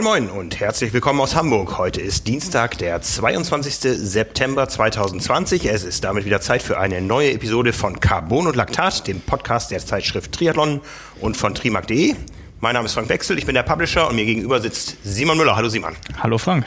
[0.00, 1.76] Moin Moin und herzlich willkommen aus Hamburg.
[1.76, 3.74] Heute ist Dienstag, der 22.
[3.80, 5.66] September 2020.
[5.66, 9.70] Es ist damit wieder Zeit für eine neue Episode von Carbon und Laktat, dem Podcast
[9.70, 10.80] der Zeitschrift Triathlon
[11.20, 12.14] und von trimark.de.
[12.60, 15.54] Mein Name ist Frank Wechsel, ich bin der Publisher und mir gegenüber sitzt Simon Müller.
[15.54, 15.94] Hallo Simon.
[16.18, 16.64] Hallo Frank.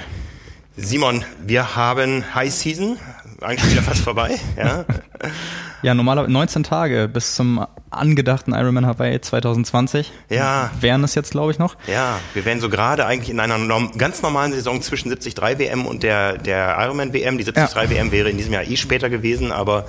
[0.78, 3.00] Simon, wir haben High Season,
[3.42, 4.40] eigentlich wieder fast vorbei.
[4.58, 4.86] Ja.
[5.84, 10.12] Ja, normalerweise 19 Tage bis zum angedachten Ironman Hawaii 2020.
[10.30, 10.72] Ja.
[10.80, 11.76] Wären es jetzt, glaube ich, noch.
[11.88, 13.60] Ja, wir wären so gerade eigentlich in einer
[13.98, 17.38] ganz normalen Saison zwischen 73 WM und der, der Ironman WM.
[17.38, 17.90] Die 73 ja.
[17.90, 19.86] WM wäre in diesem Jahr eh später gewesen, aber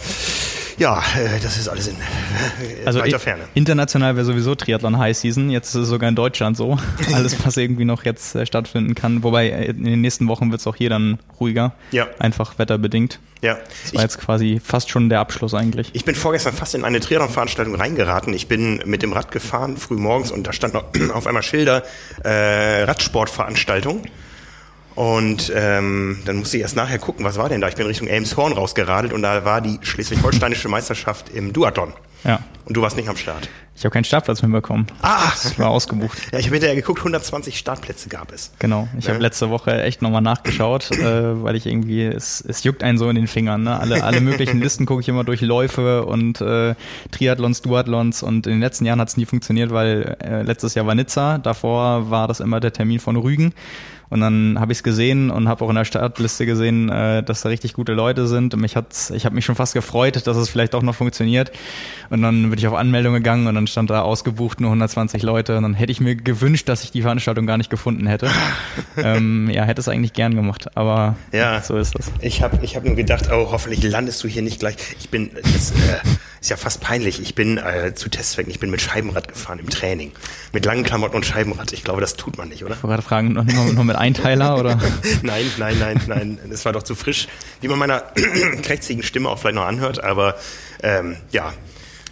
[0.79, 3.45] ja, äh, das ist alles in äh, also weiter Ferne.
[3.55, 5.51] International wäre sowieso Triathlon High Season.
[5.51, 6.79] Jetzt ist es sogar in Deutschland so.
[7.13, 9.23] Alles, was irgendwie noch jetzt äh, stattfinden kann.
[9.23, 11.73] Wobei in den nächsten Wochen wird es auch hier dann ruhiger.
[11.93, 12.09] Ja.
[12.19, 13.21] Einfach wetterbedingt.
[13.43, 13.55] Ja.
[13.55, 15.91] Das war ich, jetzt quasi fast schon der Abschluss eigentlich.
[15.93, 18.33] Ich bin vorgestern fast in eine Triathlon-Veranstaltung reingeraten.
[18.33, 21.83] Ich bin mit dem Rad gefahren, früh morgens, und da stand noch auf einmal Schilder,
[22.23, 24.03] äh, Radsportveranstaltung.
[24.95, 27.69] Und ähm, dann musste ich erst nachher gucken, was war denn da?
[27.69, 31.93] Ich bin Richtung Elmshorn rausgeradelt und da war die schleswig-holsteinische Meisterschaft im Duathlon.
[32.25, 32.41] Ja.
[32.65, 33.49] Und du warst nicht am Start.
[33.77, 34.87] Ich habe keinen Startplatz mehr bekommen.
[35.03, 35.31] Ah!
[35.31, 36.17] Das war ausgebucht.
[36.33, 38.53] Ja, ich habe hinterher geguckt, 120 Startplätze gab es.
[38.61, 38.89] Genau.
[38.99, 39.15] Ich ne?
[39.15, 43.11] habe letzte Woche echt nochmal nachgeschaut, äh, weil ich irgendwie, es, es juckt einen so
[43.11, 43.65] in den Fingern.
[43.65, 43.79] Ne?
[43.79, 46.75] Alle, alle möglichen Listen gucke ich immer durch Läufe und äh,
[47.11, 50.87] Triathlons, Duathlons und in den letzten Jahren hat es nie funktioniert, weil äh, letztes Jahr
[50.87, 53.53] war Nizza, davor war das immer der Termin von Rügen.
[54.11, 57.43] Und dann habe ich es gesehen und habe auch in der Startliste gesehen, äh, dass
[57.43, 58.55] da richtig gute Leute sind.
[58.55, 61.53] Und mich hat's, ich habe mich schon fast gefreut, dass es vielleicht auch noch funktioniert.
[62.11, 65.57] Und dann bin ich auf Anmeldung gegangen und dann stand da ausgebucht nur 120 Leute.
[65.57, 68.31] Und dann hätte ich mir gewünscht, dass ich die Veranstaltung gar nicht gefunden hätte.
[68.97, 72.11] ähm, ja, hätte es eigentlich gern gemacht, aber ja, so ist es.
[72.21, 74.77] Ich habe ich hab nur gedacht, oh, hoffentlich landest du hier nicht gleich.
[74.99, 75.75] Ich bin, das äh,
[76.45, 77.23] ist ja fast peinlich.
[77.23, 80.13] Ich bin äh, zu Testzwecken, ich bin mit Scheibenrad gefahren im Training.
[80.53, 81.73] Mit langen Klamotten und Scheibenrad.
[81.73, 82.75] Ich glaube, das tut man nicht, oder?
[82.75, 84.79] Ich wollte gerade fragen, noch, noch mit Einteiler oder?
[85.23, 86.39] nein, nein, nein, nein.
[86.51, 87.29] Das war doch zu frisch,
[87.63, 88.01] wie man meiner
[88.63, 90.05] krächzigen Stimme auch vielleicht noch anhört.
[90.05, 90.35] Aber
[90.83, 91.55] ähm, ja,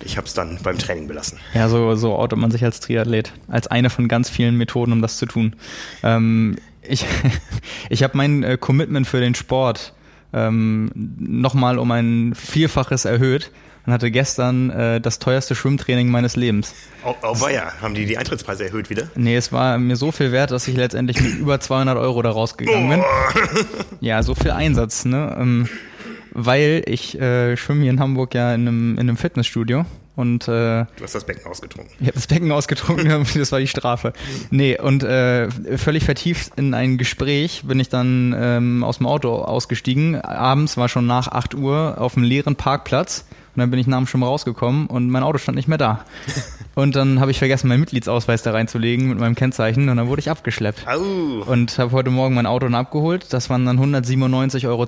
[0.03, 1.38] ich habe es dann beim Training belassen.
[1.53, 3.34] Ja, so, so outet man sich als Triathlet.
[3.49, 5.56] Als eine von ganz vielen Methoden, um das zu tun.
[6.03, 7.04] Ähm, ich
[7.91, 9.93] ich habe mein äh, Commitment für den Sport
[10.32, 13.50] ähm, nochmal um ein Vielfaches erhöht
[13.87, 16.75] und hatte gestern äh, das teuerste Schwimmtraining meines Lebens.
[17.04, 17.72] Oh, oh ja.
[17.81, 19.09] Haben die die Eintrittspreise erhöht wieder?
[19.15, 22.31] Nee, es war mir so viel wert, dass ich letztendlich mit über 200 Euro da
[22.31, 23.03] rausgegangen bin.
[24.00, 25.37] Ja, so viel Einsatz, ne?
[25.38, 25.69] Ähm,
[26.32, 30.84] weil ich äh, schwimme hier in Hamburg ja in einem, in einem Fitnessstudio und äh,
[30.84, 31.93] du hast das Becken ausgetrunken.
[32.00, 34.12] Ich habe das Becken ausgetrunken, das war die Strafe.
[34.50, 39.34] Nee, und äh, völlig vertieft in ein Gespräch bin ich dann ähm, aus dem Auto
[39.37, 40.20] ausgestiegen.
[40.20, 43.98] Abends war schon nach 8 Uhr auf einem leeren Parkplatz und dann bin ich nach
[43.98, 46.04] dem Schwimmen rausgekommen und mein Auto stand nicht mehr da.
[46.74, 50.20] Und dann habe ich vergessen, meinen Mitgliedsausweis da reinzulegen mit meinem Kennzeichen und dann wurde
[50.20, 50.86] ich abgeschleppt.
[50.88, 51.42] Au.
[51.44, 53.26] Und habe heute Morgen mein Auto dann abgeholt.
[53.30, 54.86] Das waren dann 197,20 Euro.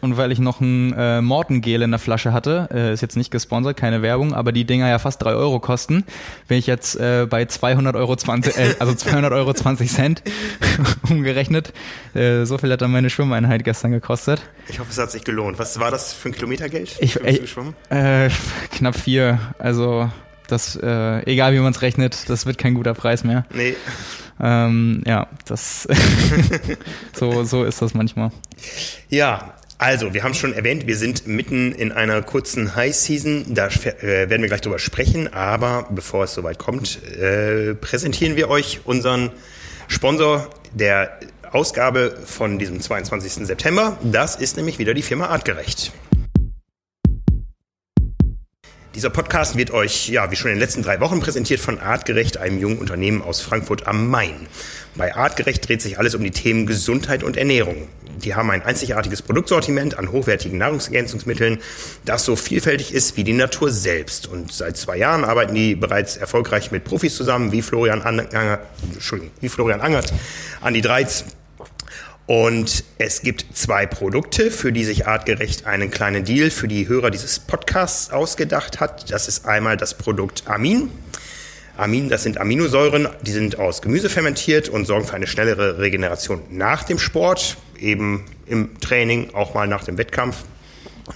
[0.00, 3.30] Und weil ich noch ein äh, Mortengel in der Flasche hatte, äh, ist jetzt nicht
[3.30, 6.04] gesponsert, keine Werbung, aber die Dinger ja fast 3 Euro kosten,
[6.48, 10.22] bin ich jetzt äh, bei 200 Euro 20, äh, also 200 Euro 20 Cent
[11.08, 11.72] umgerechnet.
[12.14, 14.42] Äh, so viel hat dann meine Schwimmeinheit gestern gekostet.
[14.68, 15.60] Ich hoffe, es hat sich gelohnt.
[15.60, 16.96] Was war das für ein Kilometergeld?
[17.00, 18.30] Ich, für äh, äh,
[18.72, 19.38] knapp vier.
[19.58, 20.10] Also
[20.48, 23.44] das, äh, egal wie man es rechnet, das wird kein guter Preis mehr.
[23.52, 23.76] Nee.
[24.42, 25.86] Ähm, ja, das
[27.12, 28.30] so, so ist das manchmal.
[29.08, 33.46] Ja, also, wir haben schon erwähnt, wir sind mitten in einer kurzen High Season.
[33.48, 35.32] Da äh, werden wir gleich drüber sprechen.
[35.32, 39.30] Aber bevor es soweit kommt, äh, präsentieren wir euch unseren
[39.88, 41.18] Sponsor der
[41.50, 43.46] Ausgabe von diesem 22.
[43.46, 43.96] September.
[44.02, 45.92] Das ist nämlich wieder die Firma Artgerecht.
[48.96, 52.38] Dieser Podcast wird euch, ja, wie schon in den letzten drei Wochen präsentiert von Artgerecht,
[52.38, 54.48] einem jungen Unternehmen aus Frankfurt am Main.
[54.96, 57.86] Bei Artgerecht dreht sich alles um die Themen Gesundheit und Ernährung.
[58.16, 61.58] Die haben ein einzigartiges Produktsortiment an hochwertigen Nahrungsergänzungsmitteln,
[62.04, 64.26] das so vielfältig ist wie die Natur selbst.
[64.26, 68.34] Und seit zwei Jahren arbeiten die bereits erfolgreich mit Profis zusammen, wie Florian, Angert,
[68.92, 70.12] Entschuldigung, wie Florian Angert,
[70.60, 71.24] Andi Dreiz,
[72.30, 77.10] und es gibt zwei Produkte, für die sich artgerecht einen kleinen Deal für die Hörer
[77.10, 79.10] dieses Podcasts ausgedacht hat.
[79.10, 80.92] Das ist einmal das Produkt Amin.
[81.76, 86.40] Amin, das sind Aminosäuren, die sind aus Gemüse fermentiert und sorgen für eine schnellere Regeneration
[86.50, 90.36] nach dem Sport, eben im Training, auch mal nach dem Wettkampf.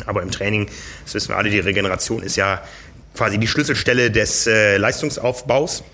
[0.06, 0.66] Aber im Training,
[1.04, 2.60] das wissen wir alle, die Regeneration ist ja
[3.16, 5.84] quasi die Schlüsselstelle des äh, Leistungsaufbaus.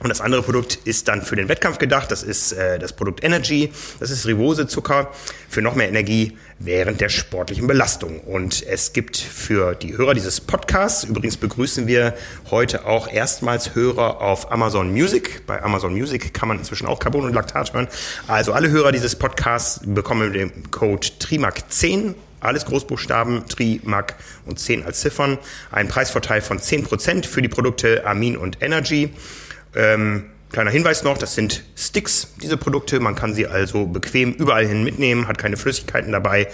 [0.00, 2.10] Und das andere Produkt ist dann für den Wettkampf gedacht.
[2.10, 3.72] Das ist äh, das Produkt Energy.
[4.00, 5.10] Das ist Rivosezucker
[5.48, 8.20] für noch mehr Energie während der sportlichen Belastung.
[8.20, 12.14] Und es gibt für die Hörer dieses Podcasts, übrigens begrüßen wir
[12.50, 15.46] heute auch erstmals Hörer auf Amazon Music.
[15.46, 17.88] Bei Amazon Music kann man inzwischen auch Carbon und Laktat hören.
[18.26, 24.14] Also alle Hörer dieses Podcasts bekommen mit dem Code TRIMAC10 alles Großbuchstaben, Tri, Mac
[24.46, 25.38] und 10 als Ziffern.
[25.72, 29.10] Ein Preisvorteil von 10% für die Produkte Amin und Energy.
[29.74, 33.00] Ähm, kleiner Hinweis noch, das sind Sticks, diese Produkte.
[33.00, 36.48] Man kann sie also bequem überall hin mitnehmen, hat keine Flüssigkeiten dabei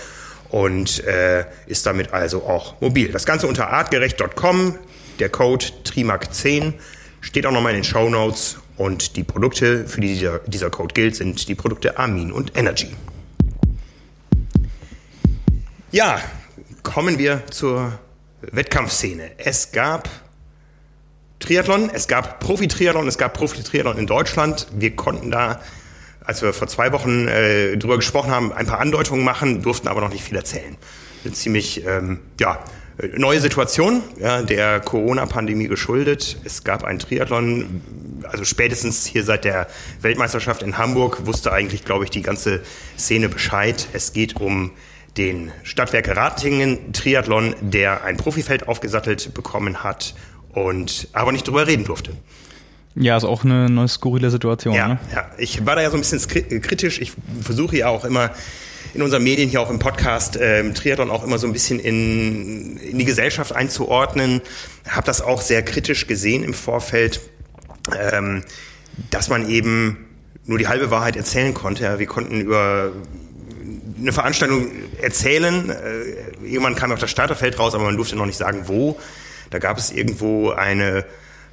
[0.50, 3.10] und äh, ist damit also auch mobil.
[3.10, 4.78] Das Ganze unter artgerecht.com,
[5.18, 6.74] der Code TRIMAC10
[7.20, 10.94] steht auch nochmal in den Show Notes und die Produkte, für die dieser, dieser Code
[10.94, 12.94] gilt, sind die Produkte Amin und Energy.
[15.92, 16.20] Ja,
[16.82, 17.98] kommen wir zur
[18.42, 19.38] Wettkampfszene.
[19.38, 20.08] Es gab
[21.44, 24.66] Triathlon, es gab Profi-Triathlon, es gab Profi-Triathlon in Deutschland.
[24.72, 25.60] Wir konnten da,
[26.24, 30.00] als wir vor zwei Wochen äh, drüber gesprochen haben, ein paar Andeutungen machen, durften aber
[30.00, 30.74] noch nicht viel erzählen.
[31.22, 32.64] Eine ziemlich, ähm, ja,
[33.14, 36.38] neue Situation, ja, der Corona-Pandemie geschuldet.
[36.44, 37.82] Es gab einen Triathlon,
[38.22, 39.66] also spätestens hier seit der
[40.00, 42.62] Weltmeisterschaft in Hamburg wusste eigentlich, glaube ich, die ganze
[42.98, 43.86] Szene Bescheid.
[43.92, 44.70] Es geht um
[45.18, 50.14] den Stadtwerke Ratingen Triathlon, der ein Profifeld aufgesattelt bekommen hat
[50.54, 52.12] und aber nicht drüber reden durfte.
[52.96, 54.74] Ja, ist auch eine, eine skurrile Situation.
[54.74, 54.98] Ja, ne?
[55.12, 57.00] ja, ich war da ja so ein bisschen kritisch.
[57.00, 58.30] Ich versuche ja auch immer
[58.94, 62.76] in unseren Medien hier auch im Podcast ähm, Triathlon auch immer so ein bisschen in,
[62.76, 64.40] in die Gesellschaft einzuordnen.
[64.88, 67.20] Habe das auch sehr kritisch gesehen im Vorfeld,
[68.12, 68.44] ähm,
[69.10, 70.06] dass man eben
[70.46, 71.82] nur die halbe Wahrheit erzählen konnte.
[71.82, 72.92] Ja, wir konnten über
[74.00, 74.68] eine Veranstaltung
[75.00, 75.70] erzählen.
[75.70, 78.96] Äh, irgendwann kam auch das Starterfeld raus, aber man durfte noch nicht sagen, wo.
[79.50, 81.04] Da gab es irgendwo eine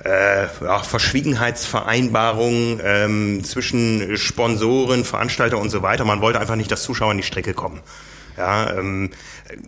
[0.04, 6.06] äh, ja, Verschwiegenheitsvereinbarung ähm, zwischen Sponsoren, Veranstalter und so weiter.
[6.06, 7.82] Man wollte einfach nicht, dass Zuschauer an die Strecke kommen.
[8.38, 9.10] Ja, ähm,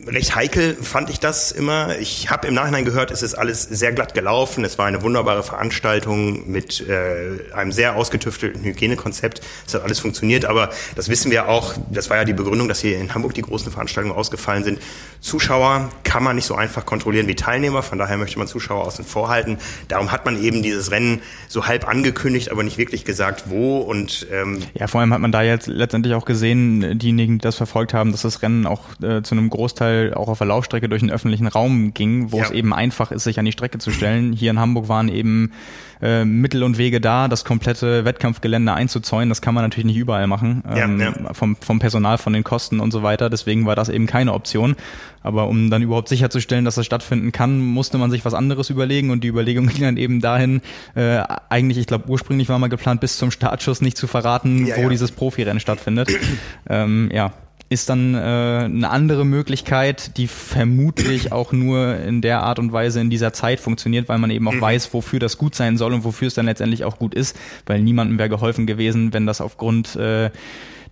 [0.08, 1.98] recht heikel fand ich das immer.
[2.00, 4.64] Ich habe im Nachhinein gehört, es ist alles sehr glatt gelaufen.
[4.64, 9.42] Es war eine wunderbare Veranstaltung mit äh, einem sehr ausgetüftelten Hygienekonzept.
[9.68, 11.74] Es hat alles funktioniert, aber das wissen wir auch.
[11.92, 14.80] Das war ja die Begründung, dass hier in Hamburg die großen Veranstaltungen ausgefallen sind.
[15.22, 17.84] Zuschauer kann man nicht so einfach kontrollieren wie Teilnehmer.
[17.84, 19.58] Von daher möchte man Zuschauer außen vor halten.
[19.88, 23.80] Darum hat man eben dieses Rennen so halb angekündigt, aber nicht wirklich gesagt, wo.
[23.80, 27.56] Und ähm ja, vor allem hat man da jetzt letztendlich auch gesehen, diejenigen, die das
[27.56, 30.88] verfolgt haben, dass das Rennen auch äh, zu einem Großteil Großteil auch auf der Laufstrecke
[30.88, 32.44] durch den öffentlichen Raum ging, wo ja.
[32.44, 34.34] es eben einfach ist, sich an die Strecke zu stellen.
[34.34, 35.52] Hier in Hamburg waren eben
[36.02, 39.30] äh, Mittel und Wege da, das komplette Wettkampfgelände einzuzäunen.
[39.30, 41.34] Das kann man natürlich nicht überall machen, ähm, ja, ja.
[41.34, 43.30] Vom, vom Personal, von den Kosten und so weiter.
[43.30, 44.76] Deswegen war das eben keine Option.
[45.24, 49.10] Aber um dann überhaupt sicherzustellen, dass das stattfinden kann, musste man sich was anderes überlegen
[49.10, 50.62] und die Überlegung ging dann eben dahin,
[50.96, 54.90] äh, eigentlich, ich glaube, ursprünglich war mal geplant, bis zum Startschuss nicht zu verraten, wo
[54.90, 56.10] dieses Profirennen stattfindet.
[56.70, 57.32] ähm, ja,
[57.70, 63.02] ist dann äh, eine andere Möglichkeit, die vermutlich auch nur in der Art und Weise
[63.02, 64.62] in dieser Zeit funktioniert, weil man eben auch mhm.
[64.62, 67.82] weiß, wofür das gut sein soll und wofür es dann letztendlich auch gut ist, weil
[67.82, 70.30] niemandem wäre geholfen gewesen, wenn das aufgrund äh,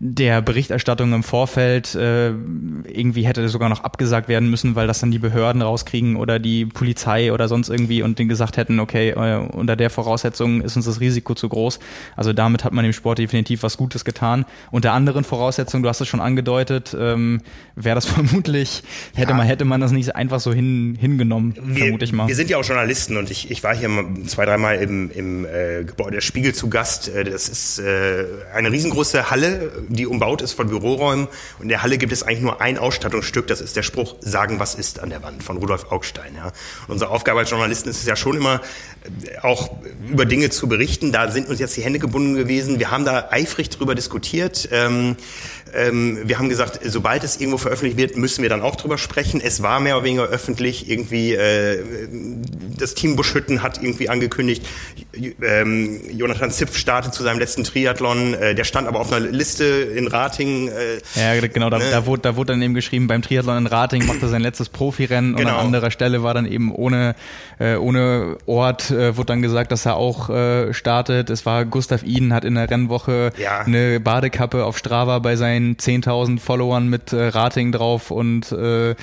[0.03, 5.11] der Berichterstattung im Vorfeld äh, irgendwie hätte sogar noch abgesagt werden müssen, weil das dann
[5.11, 9.35] die Behörden rauskriegen oder die Polizei oder sonst irgendwie und den gesagt hätten, okay, äh,
[9.37, 11.77] unter der Voraussetzung ist uns das Risiko zu groß.
[12.15, 14.45] Also damit hat man dem Sport definitiv was Gutes getan.
[14.71, 17.41] Unter anderen Voraussetzungen, du hast es schon angedeutet, ähm,
[17.75, 18.81] wäre das vermutlich,
[19.13, 19.37] hätte ja.
[19.37, 22.27] man, hätte man das nicht einfach so hin, hingenommen, wir, vermute ich mal.
[22.27, 23.87] Wir sind ja auch Journalisten und ich, ich war hier
[24.25, 27.07] zwei, dreimal im, im äh, Gebäude der Spiegel zu Gast.
[27.09, 31.27] Äh, das ist äh, eine riesengroße Halle, die umbaut ist von Büroräumen.
[31.57, 34.59] Und in der Halle gibt es eigentlich nur ein Ausstattungsstück, das ist der Spruch, sagen,
[34.59, 36.35] was ist an der Wand von Rudolf Augstein.
[36.35, 36.47] Ja.
[36.87, 38.61] Und unsere Aufgabe als Journalisten ist es ja schon immer,
[39.03, 39.71] äh, auch
[40.09, 41.11] über Dinge zu berichten.
[41.11, 42.79] Da sind uns jetzt die Hände gebunden gewesen.
[42.79, 44.69] Wir haben da eifrig drüber diskutiert.
[44.71, 45.15] Ähm,
[45.73, 49.41] ähm, wir haben gesagt, sobald es irgendwo veröffentlicht wird, müssen wir dann auch drüber sprechen.
[49.41, 50.89] Es war mehr oder weniger öffentlich.
[50.89, 51.79] Irgendwie äh,
[52.77, 54.65] das Team Buschhütten hat irgendwie angekündigt,
[55.41, 58.33] ähm, Jonathan Zipf startet zu seinem letzten Triathlon.
[58.33, 60.69] Äh, der stand aber auf einer Liste in Rating.
[60.69, 61.69] Äh, ja, genau.
[61.69, 61.85] Da, ne?
[61.91, 64.69] da, wurde, da wurde dann eben geschrieben, beim Triathlon in Rating macht er sein letztes
[64.69, 65.41] Profirennen genau.
[65.41, 65.65] und an genau.
[65.65, 67.15] anderer Stelle war dann eben ohne
[67.61, 71.29] äh, ohne Ort äh, wurde dann gesagt, dass er auch äh, startet.
[71.29, 73.59] Es war Gustav Iden hat in der Rennwoche ja.
[73.59, 78.95] eine Badekappe auf Strava bei seinen seinen 10.000 Followern mit äh, Rating drauf und äh,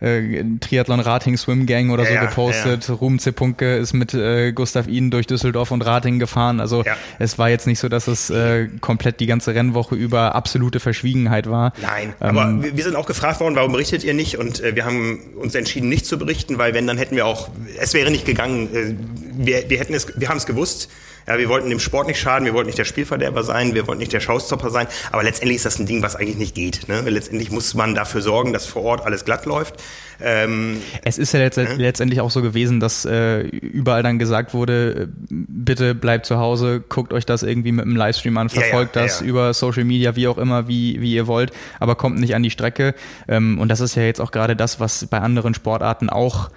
[0.00, 2.88] äh, Triathlon Rating Swim Gang oder so ja, gepostet.
[2.88, 2.94] Ja.
[2.94, 6.60] Ruben Zepunke ist mit äh, Gustav Iden durch Düsseldorf und Rating gefahren.
[6.60, 6.96] Also ja.
[7.18, 11.48] es war jetzt nicht so, dass es äh, komplett die ganze Rennwoche über absolute Verschwiegenheit
[11.48, 11.72] war.
[11.80, 14.38] Nein, ähm, aber wir sind auch gefragt worden, warum berichtet ihr nicht?
[14.38, 17.48] Und äh, wir haben uns entschieden, nicht zu berichten, weil wenn, dann hätten wir auch,
[17.78, 18.94] es wäre nicht gegangen, äh,
[19.34, 20.90] wir, wir hätten es, wir haben es gewusst.
[21.26, 24.00] Ja, wir wollten dem Sport nicht schaden, wir wollten nicht der Spielverderber sein, wir wollten
[24.00, 24.86] nicht der Showstopper sein.
[25.10, 26.88] Aber letztendlich ist das ein Ding, was eigentlich nicht geht.
[26.88, 27.00] Ne?
[27.02, 29.82] Letztendlich muss man dafür sorgen, dass vor Ort alles glatt läuft.
[30.20, 31.74] Ähm, es ist ja letzt äh?
[31.74, 37.12] letztendlich auch so gewesen, dass äh, überall dann gesagt wurde, bitte bleibt zu Hause, guckt
[37.12, 40.14] euch das irgendwie mit einem Livestream an, verfolgt ja, ja, das ja, über Social Media,
[40.16, 42.94] wie auch immer, wie, wie ihr wollt, aber kommt nicht an die Strecke.
[43.28, 46.50] Ähm, und das ist ja jetzt auch gerade das, was bei anderen Sportarten auch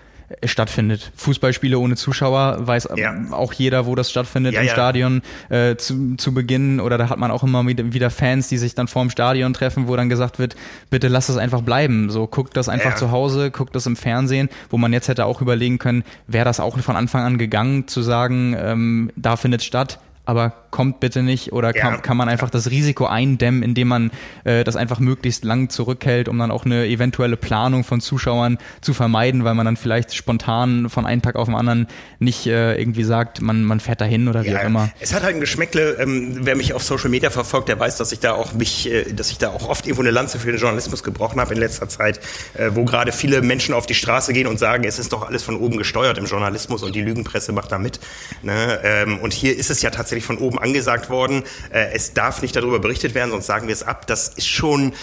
[0.44, 1.12] stattfindet.
[1.15, 3.13] Fußballspiele ohne Zuschauer weiß ja.
[3.32, 4.74] auch jeder, wo das stattfindet ja, im ja.
[4.74, 8.75] Stadion äh, zu, zu Beginn oder da hat man auch immer wieder Fans, die sich
[8.75, 10.55] dann vorm Stadion treffen, wo dann gesagt wird,
[10.89, 12.10] bitte lass es einfach bleiben.
[12.10, 15.41] So guckt das einfach zu Hause, guckt das im Fernsehen, wo man jetzt hätte auch
[15.41, 20.00] überlegen können, wäre das auch von Anfang an gegangen, zu sagen, ähm, da findet statt,
[20.25, 22.00] aber kommt bitte nicht oder kann, ja.
[22.01, 24.12] kann man einfach das Risiko eindämmen, indem man
[24.44, 28.94] äh, das einfach möglichst lang zurückhält, um dann auch eine eventuelle Planung von Zuschauern zu
[28.94, 31.88] vermeiden, weil man dann vielleicht spontan von einem Tag auf den anderen
[32.20, 34.89] nicht äh, irgendwie sagt, man, man fährt dahin oder wie ja, auch immer.
[35.00, 38.12] Es hat halt ein Geschmäckle, ähm, wer mich auf Social Media verfolgt, der weiß, dass
[38.12, 40.60] ich da auch mich, äh, dass ich da auch oft irgendwo eine Lanze für den
[40.60, 42.20] Journalismus gebrochen habe in letzter Zeit,
[42.55, 45.44] äh, wo gerade viele Menschen auf die Straße gehen und sagen, es ist doch alles
[45.44, 48.01] von oben gesteuert im Journalismus und die Lügenpresse macht da mit.
[48.44, 48.82] Ne?
[48.84, 52.55] Ähm, und hier ist es ja tatsächlich von oben angesagt worden, äh, es darf nicht
[52.55, 54.07] darüber berichtet werden, sonst sagen wir es ab.
[54.07, 54.93] Das ist schon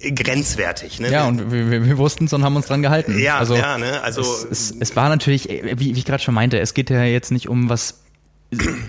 [0.00, 1.00] grenzwertig.
[1.00, 1.10] Ne?
[1.10, 3.18] Ja, und wir, wir, wir wussten es und haben uns dran gehalten.
[3.18, 4.02] Ja, also, ja, ne?
[4.02, 7.04] also es, es, es war natürlich, wie, wie ich gerade schon meinte, es geht ja
[7.04, 8.01] jetzt nicht um was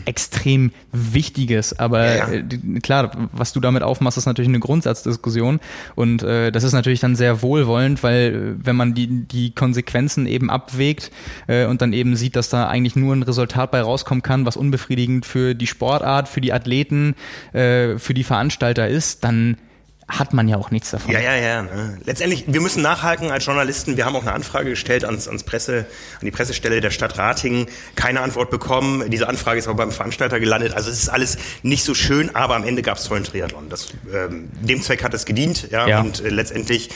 [0.05, 1.77] extrem Wichtiges.
[1.79, 2.39] Aber ja, ja.
[2.39, 5.59] Äh, klar, was du damit aufmachst, ist natürlich eine Grundsatzdiskussion.
[5.95, 10.27] Und äh, das ist natürlich dann sehr wohlwollend, weil äh, wenn man die, die Konsequenzen
[10.27, 11.11] eben abwägt
[11.47, 14.57] äh, und dann eben sieht, dass da eigentlich nur ein Resultat bei rauskommen kann, was
[14.57, 17.15] unbefriedigend für die Sportart, für die Athleten,
[17.53, 19.57] äh, für die Veranstalter ist, dann
[20.07, 21.11] hat man ja auch nichts davon.
[21.11, 21.61] Ja, ja, ja.
[21.63, 21.97] Ne.
[22.05, 23.97] Letztendlich, wir müssen nachhaken als Journalisten.
[23.97, 25.85] Wir haben auch eine Anfrage gestellt ans, ans Presse,
[26.19, 27.67] an die Pressestelle der Stadt Ratingen.
[27.95, 29.09] Keine Antwort bekommen.
[29.09, 30.73] Diese Anfrage ist aber beim Veranstalter gelandet.
[30.73, 33.69] Also es ist alles nicht so schön, aber am Ende gab es tollen Triathlon.
[33.69, 35.69] Das, ähm, dem Zweck hat es gedient.
[35.71, 36.01] Ja, ja.
[36.01, 36.89] Und äh, letztendlich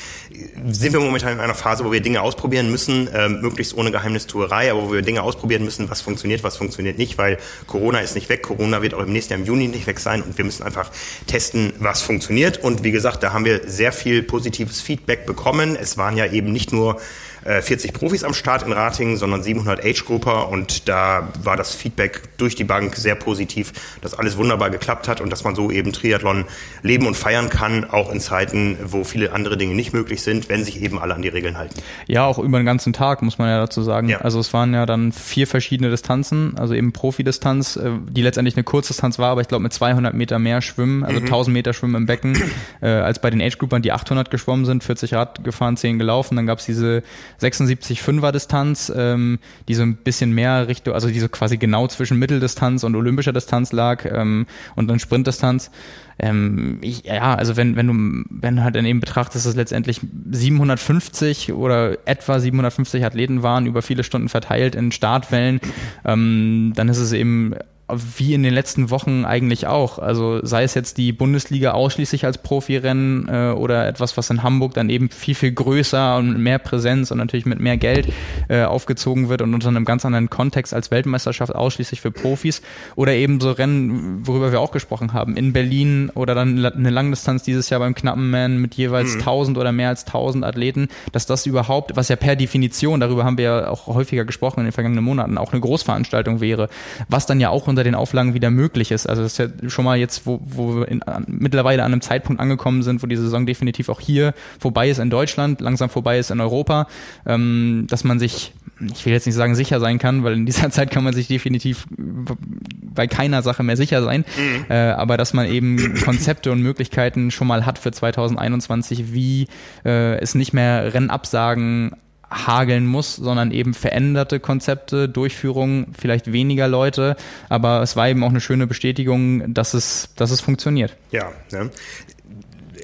[0.69, 4.71] sind wir momentan in einer Phase, wo wir Dinge ausprobieren müssen, äh, möglichst ohne Geheimnistuerei,
[4.71, 7.37] aber wo wir Dinge ausprobieren müssen, was funktioniert, was funktioniert nicht, weil
[7.67, 8.43] Corona ist nicht weg.
[8.43, 10.91] Corona wird auch im nächsten Jahr im Juni nicht weg sein und wir müssen einfach
[11.25, 12.57] testen, was funktioniert.
[12.57, 15.77] Und wie gesagt, da haben wir sehr viel positives Feedback bekommen.
[15.79, 16.99] Es waren ja eben nicht nur
[17.47, 22.23] 40 äh, Profis am Start in Ratingen, sondern 700 Age-Grupper und da war das Feedback
[22.37, 25.93] durch die Bank sehr positiv, dass alles wunderbar geklappt hat und dass man so eben
[25.93, 26.45] Triathlon
[26.83, 30.65] leben und feiern kann, auch in Zeiten, wo viele andere Dinge nicht möglich sind, wenn
[30.65, 31.75] sich eben alle an die Regeln halten.
[32.07, 34.09] Ja, auch über den ganzen Tag, muss man ja dazu sagen.
[34.09, 34.19] Ja.
[34.19, 38.65] Also es waren ja dann vier verschiedene Distanzen, also eben Profidistanz, äh, die letztendlich eine
[38.65, 41.27] Kurzdistanz war, aber ich glaube mit 200 Meter mehr Schwimmen, also mhm.
[41.27, 42.37] 1000 Meter Schwimmen im Becken,
[42.81, 46.35] äh, als bei den Age-Groupern, die 800 geschwommen sind, 40 Rad gefahren, 10 gelaufen.
[46.35, 47.03] Dann gab es diese
[47.37, 51.87] 76 5er Distanz, ähm, die so ein bisschen mehr Richtung, also die so quasi genau
[51.87, 55.71] zwischen Mitteldistanz und olympischer Distanz lag ähm, und dann Sprintdistanz.
[56.19, 60.01] Ähm, ich, ja, also wenn, wenn du, wenn halt daneben betrachtest, dass es letztendlich
[60.31, 65.59] 750 oder etwa 750 Athleten waren, über viele Stunden verteilt in Startwellen,
[66.05, 67.53] ähm, dann ist es eben
[67.89, 69.97] wie in den letzten Wochen eigentlich auch.
[69.97, 74.73] Also sei es jetzt die Bundesliga ausschließlich als Profirennen äh, oder etwas, was in Hamburg
[74.73, 78.11] dann eben viel, viel größer und mit mehr Präsenz und natürlich mit mehr Geld
[78.49, 82.61] äh, aufgezogen wird und unter einem ganz anderen Kontext als Weltmeisterschaft ausschließlich für Profis
[82.95, 87.43] oder eben so Rennen, worüber wir auch gesprochen haben, in Berlin oder dann eine Langdistanz
[87.43, 89.21] dieses Jahr beim Knappen Man mit jeweils mhm.
[89.21, 93.37] 1000 oder mehr als 1000 Athleten, dass das überhaupt, was ja per Definition, darüber haben
[93.37, 96.67] wir ja auch häufiger gesprochen in den vergangenen Monaten, auch eine Großveranstaltung wäre,
[97.07, 99.07] was dann ja auch unter den Auflagen wieder möglich ist.
[99.07, 102.41] Also das ist ja schon mal jetzt, wo, wo wir in, mittlerweile an einem Zeitpunkt
[102.41, 106.31] angekommen sind, wo die Saison definitiv auch hier vorbei ist in Deutschland, langsam vorbei ist
[106.31, 106.87] in Europa,
[107.27, 108.53] ähm, dass man sich,
[108.91, 111.27] ich will jetzt nicht sagen sicher sein kann, weil in dieser Zeit kann man sich
[111.27, 114.65] definitiv bei keiner Sache mehr sicher sein, mhm.
[114.69, 119.45] äh, aber dass man eben Konzepte und Möglichkeiten schon mal hat für 2021, wie
[119.85, 121.91] äh, es nicht mehr Rennabsagen
[122.29, 127.15] hageln muss, sondern eben veränderte Konzepte, Durchführung, vielleicht weniger Leute,
[127.49, 130.95] aber es war eben auch eine schöne Bestätigung, dass es, dass es funktioniert.
[131.11, 131.69] Ja, ne?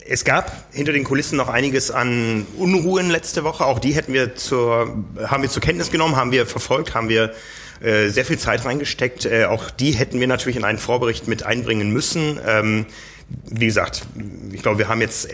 [0.05, 3.65] Es gab hinter den Kulissen noch einiges an Unruhen letzte Woche.
[3.65, 7.33] Auch die hätten wir zur, haben wir zur Kenntnis genommen, haben wir verfolgt, haben wir
[7.81, 9.25] äh, sehr viel Zeit reingesteckt.
[9.25, 12.37] Äh, auch die hätten wir natürlich in einen Vorbericht mit einbringen müssen.
[12.45, 12.85] Ähm,
[13.45, 14.05] wie gesagt,
[14.51, 15.29] ich glaube, wir haben jetzt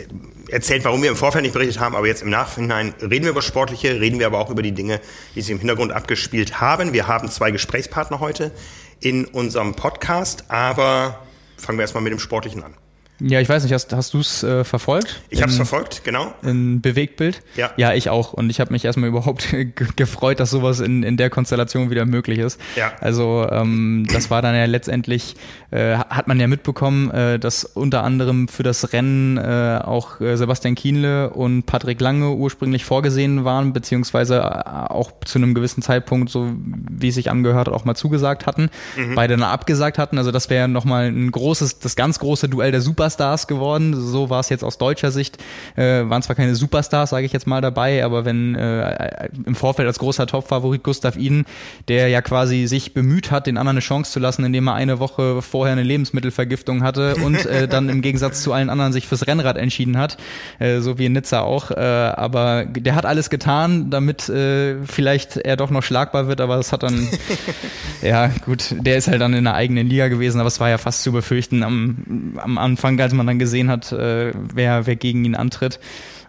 [0.49, 3.41] erzählt, warum wir im Vorfeld nicht berichtet haben, aber jetzt im Nachhinein reden wir über
[3.41, 4.99] Sportliche, reden wir aber auch über die Dinge,
[5.35, 6.93] die sich im Hintergrund abgespielt haben.
[6.93, 8.51] Wir haben zwei Gesprächspartner heute
[8.99, 11.25] in unserem Podcast, aber
[11.57, 12.73] fangen wir erstmal mit dem Sportlichen an.
[13.21, 15.21] Ja, ich weiß nicht, hast, hast du es äh, verfolgt?
[15.29, 16.33] Ich habe es verfolgt, genau.
[16.41, 17.41] In Bewegtbild?
[17.57, 17.71] Ja.
[17.75, 18.31] Ja, ich auch.
[18.31, 19.53] Und ich habe mich erstmal überhaupt
[19.97, 22.61] gefreut, dass sowas in, in der Konstellation wieder möglich ist.
[22.77, 22.93] Ja.
[23.01, 25.35] Also ähm, das war dann ja letztendlich,
[25.71, 30.37] äh, hat man ja mitbekommen, äh, dass unter anderem für das Rennen äh, auch äh,
[30.37, 36.29] Sebastian Kienle und Patrick Lange ursprünglich vorgesehen waren, beziehungsweise äh, auch zu einem gewissen Zeitpunkt,
[36.29, 38.69] so wie es sich angehört hat, auch mal zugesagt hatten.
[38.95, 39.15] Mhm.
[39.15, 40.17] Beide dann abgesagt hatten.
[40.17, 43.95] Also das wäre nochmal ein großes, das ganz große Duell der Super Superstars geworden.
[43.95, 45.37] So war es jetzt aus deutscher Sicht.
[45.75, 49.87] Äh, waren zwar keine Superstars, sage ich jetzt mal dabei, aber wenn äh, im Vorfeld
[49.87, 51.45] als großer Topfavorit Gustav Iden,
[51.87, 54.99] der ja quasi sich bemüht hat, den anderen eine Chance zu lassen, indem er eine
[54.99, 59.25] Woche vorher eine Lebensmittelvergiftung hatte und äh, dann im Gegensatz zu allen anderen sich fürs
[59.25, 60.17] Rennrad entschieden hat,
[60.59, 61.71] äh, so wie in Nizza auch.
[61.71, 66.57] Äh, aber der hat alles getan, damit äh, vielleicht er doch noch schlagbar wird, aber
[66.57, 67.09] das hat dann,
[68.03, 70.77] ja gut, der ist halt dann in der eigenen Liga gewesen, aber es war ja
[70.77, 75.25] fast zu befürchten am, am Anfang als man dann gesehen hat, äh, wer, wer gegen
[75.25, 75.79] ihn antritt.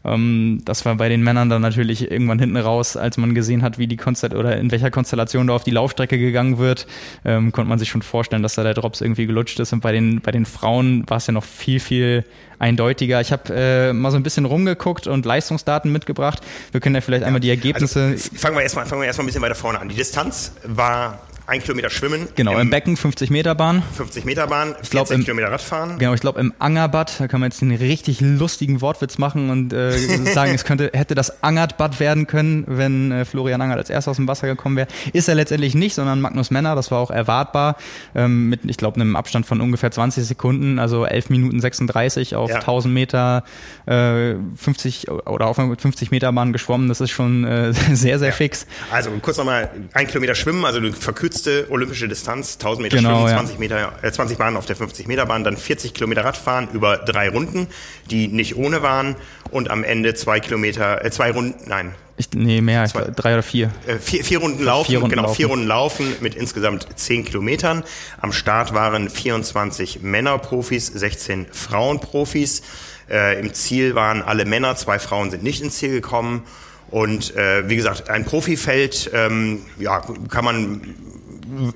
[0.05, 3.79] Ähm, das war bei den Männern dann natürlich irgendwann hinten raus, als man gesehen hat,
[3.79, 6.87] wie die Konstell oder in welcher Konstellation da auf die Laufstrecke gegangen wird,
[7.25, 9.73] ähm, konnte man sich schon vorstellen, dass da der Drops irgendwie gelutscht ist.
[9.73, 12.25] Und bei den, bei den Frauen war es ja noch viel, viel
[12.59, 13.21] eindeutiger.
[13.21, 16.43] Ich habe äh, mal so ein bisschen rumgeguckt und Leistungsdaten mitgebracht.
[16.73, 18.03] Wir können ja vielleicht einmal die Ergebnisse.
[18.13, 19.89] Also, fangen wir erstmal fangen wir erstmal ein bisschen weiter vorne an.
[19.89, 21.21] Die Distanz war
[21.51, 22.29] ein Kilometer schwimmen.
[22.37, 23.83] Genau, im, im Becken 50 Meter Bahn.
[23.97, 25.99] 50 Meter Bahn, 40 glaub, im, Kilometer Radfahren.
[25.99, 29.73] Genau, ich glaube im Angerbad, da kann man jetzt einen richtig lustigen Wortwitz machen und
[29.73, 29.91] äh,
[30.33, 34.17] sagen, es könnte, hätte das Angertbad werden können, wenn äh, Florian Angert als erster aus
[34.17, 34.87] dem Wasser gekommen wäre.
[35.13, 37.77] Ist er letztendlich nicht, sondern Magnus Männer, das war auch erwartbar,
[38.15, 42.51] ähm, mit, ich glaube, einem Abstand von ungefähr 20 Sekunden, also 11 Minuten 36 auf
[42.51, 42.57] ja.
[42.57, 43.43] 1000 Meter,
[43.87, 48.35] äh, 50 oder auf 50 Meter Bahn geschwommen, das ist schon äh, sehr, sehr ja.
[48.35, 48.69] fix.
[48.93, 50.93] Also kurz nochmal, ein Kilometer schwimmen, also eine
[51.43, 54.77] verkürzte olympische Distanz Distanz, 1000 Meter genau, Schwimmen, 20, Meter, äh, 20 Bahnen auf der
[54.77, 57.67] 50 Meter Bahn, dann 40 Kilometer Radfahren über drei Runden,
[58.11, 59.17] die nicht ohne waren
[59.51, 61.95] und am Ende zwei Kilometer, äh, zwei Runden, nein.
[62.17, 63.71] Ich, nee, mehr, zwei, drei oder vier.
[63.87, 65.37] Äh, vier, vier Runden laufen, vier Runden genau, laufen.
[65.37, 67.83] vier Runden laufen mit insgesamt zehn Kilometern.
[68.21, 72.63] Am Start waren 24 Männerprofis, 16 Frauenprofis.
[73.11, 76.43] Äh, Im Ziel waren alle Männer, zwei Frauen sind nicht ins Ziel gekommen.
[76.91, 80.83] Und äh, wie gesagt, ein Profifeld, ähm, ja, kann man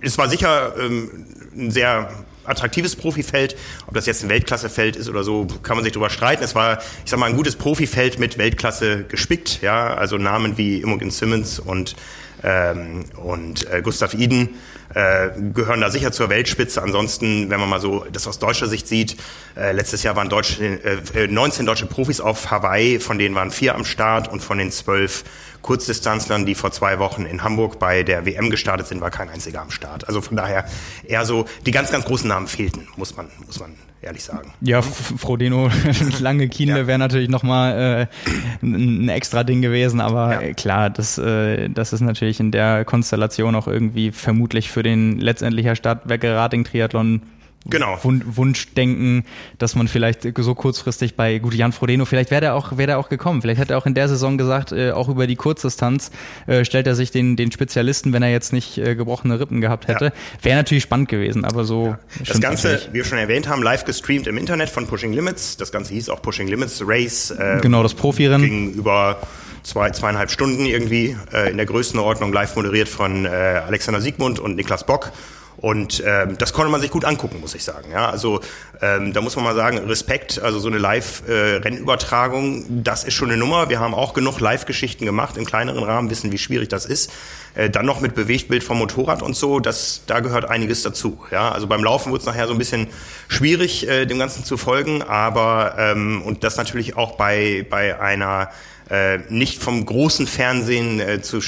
[0.01, 2.11] es war sicher ähm, ein sehr
[2.45, 3.57] attraktives Profifeld.
[3.87, 6.45] Ob das jetzt ein Weltklassefeld ist oder so, kann man sich drüber streiten.
[6.45, 9.63] Es war, ich sag mal, ein gutes Profifeld mit Weltklasse gespickt.
[9.63, 11.97] Ja, also Namen wie Imogen Simmons und
[12.43, 14.51] ähm, und äh, Gustav Iden
[14.95, 16.83] äh, gehören da sicher zur Weltspitze.
[16.83, 19.17] Ansonsten, wenn man mal so das aus deutscher Sicht sieht,
[19.57, 23.75] äh, letztes Jahr waren deutsche, äh, 19 deutsche Profis auf Hawaii, von denen waren vier
[23.75, 25.25] am Start und von den zwölf
[25.65, 29.63] Kurzdistanzlern, die vor zwei Wochen in Hamburg bei der WM gestartet sind, war kein einziger
[29.63, 30.07] am Start.
[30.07, 30.67] Also von daher
[31.05, 34.53] eher so, die ganz, ganz großen Namen fehlten, muss man, muss man ehrlich sagen.
[34.61, 35.71] Ja, Frodeno,
[36.21, 36.87] lange Kienle ja.
[36.87, 40.53] wäre natürlich nochmal äh, ein extra Ding gewesen, aber ja.
[40.53, 45.77] klar, das, äh, das ist natürlich in der Konstellation auch irgendwie vermutlich für den letztendlicher
[45.77, 47.23] Stadtwerke Rating Triathlon
[47.67, 47.99] genau.
[48.03, 49.25] Wunschdenken,
[49.59, 52.99] dass man vielleicht so kurzfristig bei gut Jan Frodeno, vielleicht wäre er auch wäre er
[52.99, 53.43] auch gekommen.
[53.43, 56.11] Vielleicht hätte er auch in der Saison gesagt, äh, auch über die Kurzdistanz
[56.47, 59.89] äh, stellt er sich den den Spezialisten, wenn er jetzt nicht äh, gebrochene Rippen gehabt
[59.89, 60.07] hätte.
[60.07, 60.13] Ja.
[60.43, 61.87] Wäre natürlich spannend gewesen, aber so.
[61.87, 61.99] Ja.
[62.27, 62.93] Das Ganze, natürlich.
[62.93, 65.57] wie wir schon erwähnt haben, live gestreamt im Internet von Pushing Limits.
[65.57, 67.31] Das Ganze hieß auch Pushing Limits Race.
[67.31, 68.49] Äh, genau, das Profirennen.
[68.49, 69.19] Ging über
[69.63, 74.57] zwei, zweieinhalb Stunden irgendwie äh, in der Größenordnung live moderiert von äh, Alexander Siegmund und
[74.57, 75.13] Niklas Bock.
[75.57, 77.91] Und ähm, das konnte man sich gut angucken, muss ich sagen.
[77.93, 78.41] Ja, also
[78.83, 83.31] ähm, da muss man mal sagen, Respekt, also so eine Live-Rennübertragung, äh, das ist schon
[83.31, 83.69] eine Nummer.
[83.69, 87.13] Wir haben auch genug Live-Geschichten gemacht im kleineren Rahmen, wissen, wie schwierig das ist.
[87.55, 91.25] Äh, dann noch mit Bewegtbild vom Motorrad und so, das, da gehört einiges dazu.
[91.31, 92.89] Ja, also beim Laufen wird es nachher so ein bisschen
[93.29, 98.51] schwierig, äh, dem Ganzen zu folgen, aber ähm, und das natürlich auch bei bei einer
[98.91, 101.41] äh, nicht vom großen Fernsehen äh, zu,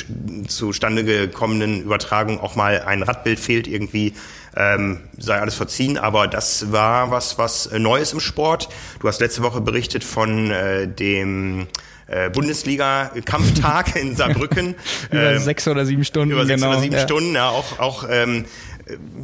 [0.49, 4.15] zustande gekommenen Übertragung auch mal ein Radbild fehlt irgendwie,
[4.57, 5.99] ähm, sei alles verziehen.
[5.99, 8.69] Aber das war was, was äh, Neues im Sport.
[9.01, 11.67] Du hast letzte Woche berichtet von äh, dem
[12.07, 14.75] äh, Bundesliga-Kampftag in Saarbrücken.
[15.11, 16.33] über ähm, sechs oder sieben Stunden.
[16.33, 16.73] Über sechs genau.
[16.73, 17.03] oder sieben ja.
[17.03, 18.47] Stunden, ja, auch, auch ähm,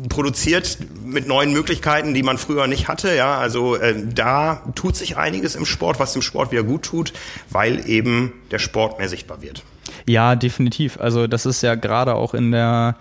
[0.09, 3.15] produziert mit neuen Möglichkeiten, die man früher nicht hatte.
[3.15, 7.13] Ja, also äh, da tut sich einiges im Sport, was dem Sport wieder gut tut,
[7.51, 9.63] weil eben der Sport mehr sichtbar wird.
[10.07, 10.99] Ja, definitiv.
[10.99, 12.97] Also das ist ja gerade auch in der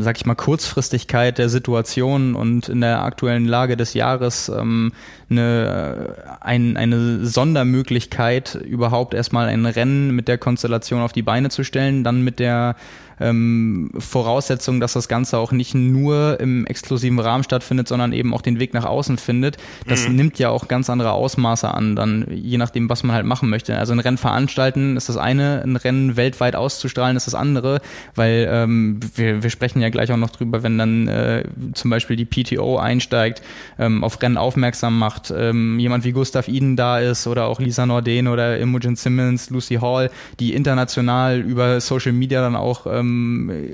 [0.00, 4.92] sag ich mal, Kurzfristigkeit der Situation und in der aktuellen Lage des Jahres ähm,
[5.30, 11.62] eine, ein, eine Sondermöglichkeit, überhaupt erstmal ein Rennen mit der Konstellation auf die Beine zu
[11.62, 12.74] stellen, dann mit der
[13.20, 18.42] ähm, Voraussetzung, dass das Ganze auch nicht nur im exklusiven Rahmen stattfindet, sondern eben auch
[18.42, 19.56] den Weg nach außen findet.
[19.86, 20.16] Das mhm.
[20.16, 23.78] nimmt ja auch ganz andere Ausmaße an, dann je nachdem, was man halt machen möchte.
[23.78, 27.80] Also ein Rennen veranstalten ist das eine, ein Rennen weltweit auszustrahlen ist das andere,
[28.14, 32.16] weil ähm, wir, wir sprechen ja gleich auch noch drüber, wenn dann äh, zum Beispiel
[32.16, 33.42] die PTO einsteigt,
[33.78, 37.86] ähm, auf Rennen aufmerksam macht, ähm, jemand wie Gustav Iden da ist oder auch Lisa
[37.86, 43.03] Norden oder Imogen Simmons, Lucy Hall, die international über Social Media dann auch ähm,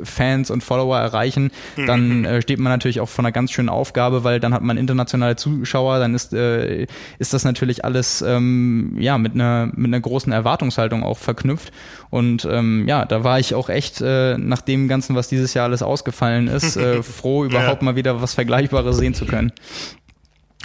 [0.04, 1.50] Fans und Follower erreichen,
[1.86, 4.76] dann äh, steht man natürlich auch vor einer ganz schönen Aufgabe, weil dann hat man
[4.76, 6.86] internationale Zuschauer, dann ist, äh,
[7.18, 11.72] ist das natürlich alles ähm, ja mit einer mit einer großen Erwartungshaltung auch verknüpft.
[12.10, 15.66] Und ähm, ja, da war ich auch echt äh, nach dem Ganzen, was dieses Jahr
[15.66, 17.84] alles ausgefallen ist, äh, froh, überhaupt ja.
[17.84, 19.52] mal wieder was Vergleichbares sehen zu können.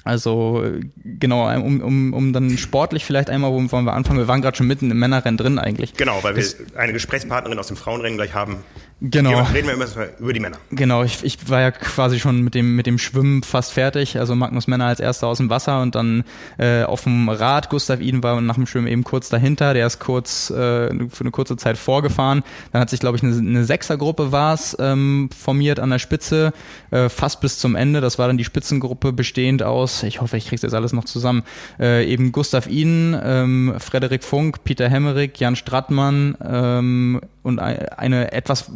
[0.06, 0.64] Also
[1.04, 4.20] genau, um, um, um dann sportlich vielleicht einmal, wo wollen wir anfangen?
[4.20, 5.96] Wir waren gerade schon mitten im Männerrennen drin eigentlich.
[5.96, 8.58] Genau, weil wir das, eine Gesprächspartnerin aus dem Frauenrennen gleich haben.
[9.02, 9.44] Genau.
[9.44, 9.88] Reden wir immer
[10.20, 10.58] über die Männer.
[10.72, 14.18] Genau, ich, ich war ja quasi schon mit dem, mit dem Schwimmen fast fertig.
[14.18, 16.24] Also Magnus Männer als erster aus dem Wasser und dann
[16.58, 17.70] äh, auf dem Rad.
[17.70, 19.74] Gustav Iden war nach dem Schwimmen eben kurz dahinter.
[19.74, 22.44] Der ist kurz äh, für eine kurze Zeit vorgefahren.
[22.72, 26.54] Dann hat sich, glaube ich, eine, eine Sechsergruppe war es ähm, formiert an der Spitze,
[26.92, 28.00] äh, fast bis zum Ende.
[28.00, 31.44] Das war dann die Spitzengruppe bestehend aus, ich hoffe, ich kriege jetzt alles noch zusammen,
[31.80, 38.72] äh, eben Gustav Iden, ähm, Frederik Funk, Peter Hemmerich, Jan Strattmann, ähm, und eine etwas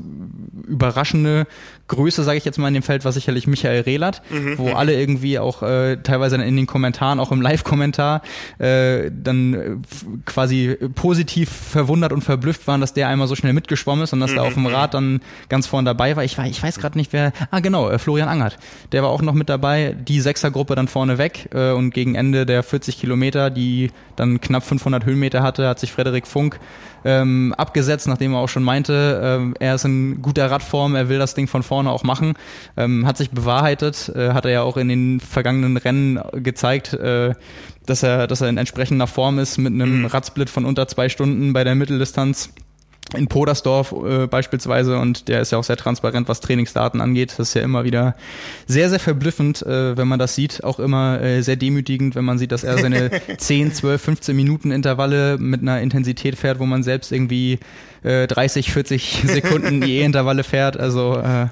[0.67, 1.47] überraschende
[1.87, 4.59] Größe, sage ich jetzt mal in dem Feld, war sicherlich Michael Rehlert, mhm.
[4.59, 8.21] wo alle irgendwie auch äh, teilweise in den Kommentaren, auch im Live-Kommentar,
[8.59, 9.75] äh, dann äh,
[10.25, 14.31] quasi positiv verwundert und verblüfft waren, dass der einmal so schnell mitgeschwommen ist und dass
[14.31, 14.37] mhm.
[14.37, 14.67] er auf dem mhm.
[14.67, 16.23] Rad dann ganz vorne dabei war.
[16.23, 17.33] Ich, war, ich weiß gerade nicht, wer.
[17.49, 18.59] Ah, genau, äh, Florian Angert.
[18.91, 19.95] Der war auch noch mit dabei.
[19.99, 24.63] Die Sechsergruppe dann vorne weg äh, und gegen Ende der 40 Kilometer, die dann knapp
[24.63, 26.59] 500 Höhenmeter hatte, hat sich Frederik Funk
[27.05, 31.19] ähm, abgesetzt, nachdem er auch schon meinte, ähm, er ist in guter Radform, er will
[31.19, 32.33] das Ding von vorne auch machen.
[32.77, 37.33] Ähm, hat sich bewahrheitet, äh, hat er ja auch in den vergangenen Rennen gezeigt, äh,
[37.85, 40.05] dass er, dass er in entsprechender Form ist mit einem mhm.
[40.05, 42.53] Radsplit von unter zwei Stunden bei der Mitteldistanz
[43.15, 47.31] in Podersdorf äh, beispielsweise und der ist ja auch sehr transparent, was Trainingsdaten angeht.
[47.37, 48.15] Das ist ja immer wieder
[48.67, 50.63] sehr, sehr verblüffend, äh, wenn man das sieht.
[50.63, 54.71] Auch immer äh, sehr demütigend, wenn man sieht, dass er seine 10, 12, 15 Minuten
[54.71, 57.59] Intervalle mit einer Intensität fährt, wo man selbst irgendwie
[58.03, 60.77] äh, 30, 40 Sekunden die E-Intervalle fährt.
[60.77, 61.47] Also äh,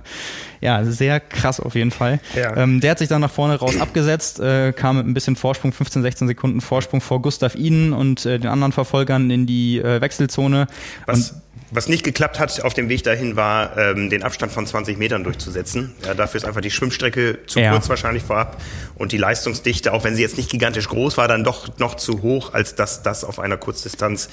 [0.61, 2.19] ja, sehr krass auf jeden Fall.
[2.35, 2.55] Ja.
[2.57, 5.71] Ähm, der hat sich dann nach vorne raus abgesetzt, äh, kam mit ein bisschen Vorsprung,
[5.71, 10.01] 15, 16 Sekunden Vorsprung vor Gustav Iden und äh, den anderen Verfolgern in die äh,
[10.01, 10.67] Wechselzone.
[11.05, 11.41] Was, und
[11.71, 15.23] was nicht geklappt hat auf dem Weg dahin, war ähm, den Abstand von 20 Metern
[15.23, 15.93] durchzusetzen.
[16.05, 17.71] Ja, dafür ist einfach die Schwimmstrecke zu ja.
[17.71, 18.61] kurz wahrscheinlich vorab
[18.95, 22.21] und die Leistungsdichte, auch wenn sie jetzt nicht gigantisch groß war, dann doch noch zu
[22.21, 24.29] hoch, als dass das auf einer Kurzdistanz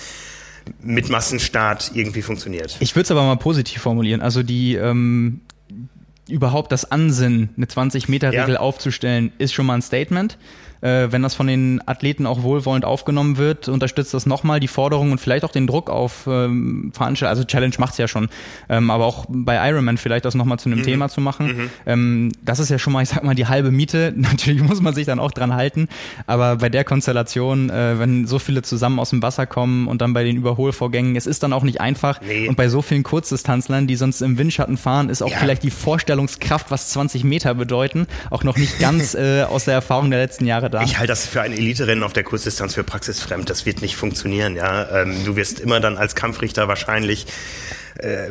[0.81, 2.77] mit Massenstart irgendwie funktioniert.
[2.81, 4.23] Ich würde es aber mal positiv formulieren.
[4.23, 5.41] Also die ähm,
[6.29, 8.61] überhaupt das Ansinnen, eine 20-Meter-Regel ja.
[8.61, 10.39] aufzustellen, ist schon mal ein Statement
[10.85, 15.13] äh, wenn das von den Athleten auch wohlwollend aufgenommen wird, unterstützt das nochmal die Forderung
[15.13, 17.31] und vielleicht auch den Druck auf ähm, Veranstalter.
[17.31, 18.29] Also Challenge macht's ja schon,
[18.69, 20.85] ähm, aber auch bei Ironman vielleicht das nochmal zu einem mhm.
[20.85, 21.47] Thema zu machen.
[21.47, 21.71] Mhm.
[21.87, 24.13] Ähm, das ist ja schon mal, ich sag mal, die halbe Miete.
[24.17, 25.89] Natürlich muss man sich dann auch dran halten,
[26.27, 30.13] aber bei der Konstellation, äh, wenn so viele zusammen aus dem Wasser kommen und dann
[30.13, 32.21] bei den Überholvorgängen, es ist dann auch nicht einfach.
[32.21, 32.47] Nee.
[32.47, 35.39] Und bei so vielen Kurzdistanzlern, die sonst im Windschatten fahren, ist auch ja.
[35.39, 40.11] vielleicht die Vorstellungskraft, was 20 Meter bedeuten, auch noch nicht ganz äh, aus der Erfahrung
[40.11, 40.83] der letzten Jahre da.
[40.83, 43.49] Ich halte das für ein Elite-Rennen auf der Kurzdistanz für praxisfremd.
[43.49, 44.57] Das wird nicht funktionieren.
[44.57, 47.27] Ja, ähm, du wirst immer dann als Kampfrichter wahrscheinlich
[47.99, 48.31] äh,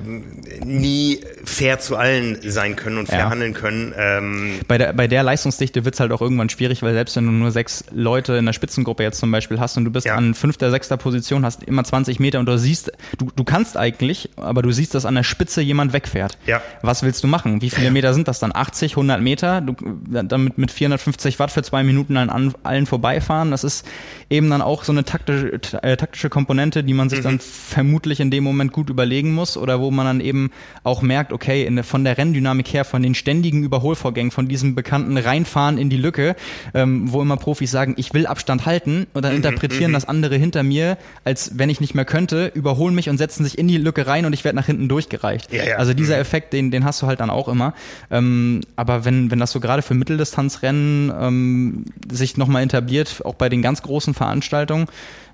[0.65, 3.29] nie fair zu allen sein können und fair ja.
[3.29, 3.93] handeln können.
[3.97, 7.25] Ähm bei, der, bei der Leistungsdichte wird es halt auch irgendwann schwierig, weil selbst wenn
[7.25, 10.15] du nur sechs Leute in der Spitzengruppe jetzt zum Beispiel hast und du bist ja.
[10.15, 14.29] an fünfter, sechster Position, hast immer 20 Meter und du siehst, du, du kannst eigentlich,
[14.35, 16.37] aber du siehst, dass an der Spitze jemand wegfährt.
[16.45, 16.61] Ja.
[16.81, 17.61] Was willst du machen?
[17.61, 18.53] Wie viele Meter sind das dann?
[18.53, 19.61] 80, 100 Meter?
[19.61, 19.75] Du,
[20.09, 23.85] damit mit 450 Watt für zwei Minuten an allen vorbeifahren, das ist
[24.29, 27.23] eben dann auch so eine taktische, äh, taktische Komponente, die man sich mhm.
[27.23, 30.51] dann vermutlich in dem Moment gut überlegen muss oder wo man dann eben
[30.83, 35.17] auch merkt, okay, in, von der Renndynamik her, von den ständigen Überholvorgängen, von diesem bekannten
[35.17, 36.35] Reinfahren in die Lücke,
[36.73, 39.95] ähm, wo immer Profis sagen, ich will Abstand halten und dann mhm, interpretieren mhm.
[39.95, 43.57] das andere hinter mir, als wenn ich nicht mehr könnte, überholen mich und setzen sich
[43.57, 45.53] in die Lücke rein und ich werde nach hinten durchgereicht.
[45.53, 45.75] Ja, ja.
[45.77, 46.21] Also dieser mhm.
[46.21, 47.73] Effekt, den, den hast du halt dann auch immer.
[48.11, 53.49] Ähm, aber wenn, wenn das so gerade für Mitteldistanzrennen ähm, sich nochmal etabliert, auch bei
[53.49, 54.87] den ganz großen Veranstaltungen,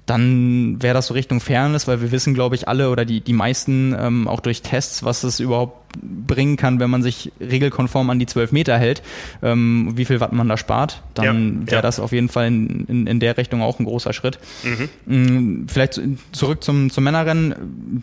[0.10, 3.34] dann wäre das so Richtung Fairness, weil wir wissen, glaube ich, alle oder die, die
[3.34, 8.20] meisten ähm, auch durch Tests, was es überhaupt bringen kann, wenn man sich regelkonform an
[8.20, 9.02] die 12 Meter hält,
[9.42, 11.82] ähm, wie viel Watt man da spart, dann ja, wäre ja.
[11.82, 14.40] das auf jeden Fall in, in, in, der Richtung auch ein großer Schritt.
[14.64, 15.64] Mhm.
[15.64, 16.00] Mm, vielleicht
[16.32, 17.56] zurück zum, zum Männerrennen.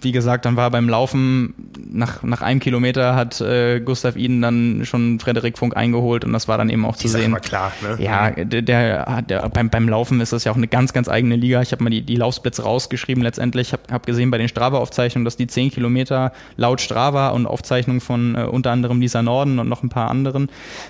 [0.02, 1.54] Wie gesagt, dann war beim Laufen
[1.88, 6.48] nach, nach einem Kilometer hat äh, Gustav Iden dann schon Frederik Funk eingeholt und das
[6.48, 7.40] war dann eben auch zu sehen.
[7.40, 8.02] klar, ne?
[8.02, 11.36] Ja, der, der, der, beim, beim Laufen ist das ja auch eine ganz, ganz eigene
[11.36, 11.62] Liga.
[11.62, 13.68] Ich habe mal die, die Laufsplits rausgeschrieben letztendlich.
[13.68, 17.75] Ich habe hab gesehen bei den Strava-Aufzeichnungen, dass die 10 Kilometer laut Strava und Aufzeichnungen
[18.00, 20.48] von äh, unter anderem Lisa Norden und noch ein paar anderen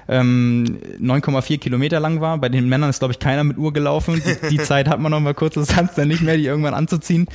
[0.09, 2.38] ähm, 9,4 Kilometer lang war.
[2.38, 4.22] Bei den Männern ist, glaube ich, keiner mit Uhr gelaufen.
[4.25, 7.29] Die, die Zeit hat man noch mal kurz, das dann nicht mehr, die irgendwann anzuziehen.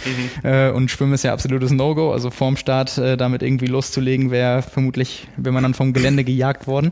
[0.44, 0.50] Mhm.
[0.50, 2.12] Äh, und Schwimmen ist ja absolutes No-Go.
[2.12, 6.68] Also vorm Start äh, damit irgendwie loszulegen, wäre vermutlich, wenn man dann vom Gelände gejagt
[6.68, 6.92] worden.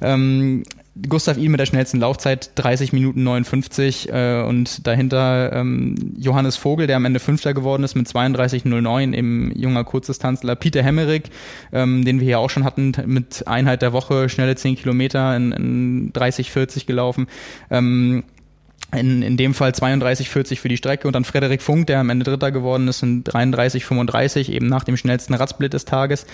[0.00, 0.64] Ähm,
[1.08, 6.86] Gustav Ihn mit der schnellsten Laufzeit 30 Minuten 59 äh, und dahinter ähm, Johannes Vogel,
[6.86, 10.56] der am Ende Fünfter geworden ist mit 32,09 im junger Kurzdistanzler.
[10.56, 11.24] Peter Hemmerich,
[11.72, 15.52] ähm, den wir hier auch schon hatten, mit Einheit der Woche, schnelle 10 Kilometer in,
[15.52, 17.26] in 30, 40 gelaufen.
[17.70, 18.24] Ähm,
[18.92, 22.24] in, in dem Fall 32,40 für die Strecke und dann Frederik Funk, der am Ende
[22.24, 26.26] Dritter geworden ist, in 33,35, eben nach dem schnellsten Radsplit des Tages.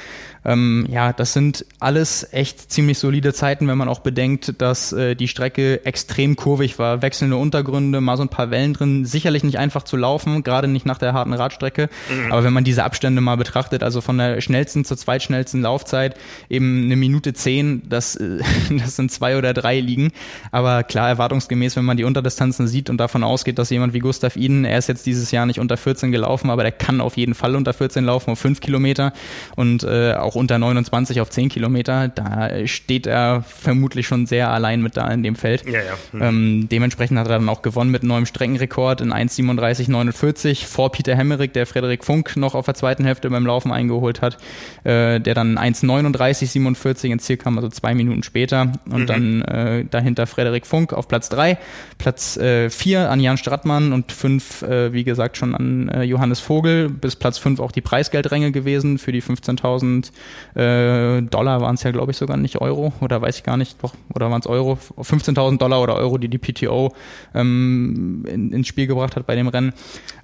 [0.45, 5.15] Ähm, ja, das sind alles echt ziemlich solide Zeiten, wenn man auch bedenkt, dass äh,
[5.15, 7.03] die Strecke extrem kurvig war.
[7.03, 10.87] Wechselnde Untergründe, mal so ein paar Wellen drin, sicherlich nicht einfach zu laufen, gerade nicht
[10.87, 11.91] nach der harten Radstrecke.
[12.09, 12.33] Mhm.
[12.33, 16.17] Aber wenn man diese Abstände mal betrachtet, also von der schnellsten zur zweitschnellsten Laufzeit,
[16.49, 18.39] eben eine Minute zehn, das, äh,
[18.71, 20.13] das sind zwei oder drei liegen.
[20.53, 23.99] Aber klar, erwartungsgemäß, wenn man die Unterdistanz Distanzen sieht und davon ausgeht, dass jemand wie
[23.99, 27.17] Gustav Iden, er ist jetzt dieses Jahr nicht unter 14 gelaufen, aber der kann auf
[27.17, 29.13] jeden Fall unter 14 laufen auf 5 Kilometer
[29.57, 32.09] und äh, auch unter 29 auf 10 Kilometer.
[32.09, 35.65] Da steht er vermutlich schon sehr allein mit da in dem Feld.
[35.67, 35.95] Ja, ja.
[36.13, 36.23] Mhm.
[36.23, 41.53] Ähm, dementsprechend hat er dann auch gewonnen mit neuem Streckenrekord in 1,37,49 vor Peter Hemmerich,
[41.53, 44.37] der Frederik Funk noch auf der zweiten Hälfte beim Laufen eingeholt hat,
[44.85, 49.07] äh, der dann 1,39,47 ins Ziel kam, also zwei Minuten später und mhm.
[49.07, 51.59] dann äh, dahinter Frederik Funk auf Platz 3,
[51.99, 56.41] Platz äh, vier an Jan Strattmann und fünf, äh, wie gesagt, schon an äh, Johannes
[56.41, 56.89] Vogel.
[56.89, 60.11] Bis Platz fünf auch die Preisgeldränge gewesen für die 15.000
[60.55, 63.83] äh, Dollar waren es ja, glaube ich, sogar nicht Euro oder weiß ich gar nicht,
[63.83, 64.79] doch, oder waren es Euro?
[64.99, 66.93] 15.000 Dollar oder Euro, die die PTO
[67.35, 69.73] ähm, in, ins Spiel gebracht hat bei dem Rennen.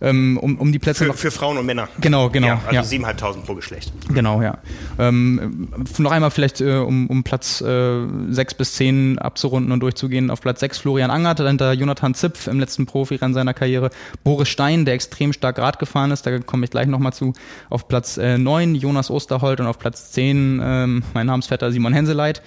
[0.01, 1.89] Ähm, um, um die Plätze für, noch, für Frauen und Männer.
[2.01, 2.49] Genau, genau.
[2.49, 3.07] Ja, also ja.
[3.07, 3.93] 7.500 pro Geschlecht.
[4.13, 4.59] Genau, ja.
[4.99, 10.31] Ähm, noch einmal vielleicht, äh, um, um Platz äh, 6 bis 10 abzurunden und durchzugehen.
[10.31, 13.91] Auf Platz 6 Florian Angert, dahinter Jonathan Jonathan Zipf im letzten Profirennen seiner Karriere,
[14.25, 17.33] Boris Stein, der extrem stark Rad gefahren ist, da komme ich gleich nochmal zu,
[17.71, 22.43] auf Platz äh, 9 Jonas Osterholt und auf Platz 10 ähm, mein Namensvetter Simon Henseleit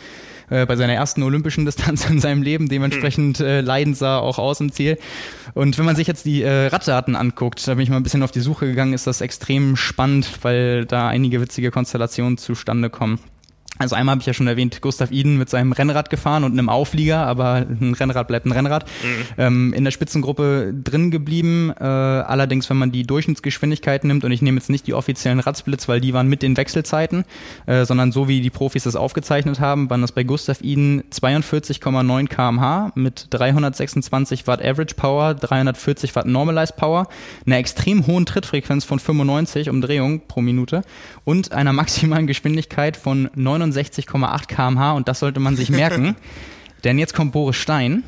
[0.50, 2.68] äh, bei seiner ersten olympischen Distanz in seinem Leben.
[2.68, 4.98] Dementsprechend äh, leidend sah auch aus im Ziel.
[5.54, 8.24] Und wenn man sich jetzt die äh, Raddaten anguckt, da bin ich mal ein bisschen
[8.24, 13.20] auf die Suche gegangen, ist das extrem spannend, weil da einige witzige Konstellationen zustande kommen.
[13.78, 16.70] Also einmal habe ich ja schon erwähnt, Gustav Iden mit seinem Rennrad gefahren und einem
[16.70, 18.86] Auflieger, aber ein Rennrad bleibt ein Rennrad.
[18.86, 19.26] Mhm.
[19.38, 21.74] Ähm, in der Spitzengruppe drin geblieben.
[21.78, 25.90] Äh, allerdings, wenn man die Durchschnittsgeschwindigkeit nimmt, und ich nehme jetzt nicht die offiziellen Radsplits,
[25.90, 27.26] weil die waren mit den Wechselzeiten,
[27.66, 32.28] äh, sondern so wie die Profis das aufgezeichnet haben, waren das bei Gustav Iden 42,9
[32.30, 37.08] kmh mit 326 Watt Average Power, 340 Watt Normalized Power,
[37.46, 40.82] einer extrem hohen Trittfrequenz von 95 Umdrehungen pro Minute
[41.26, 46.16] und einer maximalen Geschwindigkeit von 99 69,8 kmh und das sollte man sich merken.
[46.84, 48.04] denn jetzt kommt Boris Stein.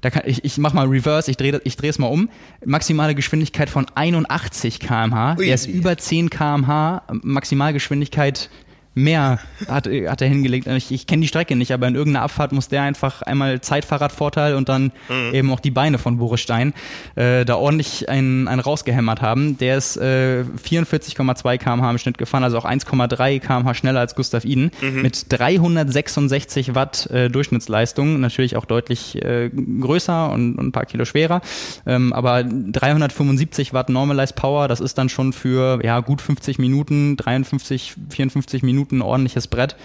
[0.00, 2.30] Da kann, ich, ich mach mal Reverse, ich drehe ich es mal um.
[2.64, 5.36] Maximale Geschwindigkeit von 81 kmh.
[5.38, 7.02] Er ist über 10 kmh.
[7.22, 8.48] Maximalgeschwindigkeit
[9.02, 10.66] mehr hat, hat er hingelegt.
[10.66, 14.54] Ich, ich kenne die Strecke nicht, aber in irgendeiner Abfahrt muss der einfach einmal Zeitfahrradvorteil
[14.54, 15.34] und dann mhm.
[15.34, 16.74] eben auch die Beine von Boris Stein
[17.16, 19.58] äh, da ordentlich einen, einen rausgehämmert haben.
[19.58, 24.44] Der ist äh, 44,2 km/h im Schnitt gefahren, also auch 1,3 km/h schneller als Gustav
[24.44, 25.02] Iden mhm.
[25.02, 31.04] mit 366 Watt äh, Durchschnittsleistung, natürlich auch deutlich äh, größer und, und, ein paar Kilo
[31.04, 31.40] schwerer,
[31.86, 37.16] ähm, aber 375 Watt Normalized Power, das ist dann schon für ja gut 50 Minuten,
[37.16, 39.76] 53, 54 Minuten Minuten ordentliches Brett.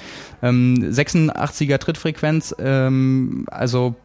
[0.41, 3.95] Ähm, 86er Trittfrequenz, ähm, also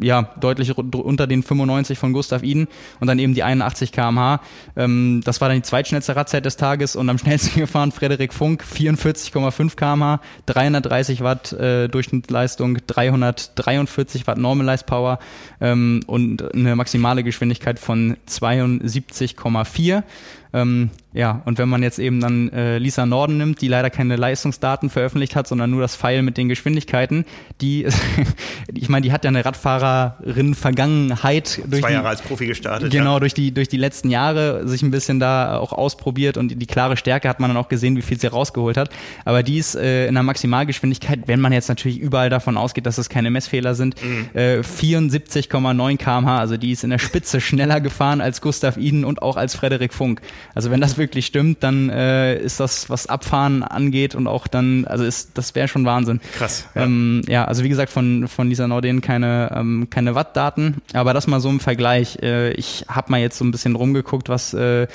[0.00, 2.68] ja, deutlich unter den 95 von Gustav Iden
[3.00, 4.40] und dann eben die 81 kmh.
[4.76, 8.62] Ähm, das war dann die zweitschnellste Radzeit des Tages und am schnellsten gefahren Frederik Funk,
[8.62, 15.18] 44,5 kmh, 330 Watt äh, Durchschnittsleistung, 343 Watt Normalized Power
[15.60, 20.04] ähm, und eine maximale Geschwindigkeit von 72,4.
[20.52, 24.16] Ähm, ja, und wenn man jetzt eben dann äh, Lisa Norden nimmt, die leider keine
[24.16, 27.24] Leistungsdaten veröffentlicht hat, sondern nur das Pfeil mit den Geschwindigkeiten,
[27.60, 27.86] die,
[28.74, 32.46] ich meine, die hat ja eine Radfahrer Fahrerinnen Vergangenheit durch zwei die, Jahre als Profi
[32.46, 32.90] gestartet.
[32.90, 33.20] Genau, ja.
[33.20, 36.96] durch die durch die letzten Jahre sich ein bisschen da auch ausprobiert und die klare
[36.96, 38.90] Stärke hat man dann auch gesehen, wie viel sie rausgeholt hat.
[39.24, 42.98] Aber die ist äh, in der Maximalgeschwindigkeit, wenn man jetzt natürlich überall davon ausgeht, dass
[42.98, 44.28] es keine Messfehler sind, mhm.
[44.34, 46.38] äh, 74,9 km/h.
[46.38, 49.94] Also die ist in der Spitze schneller gefahren als Gustav Iden und auch als Frederik
[49.94, 50.20] Funk.
[50.54, 54.84] Also wenn das wirklich stimmt, dann äh, ist das, was Abfahren angeht und auch dann,
[54.86, 56.20] also ist, das wäre schon Wahnsinn.
[56.36, 56.68] Krass.
[56.74, 56.84] Ja.
[56.84, 61.26] Ähm, ja, also wie gesagt, von, von Lisa Nordin keine, ähm, keine Wattdaten, aber das
[61.26, 62.18] mal so im Vergleich.
[62.22, 64.86] Äh, ich habe mal jetzt so ein bisschen rumgeguckt, was äh,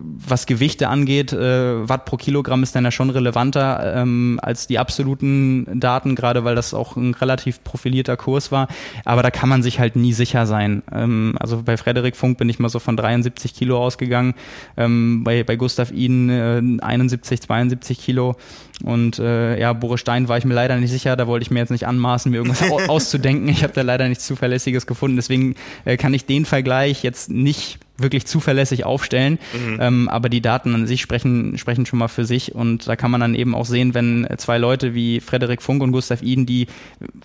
[0.00, 4.78] was Gewichte angeht, äh, Watt pro Kilogramm ist dann ja schon relevanter ähm, als die
[4.78, 8.68] absoluten Daten, gerade weil das auch ein relativ profilierter Kurs war.
[9.04, 10.82] Aber da kann man sich halt nie sicher sein.
[10.92, 14.34] Ähm, also bei Frederik Funk bin ich mal so von 73 Kilo ausgegangen,
[14.76, 18.36] ähm, bei, bei Gustav Iden äh, 71, 72 Kilo.
[18.82, 21.58] Und äh, ja, Boris Stein war ich mir leider nicht sicher, da wollte ich mir
[21.58, 23.48] jetzt nicht anmaßen, mir irgendwas auszudenken.
[23.48, 25.16] Ich habe da leider nichts Zuverlässiges gefunden.
[25.16, 29.38] Deswegen äh, kann ich den Vergleich jetzt nicht wirklich zuverlässig aufstellen.
[29.52, 29.78] Mhm.
[29.80, 32.54] Ähm, aber die Daten an sich sprechen, sprechen schon mal für sich.
[32.54, 35.92] Und da kann man dann eben auch sehen, wenn zwei Leute wie Frederik Funk und
[35.92, 36.66] Gustav Iden, die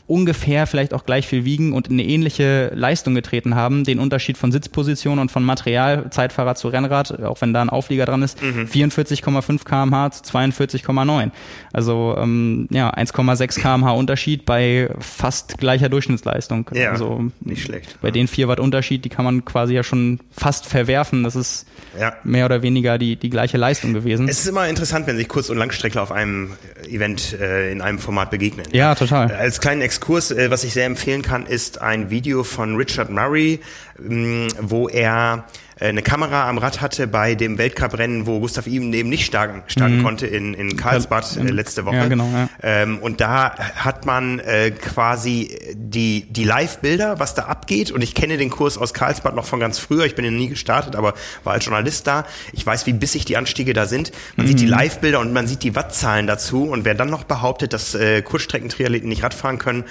[0.08, 4.52] ungefähr vielleicht auch gleich viel wiegen und eine ähnliche Leistung getreten haben, den Unterschied von
[4.52, 8.66] Sitzposition und von Material, Zeitfahrrad zu Rennrad, auch wenn da ein Auflieger dran ist, mhm.
[8.66, 11.32] 44,5 kmh zu 42,9.
[11.74, 16.70] Also ähm, ja, 1,6 kmh Unterschied bei fast gleicher Durchschnittsleistung.
[16.74, 17.98] Ja, also nicht schlecht.
[18.02, 21.24] Bei den 4 Watt Unterschied, die kann man quasi ja schon fast fast verwerfen.
[21.24, 21.66] Das ist
[22.00, 22.14] ja.
[22.24, 24.28] mehr oder weniger die, die gleiche Leistung gewesen.
[24.28, 26.54] Es ist immer interessant, wenn sich Kurz- und Langstreckler auf einem
[26.90, 28.66] Event äh, in einem Format begegnen.
[28.72, 29.32] Ja, total.
[29.32, 33.10] Äh, als kleinen Exkurs, äh, was ich sehr empfehlen kann, ist ein Video von Richard
[33.10, 33.60] Murray,
[34.00, 38.94] mh, wo er äh, eine Kamera am Rad hatte bei dem Weltcuprennen, wo Gustav Ihm
[38.94, 40.04] eben nicht starten, starten mhm.
[40.04, 41.98] konnte in, in Karlsbad äh, letzte Woche.
[41.98, 42.50] Ja, genau, ja.
[42.64, 47.92] Ähm, und da hat man äh, quasi die, die Live-Bilder, was da abgeht.
[47.92, 50.06] Und ich kenne den Kurs aus Karlsbad noch von ganz früher.
[50.06, 52.26] Ich bin ja nie gestartet, aber war als Journalist da.
[52.54, 54.14] Ich weiß, wie bissig die Anstiege da sind.
[54.38, 54.50] Man mhm.
[54.50, 56.64] sieht die Live-Bilder und man sieht die Wattzahlen dazu.
[56.64, 59.84] Und wer dann noch behauptet, dass äh, Kurzstreckentriathleten nicht Radfahren können,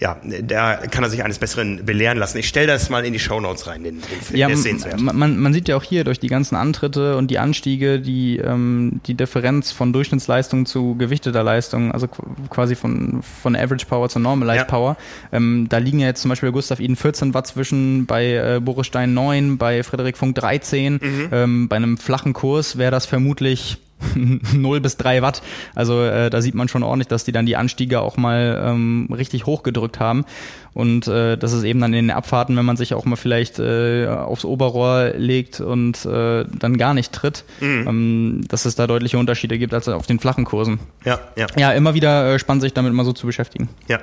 [0.00, 2.38] ja, da kann er sich eines Besseren belehren lassen.
[2.38, 4.38] Ich stelle das mal in die Shownotes rein, den, den Film.
[4.38, 4.98] Ja, der ist sehenswert.
[4.98, 9.02] Man, man sieht ja auch hier durch die ganzen Antritte und die Anstiege die, ähm,
[9.06, 12.08] die Differenz von Durchschnittsleistung zu gewichteter Leistung, also
[12.48, 14.64] quasi von, von Average Power zu Normalized ja.
[14.64, 14.96] Power.
[15.32, 18.86] Ähm, da liegen ja jetzt zum Beispiel Gustav Iden 14 Watt zwischen, bei äh, Boris
[18.86, 20.94] Stein 9, bei Frederik Funk 13.
[20.94, 21.28] Mhm.
[21.30, 23.78] Ähm, bei einem flachen Kurs wäre das vermutlich
[24.52, 25.42] 0 bis 3 Watt.
[25.74, 29.08] Also äh, da sieht man schon ordentlich, dass die dann die Anstiege auch mal ähm,
[29.12, 30.24] richtig hochgedrückt haben.
[30.72, 33.58] Und äh, das ist eben dann in den Abfahrten, wenn man sich auch mal vielleicht
[33.58, 37.88] äh, aufs Oberrohr legt und äh, dann gar nicht tritt, mhm.
[37.88, 40.78] ähm, dass es da deutliche Unterschiede gibt als auf den flachen Kursen.
[41.04, 41.46] Ja, ja.
[41.56, 43.68] Ja, immer wieder äh, spannend, sich damit mal so zu beschäftigen.
[43.88, 43.98] Ja.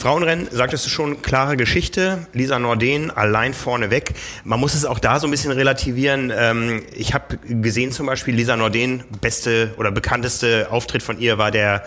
[0.00, 2.26] Frauenrennen, sagtest du schon, klare Geschichte.
[2.32, 4.14] Lisa Norden allein vorne weg.
[4.44, 6.32] Man muss es auch da so ein bisschen relativieren.
[6.34, 11.50] Ähm, ich habe gesehen zum Beispiel, Lisa Norden, beste oder bekannteste Auftritt von ihr war
[11.50, 11.84] der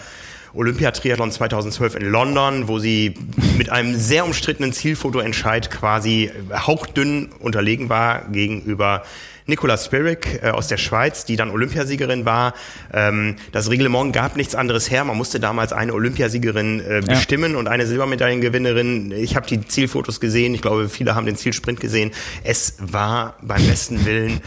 [0.54, 3.16] Olympiatriathlon 2012 in London, wo sie
[3.58, 9.02] mit einem sehr umstrittenen Zielfotoentscheid quasi hauchdünn unterlegen war gegenüber
[9.46, 12.54] Nicola Spirik äh, aus der Schweiz, die dann Olympiasiegerin war.
[12.94, 15.04] Ähm, das Reglement gab nichts anderes her.
[15.04, 17.58] Man musste damals eine Olympiasiegerin äh, bestimmen ja.
[17.60, 19.12] und eine Silbermedaillengewinnerin.
[19.12, 20.54] Ich habe die Zielfotos gesehen.
[20.54, 22.12] Ich glaube, viele haben den Zielsprint gesehen.
[22.44, 24.42] Es war beim besten Willen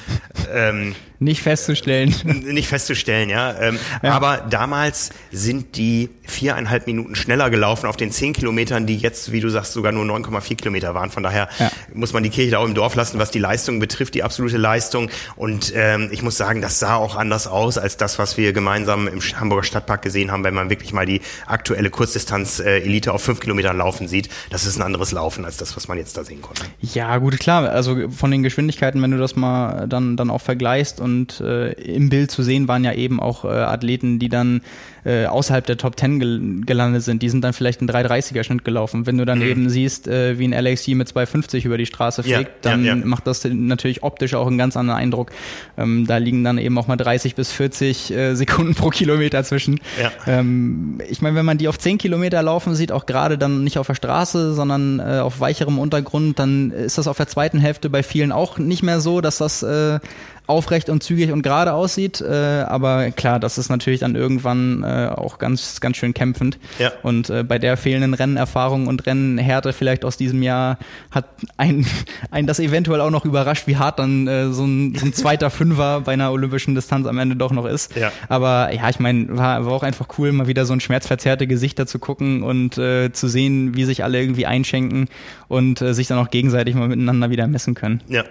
[0.53, 2.15] ähm, nicht festzustellen.
[2.47, 3.55] Nicht festzustellen, ja.
[3.61, 4.13] Ähm, ja.
[4.13, 9.41] Aber damals sind die viereinhalb Minuten schneller gelaufen auf den zehn Kilometern, die jetzt, wie
[9.41, 11.11] du sagst, sogar nur 9,4 Kilometer waren.
[11.11, 11.71] Von daher ja.
[11.95, 14.57] muss man die Kirche da auch im Dorf lassen, was die Leistung betrifft, die absolute
[14.59, 15.11] Leistung.
[15.37, 19.09] Und ähm, ich muss sagen, das sah auch anders aus als das, was wir gemeinsam
[19.09, 23.77] im Hamburger Stadtpark gesehen haben, wenn man wirklich mal die aktuelle Kurzdistanz-Elite auf fünf Kilometern
[23.77, 24.29] laufen sieht.
[24.51, 26.65] Das ist ein anderes Laufen als das, was man jetzt da sehen konnte.
[26.81, 27.71] Ja, gut, klar.
[27.71, 32.09] Also von den Geschwindigkeiten, wenn du das mal dann, dann auch vergleichst und äh, im
[32.09, 34.61] Bild zu sehen waren ja eben auch äh, Athleten, die dann
[35.05, 37.23] äh, außerhalb der Top 10 gel gelandet sind.
[37.23, 39.07] Die sind dann vielleicht einen 330er Schnitt gelaufen.
[39.07, 39.47] Wenn du dann mhm.
[39.47, 42.97] eben siehst, äh, wie ein LXC mit 250 über die Straße fliegt, ja, dann ja,
[42.97, 43.05] ja.
[43.05, 45.31] macht das natürlich optisch auch einen ganz anderen Eindruck.
[45.79, 49.81] Ähm, da liegen dann eben auch mal 30 bis 40 äh, Sekunden pro Kilometer zwischen.
[50.27, 53.79] Ähm, ich meine, wenn man die auf 10 Kilometer laufen sieht, auch gerade dann nicht
[53.79, 57.91] auf der Straße, sondern äh, auf weicherem Untergrund, dann ist das auf der zweiten Hälfte
[57.91, 60.01] bei vielen auch nicht mehr so, dass das äh,
[60.47, 62.21] aufrecht und zügig und gerade aussieht.
[62.21, 66.59] Äh, aber klar, das ist natürlich dann irgendwann äh, auch ganz, ganz schön kämpfend.
[66.79, 66.93] Ja.
[67.03, 70.79] Und äh, bei der fehlenden Rennerfahrung und Rennenhärte vielleicht aus diesem Jahr
[71.11, 71.87] hat ein,
[72.31, 75.51] ein das eventuell auch noch überrascht, wie hart dann äh, so, ein, so ein zweiter
[75.57, 77.97] Fünfer bei einer olympischen Distanz am Ende doch noch ist.
[77.97, 78.13] Ja.
[78.29, 81.87] Aber ja, ich meine, war, war auch einfach cool, mal wieder so ein schmerzverzerrte Gesichter
[81.87, 85.09] zu gucken und äh, zu sehen, wie sich alle irgendwie einschenken
[85.49, 88.03] und äh, sich dann auch gegenseitig mal miteinander wieder messen können.
[88.09, 88.25] Ja.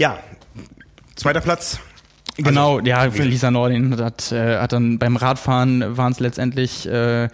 [0.00, 0.18] Ja,
[1.20, 1.78] zweiter Platz.
[2.36, 7.28] Genau, also, ja, Lisa Nordin hat, äh, hat dann beim Radfahren waren es letztendlich äh,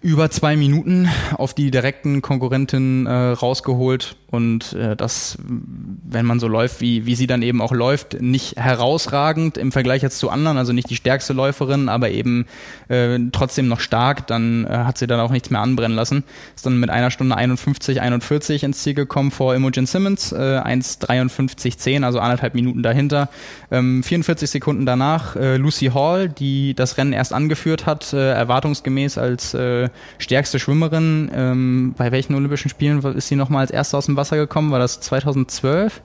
[0.00, 6.46] über zwei Minuten auf die direkten Konkurrenten äh, rausgeholt und äh, das, wenn man so
[6.46, 10.56] läuft, wie, wie sie dann eben auch läuft, nicht herausragend im Vergleich jetzt zu anderen,
[10.56, 12.46] also nicht die stärkste Läuferin, aber eben
[12.88, 16.22] äh, trotzdem noch stark, dann äh, hat sie dann auch nichts mehr anbrennen lassen.
[16.54, 21.76] Ist dann mit einer Stunde 51, 41 ins Ziel gekommen vor Imogen Simmons, äh, 1,53,
[21.76, 23.30] 10, also anderthalb Minuten dahinter.
[23.72, 29.18] Ähm, 44 Sekunden danach äh, Lucy Hall, die das Rennen erst angeführt hat, äh, erwartungsgemäß
[29.18, 31.32] als äh, stärkste Schwimmerin.
[31.34, 34.70] Ähm, bei welchen Olympischen Spielen ist sie nochmal als erste aus dem Wasser gekommen?
[34.70, 36.02] War das 2012?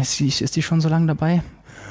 [0.00, 1.42] Ist die, ist die schon so lange dabei?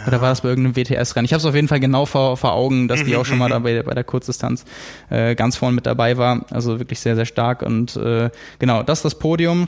[0.08, 1.26] Oder war das bei irgendeinem WTS-Rennen?
[1.26, 3.50] Ich habe es auf jeden Fall genau vor, vor Augen, dass die auch schon mal
[3.50, 4.64] dabei bei der Kurzdistanz
[5.10, 6.46] äh, ganz vorne mit dabei war.
[6.52, 7.64] Also wirklich sehr, sehr stark.
[7.64, 8.30] Und äh,
[8.60, 9.68] genau, das ist das Podium.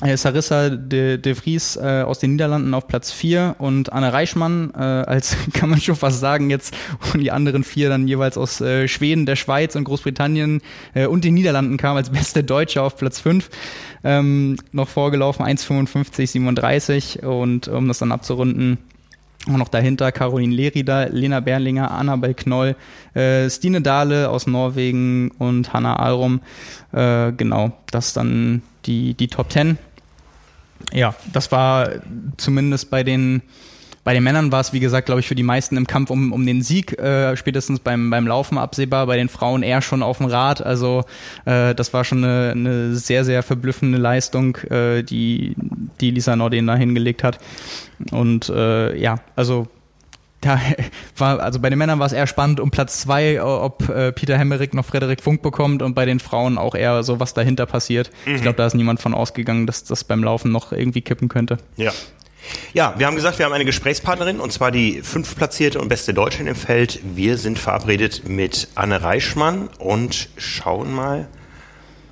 [0.00, 4.72] Äh, Sarissa de, de Vries äh, aus den Niederlanden auf Platz 4 und Anne Reichmann
[4.74, 6.74] äh, als, kann man schon fast sagen, jetzt
[7.12, 10.62] und die anderen vier dann jeweils aus äh, Schweden, der Schweiz und Großbritannien
[10.94, 13.48] äh, und den Niederlanden kam als beste Deutsche auf Platz 5.
[14.02, 18.78] Ähm, noch vorgelaufen 1,55, 37 und um das dann abzurunden,
[19.46, 22.76] und noch dahinter Caroline Lerida, Lena Berlinger, Annabel Knoll,
[23.14, 26.40] äh, Stine Dahle aus Norwegen und Hanna Alrum.
[26.92, 29.78] Äh, genau, das dann die, die Top Ten.
[30.92, 31.88] Ja, das war
[32.36, 33.42] zumindest bei den
[34.04, 36.32] bei den Männern war es, wie gesagt, glaube ich, für die meisten im Kampf um,
[36.32, 40.18] um den Sieg, äh, spätestens beim, beim Laufen absehbar, bei den Frauen eher schon auf
[40.18, 40.60] dem Rad.
[40.60, 41.04] Also
[41.46, 45.56] äh, das war schon eine, eine sehr, sehr verblüffende Leistung, äh, die,
[46.02, 47.38] die Lisa Nordin da hingelegt hat.
[48.10, 49.68] Und äh, ja, also
[50.44, 50.60] da
[51.16, 54.38] war, also bei den Männern war es eher spannend um Platz zwei, ob äh, Peter
[54.38, 58.10] Hemmerich noch Frederik Funk bekommt und bei den Frauen auch eher so, was dahinter passiert.
[58.26, 58.36] Mhm.
[58.36, 61.58] Ich glaube, da ist niemand von ausgegangen, dass das beim Laufen noch irgendwie kippen könnte.
[61.76, 61.92] Ja.
[62.74, 66.42] Ja, wir haben gesagt, wir haben eine Gesprächspartnerin und zwar die fünftplatzierte und beste Deutsche
[66.42, 67.00] im Feld.
[67.02, 71.26] Wir sind verabredet mit Anne Reichmann und schauen mal,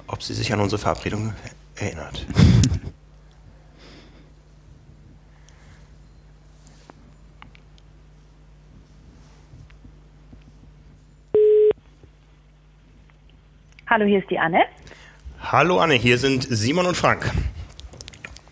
[0.07, 1.35] ob sie sich an unsere Verabredung
[1.75, 2.27] erinnert.
[13.93, 14.63] Hallo, hier ist die Anne.
[15.39, 17.31] Hallo Anne, hier sind Simon und Frank.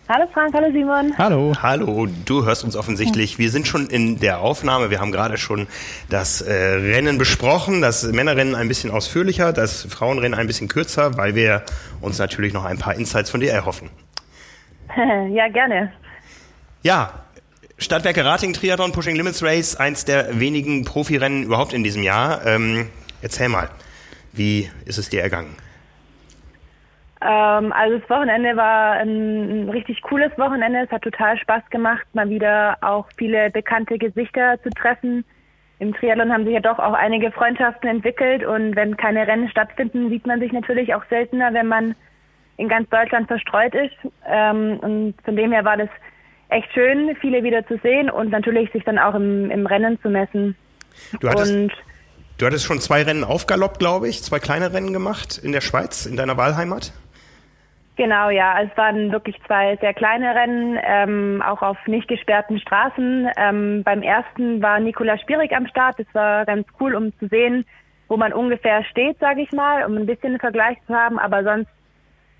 [0.07, 1.17] Hallo Frank, hallo Simon.
[1.17, 1.53] Hallo.
[1.59, 3.39] Hallo, du hörst uns offensichtlich.
[3.39, 4.91] Wir sind schon in der Aufnahme.
[4.91, 5.65] Wir haben gerade schon
[6.09, 11.33] das äh, Rennen besprochen, das Männerrennen ein bisschen ausführlicher, das Frauenrennen ein bisschen kürzer, weil
[11.33, 11.63] wir
[12.01, 13.89] uns natürlich noch ein paar Insights von dir erhoffen.
[15.31, 15.91] ja, gerne.
[16.83, 17.13] Ja,
[17.79, 22.45] Stadtwerke Rating Triathlon Pushing Limits Race, eins der wenigen Profirennen überhaupt in diesem Jahr.
[22.45, 22.89] Ähm,
[23.23, 23.69] erzähl mal.
[24.33, 25.55] Wie ist es dir ergangen?
[27.21, 30.79] Ähm, also das Wochenende war ein, richtig cooles Wochenende.
[30.79, 35.23] Es hat total Spaß gemacht, mal wieder auch viele bekannte Gesichter zu treffen.
[35.79, 40.09] Im Triathlon haben sich ja doch auch einige Freundschaften entwickelt und wenn keine Rennen stattfinden,
[40.09, 41.95] sieht man sich natürlich auch seltener, wenn man
[42.57, 43.95] in ganz Deutschland verstreut ist.
[44.27, 45.89] Ähm, und von dem her war das
[46.49, 50.09] echt schön, viele wieder zu sehen und natürlich sich dann auch im, im Rennen zu
[50.09, 50.55] messen.
[51.19, 51.71] Du hattest, und
[52.41, 56.07] Du hattest schon zwei Rennen aufgaloppt, glaube ich, zwei kleine Rennen gemacht in der Schweiz,
[56.07, 56.91] in deiner Wahlheimat.
[57.97, 58.59] Genau, ja.
[58.63, 63.29] Es waren wirklich zwei sehr kleine Rennen, ähm, auch auf nicht gesperrten Straßen.
[63.37, 65.99] Ähm, beim ersten war Nikola Spierig am Start.
[65.99, 67.63] Das war ganz cool, um zu sehen,
[68.07, 71.19] wo man ungefähr steht, sage ich mal, um ein bisschen einen Vergleich zu haben.
[71.19, 71.69] Aber sonst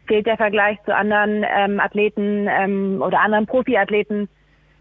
[0.07, 4.29] fehlt der Vergleich zu anderen ähm, Athleten ähm, oder anderen Profiathleten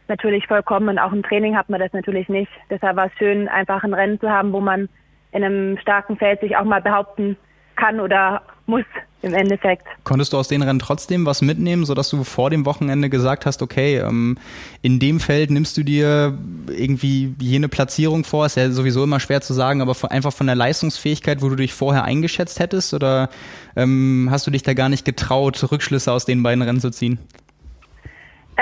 [0.09, 0.89] natürlich vollkommen.
[0.89, 2.51] Und auch im Training hat man das natürlich nicht.
[2.71, 4.89] Deshalb war es schön, einfach ein Rennen zu haben, wo man
[5.33, 7.37] in einem starken Feld sich auch mal behaupten
[7.77, 8.85] kann oder muss
[9.23, 9.87] im Endeffekt.
[10.05, 13.61] Konntest du aus den Rennen trotzdem was mitnehmen, sodass du vor dem Wochenende gesagt hast,
[13.61, 14.39] okay, ähm,
[14.81, 18.47] in dem Feld nimmst du dir irgendwie jene Platzierung vor?
[18.47, 21.75] Ist ja sowieso immer schwer zu sagen, aber einfach von der Leistungsfähigkeit, wo du dich
[21.75, 22.95] vorher eingeschätzt hättest?
[22.95, 23.29] Oder
[23.77, 27.19] ähm, hast du dich da gar nicht getraut, Rückschlüsse aus den beiden Rennen zu ziehen?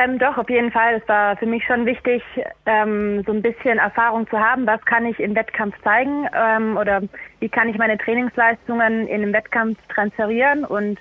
[0.01, 1.01] Ähm, doch, auf jeden Fall.
[1.03, 2.23] Es war für mich schon wichtig,
[2.67, 4.65] ähm, so ein bisschen Erfahrung zu haben.
[4.65, 7.03] Was kann ich im Wettkampf zeigen ähm, oder
[7.41, 10.65] wie kann ich meine Trainingsleistungen in einem Wettkampf transferieren?
[10.65, 11.01] Und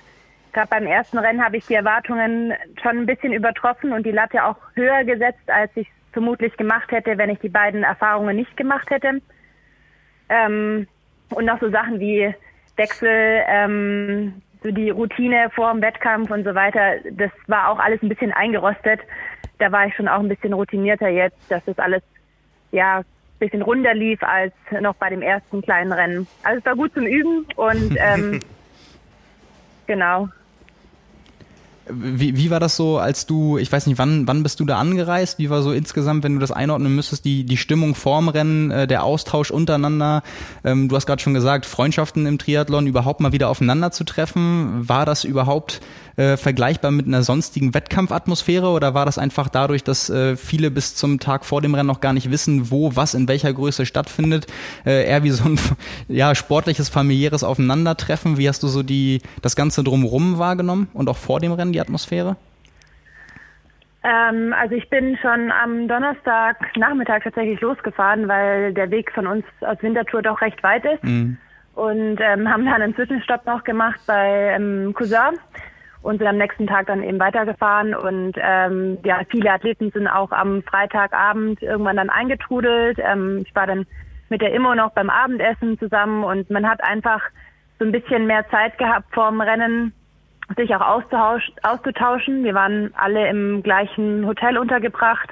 [0.52, 4.44] gerade beim ersten Rennen habe ich die Erwartungen schon ein bisschen übertroffen und die Latte
[4.44, 8.90] auch höher gesetzt, als ich vermutlich gemacht hätte, wenn ich die beiden Erfahrungen nicht gemacht
[8.90, 9.22] hätte.
[10.30, 10.88] Ähm,
[11.30, 12.34] und noch so Sachen wie
[12.78, 18.02] Wechsel, ähm, so die Routine vor dem Wettkampf und so weiter, das war auch alles
[18.02, 19.00] ein bisschen eingerostet.
[19.60, 22.04] Da war ich schon auch ein bisschen routinierter jetzt, dass das alles
[22.72, 23.06] ja ein
[23.40, 26.28] bisschen runder lief als noch bei dem ersten kleinen Rennen.
[26.44, 28.42] Also es war gut zum Üben und ähm,
[29.88, 30.28] genau.
[31.90, 34.78] Wie, wie war das so, als du, ich weiß nicht, wann, wann bist du da
[34.78, 35.40] angereist?
[35.40, 38.88] Wie war so insgesamt, wenn du das einordnen müsstest, die, die Stimmung vorm Rennen, äh,
[38.88, 40.24] der Austausch untereinander?
[40.64, 44.88] Ähm, du hast gerade schon gesagt, Freundschaften im Triathlon überhaupt mal wieder aufeinander zu treffen.
[44.88, 45.82] War das überhaupt
[46.18, 50.96] äh, vergleichbar mit einer sonstigen Wettkampfatmosphäre oder war das einfach dadurch, dass äh, viele bis
[50.96, 54.48] zum Tag vor dem Rennen noch gar nicht wissen, wo was in welcher Größe stattfindet,
[54.86, 55.60] äh, eher wie so ein
[56.08, 58.38] ja, sportliches, familiäres Aufeinandertreffen?
[58.38, 61.82] Wie hast du so die, das Ganze drumherum wahrgenommen und auch vor dem Rennen die
[61.82, 62.36] Atmosphäre?
[64.04, 69.46] Ähm, also ich bin schon am Donnerstag Nachmittag tatsächlich losgefahren, weil der Weg von uns
[69.62, 71.04] aus Winterthur doch recht weit ist.
[71.04, 71.38] Mhm.
[71.76, 75.38] Und ähm, haben dann einen Zwischenstopp noch gemacht bei ähm, Cousin
[76.08, 77.94] und sind am nächsten Tag dann eben weitergefahren.
[77.94, 82.98] Und ähm, ja, viele Athleten sind auch am Freitagabend irgendwann dann eingetrudelt.
[83.00, 83.86] Ähm, ich war dann
[84.30, 87.22] mit der Immo noch beim Abendessen zusammen und man hat einfach
[87.78, 89.92] so ein bisschen mehr Zeit gehabt vorm Rennen,
[90.56, 92.46] sich auch auszutauschen.
[92.46, 95.30] Wir waren alle im gleichen Hotel untergebracht,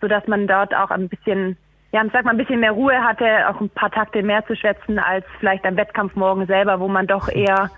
[0.00, 1.56] so dass man dort auch ein bisschen,
[1.90, 4.54] ja, ich sag mal, ein bisschen mehr Ruhe hatte, auch ein paar Takte mehr zu
[4.54, 7.70] schwätzen als vielleicht am Wettkampf morgen selber, wo man doch eher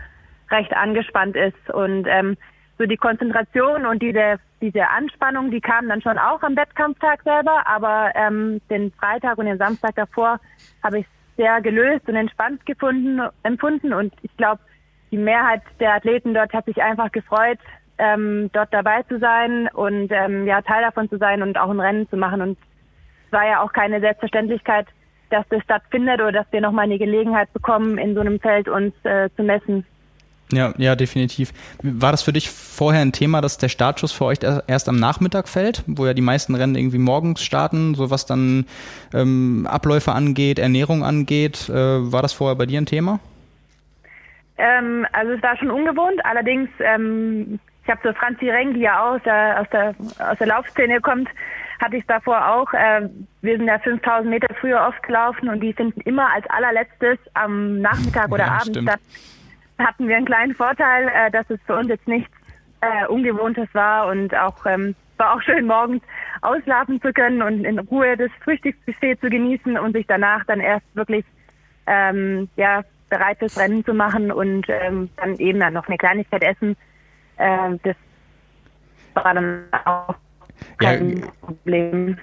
[0.51, 1.70] recht angespannt ist.
[1.72, 2.36] Und ähm,
[2.78, 7.66] so die Konzentration und diese, diese Anspannung, die kam dann schon auch am Wettkampftag selber,
[7.66, 10.40] aber ähm, den Freitag und den Samstag davor
[10.82, 13.92] habe ich sehr gelöst und entspannt gefunden, empfunden.
[13.92, 14.61] Und ich glaube,
[15.11, 17.59] die Mehrheit der Athleten dort hat sich einfach gefreut,
[17.99, 21.80] ähm, dort dabei zu sein und ähm, ja Teil davon zu sein und auch ein
[21.80, 22.42] Rennen zu machen.
[22.42, 22.59] Und
[23.26, 24.86] es war ja auch keine Selbstverständlichkeit,
[25.30, 28.94] dass das stattfindet oder dass wir nochmal eine Gelegenheit bekommen, in so einem Feld uns
[29.05, 29.84] äh, zu messen.
[30.53, 31.53] Ja, ja, definitiv.
[31.82, 35.46] War das für dich vorher ein Thema, dass der Startschuss für euch erst am Nachmittag
[35.49, 38.66] fällt, wo ja die meisten Rennen irgendwie morgens starten, so was dann
[39.12, 41.68] ähm, Abläufe angeht, Ernährung angeht?
[41.68, 43.20] Äh, war das vorher bei dir ein Thema?
[44.57, 49.01] Ähm, also es war schon ungewohnt, allerdings, ähm, ich habe so Franzi Reng, die ja
[49.01, 49.94] auch aus der, aus der,
[50.30, 51.28] aus der Laufszene kommt,
[51.80, 52.72] hatte ich davor auch.
[52.72, 53.09] Äh,
[53.42, 57.80] wir sind ja 5000 Meter früher oft gelaufen und die finden immer als allerletztes am
[57.80, 58.88] Nachmittag oder ja, Abend stimmt.
[58.88, 59.01] statt.
[59.79, 62.33] Hatten wir einen kleinen Vorteil, äh, dass es für uns jetzt nichts
[62.81, 66.03] äh, Ungewohntes war und auch ähm, war auch schön morgens
[66.43, 70.87] auslaufen zu können und in Ruhe das Frühstücksbuffet zu genießen und sich danach dann erst
[70.95, 71.24] wirklich
[71.87, 76.43] ähm, ja bereit fürs Rennen zu machen und ähm, dann eben dann noch eine Kleinigkeit
[76.43, 76.76] essen.
[77.37, 77.97] Äh, das
[79.14, 80.14] war dann auch
[80.79, 82.18] kein ja, Problem.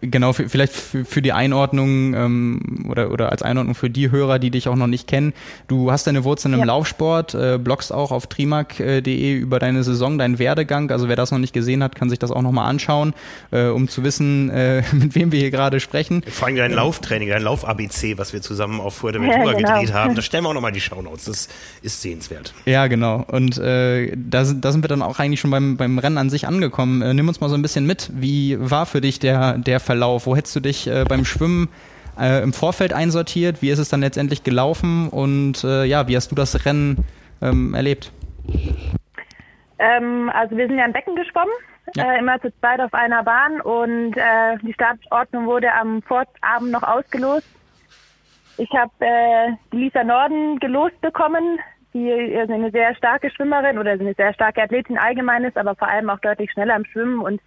[0.00, 4.68] Genau, vielleicht für die Einordnung ähm, oder, oder als Einordnung für die Hörer, die dich
[4.68, 5.32] auch noch nicht kennen.
[5.68, 6.66] Du hast deine Wurzeln im ja.
[6.66, 10.90] Laufsport, äh, bloggst auch auf trimark.de über deine Saison, deinen Werdegang.
[10.90, 13.14] Also wer das noch nicht gesehen hat, kann sich das auch nochmal anschauen,
[13.52, 16.24] äh, um zu wissen, äh, mit wem wir hier gerade sprechen.
[16.28, 19.74] Vor allem dein Lauftraining, dein Lauf-ABC, was wir zusammen auf Fuerteventura ja, genau.
[19.74, 20.14] gedreht haben.
[20.16, 21.26] Da stellen wir auch nochmal die Shownotes.
[21.26, 21.48] Das
[21.82, 22.54] ist sehenswert.
[22.64, 23.24] Ja, genau.
[23.28, 26.46] Und äh, da, da sind wir dann auch eigentlich schon beim, beim Rennen an sich
[26.46, 27.02] angekommen.
[27.02, 28.10] Äh, nimm uns mal so ein bisschen mit.
[28.14, 30.26] Wie war für dich der, der der Verlauf?
[30.26, 31.68] Wo hättest du dich äh, beim Schwimmen
[32.18, 33.60] äh, im Vorfeld einsortiert?
[33.60, 35.08] Wie ist es dann letztendlich gelaufen?
[35.08, 37.04] Und äh, ja, wie hast du das Rennen
[37.42, 38.10] ähm, erlebt?
[39.78, 41.52] Ähm, also wir sind ja im Becken geschwommen,
[41.94, 42.14] ja.
[42.14, 46.82] äh, immer zu zweit auf einer Bahn und äh, die Startordnung wurde am Vorabend noch
[46.82, 47.46] ausgelost.
[48.56, 51.58] Ich habe äh, die Lisa Norden gelost bekommen,
[51.92, 56.08] die eine sehr starke Schwimmerin oder eine sehr starke Athletin allgemein ist, aber vor allem
[56.08, 57.40] auch deutlich schneller im Schwimmen und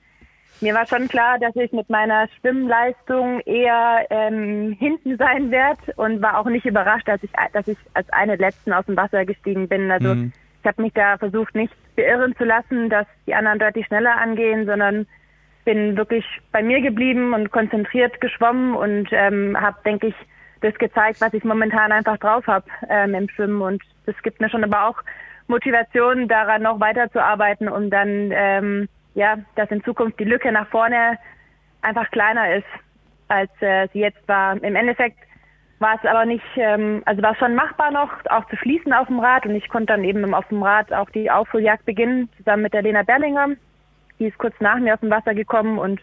[0.61, 6.21] mir war schon klar, dass ich mit meiner Schwimmleistung eher ähm, hinten sein werde und
[6.21, 9.67] war auch nicht überrascht, dass ich, dass ich als eine letzten aus dem Wasser gestiegen
[9.67, 9.89] bin.
[9.91, 10.33] Also mhm.
[10.61, 14.65] ich habe mich da versucht, nicht beirren zu lassen, dass die anderen deutlich schneller angehen,
[14.65, 15.07] sondern
[15.65, 20.15] bin wirklich bei mir geblieben und konzentriert geschwommen und ähm, habe, denke ich,
[20.61, 23.61] das gezeigt, was ich momentan einfach drauf habe ähm, im Schwimmen.
[23.61, 24.97] Und das gibt mir schon aber auch
[25.47, 31.17] Motivation, daran noch weiterzuarbeiten, um dann ähm, ja, dass in Zukunft die Lücke nach vorne
[31.81, 32.67] einfach kleiner ist,
[33.27, 34.61] als äh, sie jetzt war.
[34.61, 35.17] Im Endeffekt
[35.79, 39.07] war es aber nicht, ähm, also war es schon machbar noch, auch zu schließen auf
[39.07, 42.63] dem Rad und ich konnte dann eben auf dem Rad auch die Aufholjagd beginnen, zusammen
[42.63, 43.49] mit der Lena Berlinger.
[44.19, 46.01] Die ist kurz nach mir aus dem Wasser gekommen und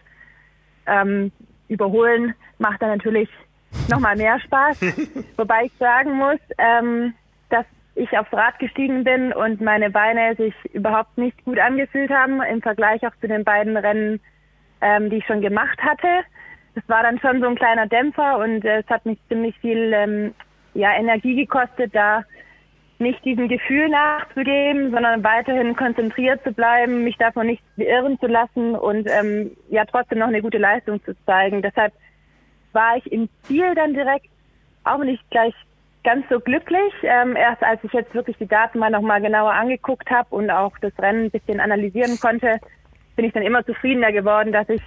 [0.87, 1.31] ähm,
[1.67, 3.29] überholen macht dann natürlich
[3.89, 4.81] nochmal mehr Spaß.
[5.37, 7.13] Wobei ich sagen muss, ähm,
[7.97, 12.61] ich aufs Rad gestiegen bin und meine Beine sich überhaupt nicht gut angefühlt haben im
[12.61, 14.19] Vergleich auch zu den beiden Rennen,
[14.81, 16.07] ähm, die ich schon gemacht hatte.
[16.75, 19.91] Das war dann schon so ein kleiner Dämpfer und äh, es hat mich ziemlich viel
[19.93, 20.35] ähm,
[20.75, 22.23] ja, Energie gekostet, da
[22.99, 28.75] nicht diesem Gefühl nachzugeben, sondern weiterhin konzentriert zu bleiben, mich davon nicht beirren zu lassen
[28.75, 31.61] und ähm, ja trotzdem noch eine gute Leistung zu zeigen.
[31.61, 31.93] Deshalb
[32.73, 34.27] war ich im Ziel dann direkt
[34.83, 35.53] auch nicht gleich
[36.03, 36.93] ganz so glücklich.
[37.03, 40.77] Ähm, erst als ich jetzt wirklich die Daten mal nochmal genauer angeguckt habe und auch
[40.79, 42.59] das Rennen ein bisschen analysieren konnte,
[43.15, 44.81] bin ich dann immer zufriedener geworden, dass ich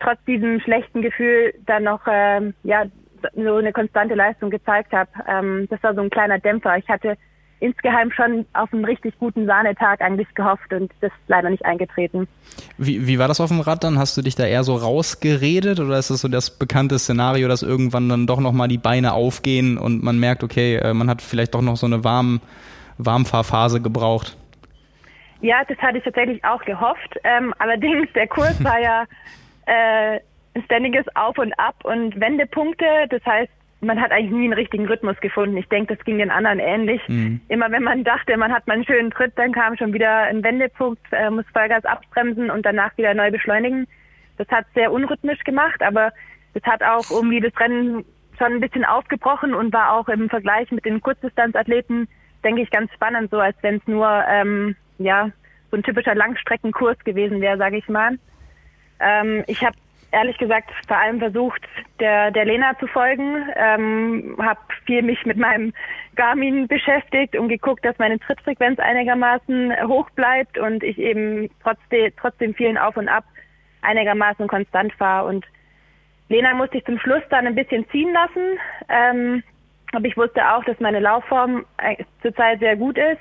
[0.00, 2.84] trotz diesem schlechten Gefühl dann noch ähm, ja
[3.34, 5.10] so eine konstante Leistung gezeigt habe.
[5.28, 6.76] Ähm, das war so ein kleiner Dämpfer.
[6.76, 7.16] Ich hatte
[7.62, 12.26] insgeheim schon auf einen richtig guten Sahnetag eigentlich gehofft und das ist leider nicht eingetreten.
[12.76, 13.98] Wie, wie war das auf dem Rad dann?
[13.98, 17.62] Hast du dich da eher so rausgeredet oder ist das so das bekannte Szenario, dass
[17.62, 21.54] irgendwann dann doch nochmal die Beine aufgehen und man merkt, okay, äh, man hat vielleicht
[21.54, 22.40] doch noch so eine warm,
[22.98, 24.36] Warmfahrphase gebraucht?
[25.40, 27.18] Ja, das hatte ich tatsächlich auch gehofft.
[27.22, 29.04] Ähm, allerdings, der Kurs war ja
[29.66, 30.20] äh,
[30.64, 32.84] ständiges Auf und Ab und Wendepunkte.
[33.08, 33.52] Das heißt,
[33.82, 35.56] man hat eigentlich nie einen richtigen Rhythmus gefunden.
[35.56, 37.00] Ich denke, das ging den anderen ähnlich.
[37.08, 37.40] Mhm.
[37.48, 40.42] Immer wenn man dachte, man hat mal einen schönen Tritt, dann kam schon wieder ein
[40.44, 43.88] Wendepunkt, äh, muss Vollgas abbremsen und danach wieder neu beschleunigen.
[44.38, 46.12] Das hat sehr unrhythmisch gemacht, aber
[46.54, 48.04] es hat auch irgendwie das Rennen
[48.38, 52.08] schon ein bisschen aufgebrochen und war auch im Vergleich mit den Kurzdistanzathleten,
[52.44, 55.30] denke ich, ganz spannend, so als wenn es nur ähm, ja
[55.70, 58.18] so ein typischer Langstreckenkurs gewesen wäre, sage ich mal.
[59.00, 59.76] Ähm, ich habe
[60.12, 61.62] ehrlich gesagt vor allem versucht,
[61.98, 63.44] der, der Lena zu folgen.
[63.56, 65.72] Ähm, habe viel mich mit meinem
[66.14, 72.54] Garmin beschäftigt und geguckt, dass meine Trittfrequenz einigermaßen hoch bleibt und ich eben trotzdem, trotzdem
[72.54, 73.24] vielen Auf und Ab
[73.80, 75.28] einigermaßen konstant fahre.
[75.28, 75.44] Und
[76.28, 78.58] Lena musste ich zum Schluss dann ein bisschen ziehen lassen.
[78.88, 79.42] Ähm,
[79.92, 83.20] aber ich wusste auch, dass meine Laufform äh, zurzeit sehr gut ist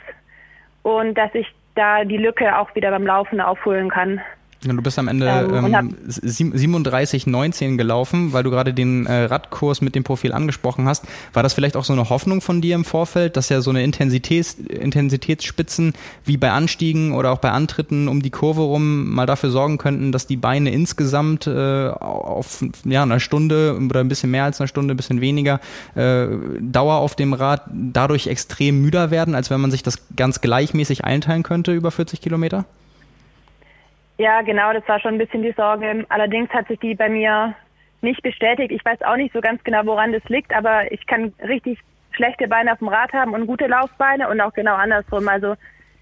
[0.84, 4.22] und dass ich da die Lücke auch wieder beim Laufen aufholen kann.
[4.64, 9.96] Du bist am Ende ähm, ähm, 37,19 gelaufen, weil du gerade den äh, Radkurs mit
[9.96, 11.06] dem Profil angesprochen hast.
[11.34, 13.84] War das vielleicht auch so eine Hoffnung von dir im Vorfeld, dass ja so eine
[13.84, 15.94] Intensitäts, Intensitätsspitzen
[16.26, 20.12] wie bei Anstiegen oder auch bei Antritten um die Kurve rum mal dafür sorgen könnten,
[20.12, 24.68] dass die Beine insgesamt äh, auf ja, einer Stunde oder ein bisschen mehr als eine
[24.68, 25.60] Stunde, ein bisschen weniger
[25.96, 26.28] äh,
[26.60, 31.04] Dauer auf dem Rad dadurch extrem müder werden, als wenn man sich das ganz gleichmäßig
[31.04, 32.66] einteilen könnte über 40 Kilometer?
[34.22, 36.06] Ja, genau, das war schon ein bisschen die Sorge.
[36.10, 37.56] Allerdings hat sich die bei mir
[38.02, 38.72] nicht bestätigt.
[38.72, 41.80] Ich weiß auch nicht so ganz genau, woran das liegt, aber ich kann richtig
[42.12, 45.28] schlechte Beine auf dem Rad haben und gute Laufbeine und auch genau andersrum.
[45.28, 45.56] Also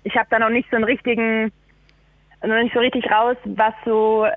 [0.04, 1.54] ich habe da noch nicht so einen richtigen,
[2.44, 4.28] noch nicht so richtig raus, was so,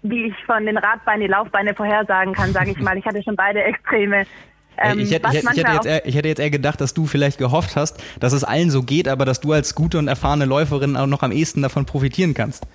[0.00, 2.96] wie ich von den Radbeinen die Laufbeine vorhersagen kann, sage ich mal.
[2.96, 4.24] Ich hatte schon beide Extreme.
[4.78, 7.04] Ähm, ich, hätte, ich, ich, hätte jetzt eher, ich hätte jetzt eher gedacht, dass du
[7.04, 10.46] vielleicht gehofft hast, dass es allen so geht, aber dass du als gute und erfahrene
[10.46, 12.66] Läuferin auch noch am ehesten davon profitieren kannst.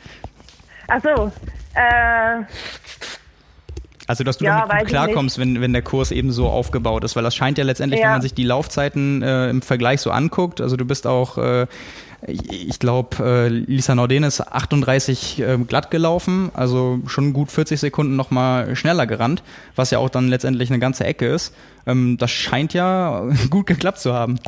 [0.88, 1.32] Ach so.
[1.74, 2.44] Äh,
[4.08, 7.16] also, dass du ja, damit gut klarkommst, wenn, wenn der Kurs eben so aufgebaut ist,
[7.16, 8.08] weil das scheint ja letztendlich, ja.
[8.08, 11.66] wenn man sich die Laufzeiten äh, im Vergleich so anguckt, also du bist auch, äh,
[12.28, 18.16] ich, glaube, äh, Lisa Norden ist 38 äh, glatt gelaufen, also schon gut 40 Sekunden
[18.16, 19.44] nochmal schneller gerannt,
[19.76, 21.54] was ja auch dann letztendlich eine ganze Ecke ist.
[21.88, 24.40] Ähm, das scheint ja gut geklappt zu haben.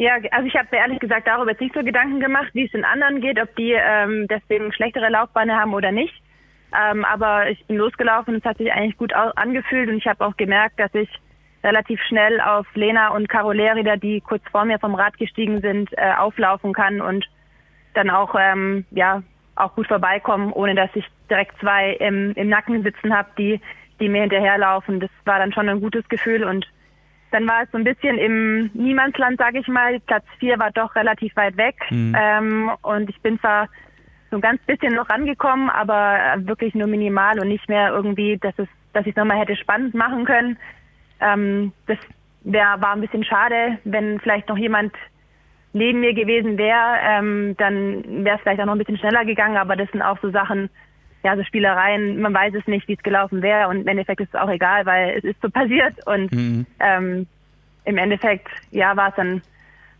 [0.00, 2.70] Ja, also ich habe mir ehrlich gesagt darüber jetzt nicht so Gedanken gemacht, wie es
[2.70, 6.14] den anderen geht, ob die ähm, deswegen schlechtere Laufbeine haben oder nicht.
[6.74, 10.34] Ähm, aber ich bin losgelaufen, es hat sich eigentlich gut angefühlt und ich habe auch
[10.38, 11.10] gemerkt, dass ich
[11.62, 15.90] relativ schnell auf Lena und Caro Lerida, die kurz vor mir vom Rad gestiegen sind,
[15.98, 17.28] äh, auflaufen kann und
[17.92, 18.34] dann auch
[18.92, 19.22] ja
[19.54, 23.60] auch gut vorbeikommen, ohne dass ich direkt zwei im, im Nacken sitzen habe, die
[24.00, 24.98] die mir hinterherlaufen.
[24.98, 26.66] Das war dann schon ein gutes Gefühl und
[27.30, 30.00] dann war es so ein bisschen im Niemandsland, sage ich mal.
[30.00, 31.76] Platz vier war doch relativ weit weg.
[31.90, 32.16] Mhm.
[32.18, 33.68] Ähm, und ich bin zwar
[34.30, 38.54] so ein ganz bisschen noch rangekommen, aber wirklich nur minimal und nicht mehr irgendwie, dass
[38.58, 40.56] es, dass ich es nochmal hätte spannend machen können.
[41.20, 41.98] Ähm, das
[42.42, 44.94] wär, war ein bisschen schade, wenn vielleicht noch jemand
[45.72, 49.56] neben mir gewesen wäre, ähm, dann wäre es vielleicht auch noch ein bisschen schneller gegangen,
[49.56, 50.68] aber das sind auch so Sachen,
[51.22, 54.34] ja, so Spielereien, man weiß es nicht, wie es gelaufen wäre und im Endeffekt ist
[54.34, 56.66] es auch egal, weil es ist so passiert und mhm.
[56.80, 57.26] ähm,
[57.84, 59.42] im Endeffekt, ja, war es dann,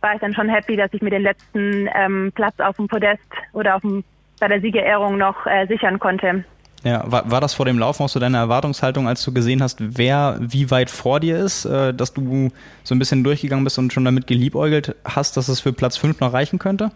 [0.01, 3.21] war ich dann schon happy, dass ich mir den letzten ähm, Platz auf dem Podest
[3.53, 4.05] oder auf dem,
[4.39, 6.45] bei der Siegerehrung noch äh, sichern konnte.
[6.83, 9.77] Ja, war, war das vor dem Laufen auch so deine Erwartungshaltung, als du gesehen hast,
[9.81, 12.51] wer wie weit vor dir ist, äh, dass du
[12.85, 16.21] so ein bisschen durchgegangen bist und schon damit geliebäugelt hast, dass es für Platz 5
[16.21, 16.91] noch reichen könnte?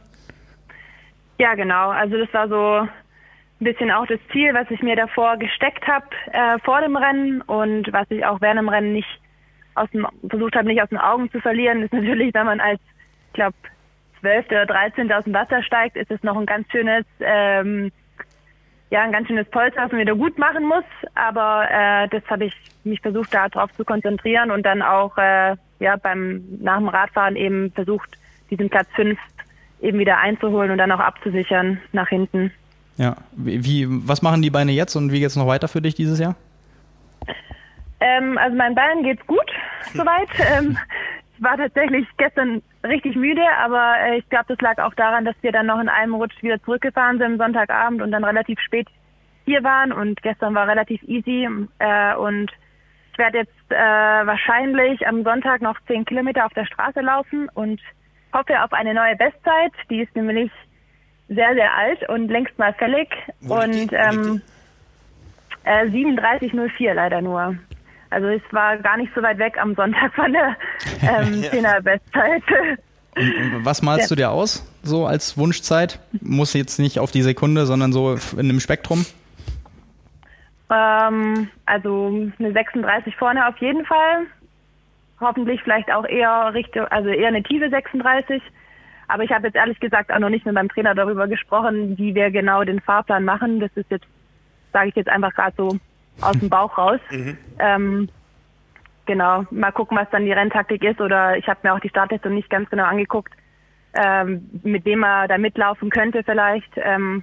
[1.38, 1.90] Ja, genau.
[1.90, 2.88] Also das war so
[3.60, 7.40] ein bisschen auch das Ziel, was ich mir davor gesteckt habe äh, vor dem Rennen
[7.42, 9.08] und was ich auch während dem Rennen nicht
[9.74, 12.80] aus dem, versucht habe, nicht aus den Augen zu verlieren, ist natürlich, wenn man als,
[13.28, 13.56] ich glaube,
[14.20, 14.46] 12.
[14.46, 15.12] oder 13.
[15.12, 17.92] aus dem Wasser steigt, ist es noch ein ganz schönes, ähm,
[18.90, 20.84] ja, ein ganz schönes Polster, was man wieder gut machen muss.
[21.14, 25.96] Aber äh, das habe ich mich versucht, darauf zu konzentrieren und dann auch äh, ja
[25.96, 28.16] beim nach dem Radfahren eben versucht,
[28.50, 29.18] diesen Platz 5
[29.82, 32.52] eben wieder einzuholen und dann auch abzusichern nach hinten.
[32.96, 35.94] Ja, wie, was machen die Beine jetzt und wie geht es noch weiter für dich
[35.94, 36.36] dieses Jahr?
[38.00, 39.50] Ähm, also meinen Beinen geht's gut
[39.94, 40.28] soweit.
[40.38, 40.78] Ähm,
[41.36, 45.34] ich war tatsächlich gestern richtig müde, aber äh, ich glaube, das lag auch daran, dass
[45.40, 48.88] wir dann noch in einem Rutsch wieder zurückgefahren sind Sonntagabend und dann relativ spät
[49.44, 52.50] hier waren und gestern war relativ easy äh, und
[53.12, 57.80] ich werde jetzt äh, wahrscheinlich am Sonntag noch zehn Kilometer auf der Straße laufen und
[58.32, 59.72] hoffe auf eine neue Bestzeit.
[59.88, 60.50] Die ist nämlich
[61.28, 63.08] sehr, sehr alt und längst mal fällig.
[63.40, 64.42] Wo und ähm,
[65.64, 67.56] äh, 37,04 leider nur.
[68.10, 70.56] Also es war gar nicht so weit weg am Sonntag von der
[71.02, 72.42] ähm, 10er Bestzeit.
[73.62, 75.98] was malst du dir aus, so als Wunschzeit?
[76.20, 79.06] Muss jetzt nicht auf die Sekunde, sondern so in einem Spektrum?
[80.70, 84.26] Ähm, also eine 36 vorne auf jeden Fall.
[85.20, 88.42] Hoffentlich vielleicht auch eher Richtung, also eher eine tiefe 36.
[89.08, 92.14] Aber ich habe jetzt ehrlich gesagt auch noch nicht mit meinem Trainer darüber gesprochen, wie
[92.14, 93.60] wir genau den Fahrplan machen.
[93.60, 94.06] Das ist jetzt,
[94.72, 95.78] sage ich jetzt einfach gerade so
[96.20, 97.00] aus dem Bauch raus.
[97.10, 97.38] Mhm.
[97.58, 98.08] Ähm,
[99.06, 101.00] genau, mal gucken, was dann die Renntaktik ist.
[101.00, 103.32] Oder ich habe mir auch die Startliste nicht ganz genau angeguckt,
[103.94, 106.70] ähm, mit dem er da mitlaufen könnte vielleicht.
[106.76, 107.22] Ähm,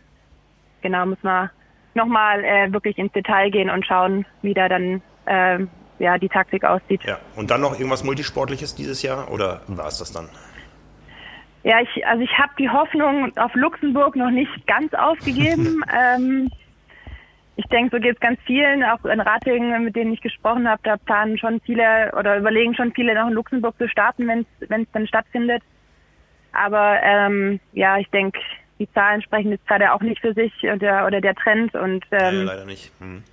[0.82, 1.50] genau, muss man
[1.94, 5.60] nochmal äh, wirklich ins Detail gehen und schauen, wie da dann äh,
[6.00, 7.04] ja, die Taktik aussieht.
[7.04, 10.30] Ja, und dann noch irgendwas Multisportliches dieses Jahr oder war es das dann?
[11.64, 15.84] Ja, ich, also ich habe die Hoffnung auf Luxemburg noch nicht ganz aufgegeben.
[15.96, 16.50] ähm,
[17.56, 20.82] ich denke, so geht es ganz vielen, auch in Ratingen, mit denen ich gesprochen habe,
[20.84, 24.46] da planen schon viele oder überlegen schon viele noch in Luxemburg zu starten, wenn
[24.82, 25.62] es dann stattfindet.
[26.54, 28.40] Aber ähm, ja, ich denke,
[28.80, 32.36] die Zahlen sprechen jetzt gerade auch nicht für sich oder, oder der Trend und ähm,
[32.36, 32.92] ja, leider nicht.
[33.00, 33.24] Hm.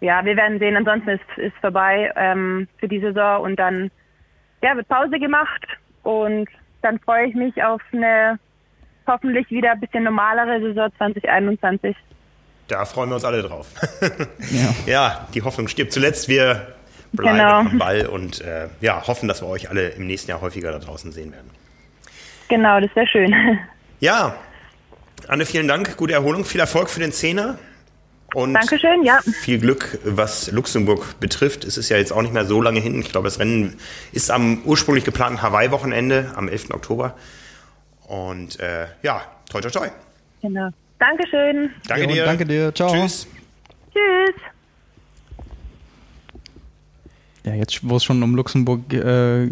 [0.00, 0.76] Ja, wir werden sehen.
[0.76, 3.90] Ansonsten ist ist vorbei ähm, für die Saison und dann
[4.62, 5.66] ja wird Pause gemacht
[6.02, 6.48] und
[6.84, 8.38] dann freue ich mich auf eine
[9.06, 11.96] hoffentlich wieder ein bisschen normalere Saison 2021.
[12.68, 13.68] Da freuen wir uns alle drauf.
[14.50, 14.74] ja.
[14.86, 15.28] ja.
[15.34, 16.28] die Hoffnung stirbt zuletzt.
[16.28, 16.74] Wir
[17.12, 17.58] bleiben genau.
[17.58, 20.78] am Ball und äh, ja, hoffen, dass wir euch alle im nächsten Jahr häufiger da
[20.78, 21.50] draußen sehen werden.
[22.48, 23.34] Genau, das wäre schön.
[24.00, 24.34] Ja,
[25.28, 25.96] Anne, vielen Dank.
[25.96, 26.44] Gute Erholung.
[26.44, 27.58] Viel Erfolg für den Zehner.
[28.34, 29.20] Und Dankeschön, ja.
[29.22, 31.64] Viel Glück, was Luxemburg betrifft.
[31.64, 33.00] Es ist ja jetzt auch nicht mehr so lange hin.
[33.00, 33.76] Ich glaube, das Rennen
[34.12, 36.70] ist am ursprünglich geplanten Hawaii-Wochenende am 11.
[36.72, 37.16] Oktober.
[38.08, 39.88] Und äh, ja, toi, toi, toi.
[40.42, 40.68] Genau.
[40.98, 41.70] Dankeschön.
[41.86, 42.24] Danke dir.
[42.24, 42.74] Danke dir.
[42.74, 42.92] Ciao.
[42.92, 43.28] Tschüss.
[43.92, 44.34] Tschüss.
[47.44, 49.48] Ja, jetzt, wo es schon um Luxemburg äh,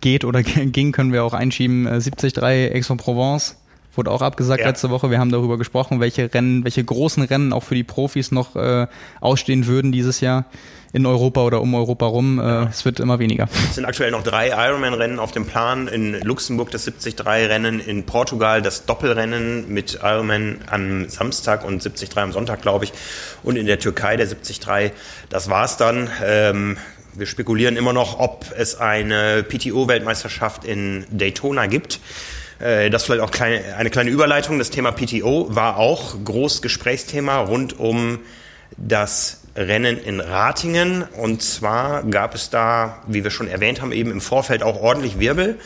[0.00, 1.86] geht oder ging, können wir auch einschieben.
[1.86, 3.56] Äh, 73 Aix-en-Provence
[3.94, 4.68] wurde auch abgesagt ja.
[4.68, 5.10] letzte Woche.
[5.10, 8.86] Wir haben darüber gesprochen, welche Rennen, welche großen Rennen auch für die Profis noch äh,
[9.20, 10.44] ausstehen würden dieses Jahr
[10.92, 12.38] in Europa oder um Europa rum.
[12.38, 12.62] Äh, ja.
[12.64, 13.48] Es wird immer weniger.
[13.68, 15.88] Es sind aktuell noch drei Ironman-Rennen auf dem Plan.
[15.88, 22.32] In Luxemburg das 73-Rennen, in Portugal das Doppelrennen mit Ironman am Samstag und 73 am
[22.32, 22.92] Sonntag, glaube ich.
[23.42, 24.92] Und in der Türkei der 73.
[25.28, 26.10] Das war's dann.
[26.24, 26.76] Ähm,
[27.14, 32.00] wir spekulieren immer noch, ob es eine PTO-Weltmeisterschaft in Daytona gibt.
[32.60, 34.58] Äh, das vielleicht auch kleine, eine kleine Überleitung.
[34.58, 38.20] Das Thema PTO war auch groß Gesprächsthema rund um
[38.76, 41.02] das Rennen in Ratingen.
[41.02, 45.18] Und zwar gab es da, wie wir schon erwähnt haben, eben im Vorfeld auch ordentlich
[45.18, 45.58] Wirbel.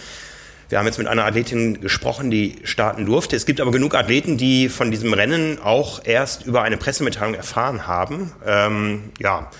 [0.70, 3.36] Wir haben jetzt mit einer Athletin gesprochen, die starten durfte.
[3.36, 7.86] Es gibt aber genug Athleten, die von diesem Rennen auch erst über eine Pressemitteilung erfahren
[7.86, 8.32] haben.
[8.46, 9.50] Ähm, ja,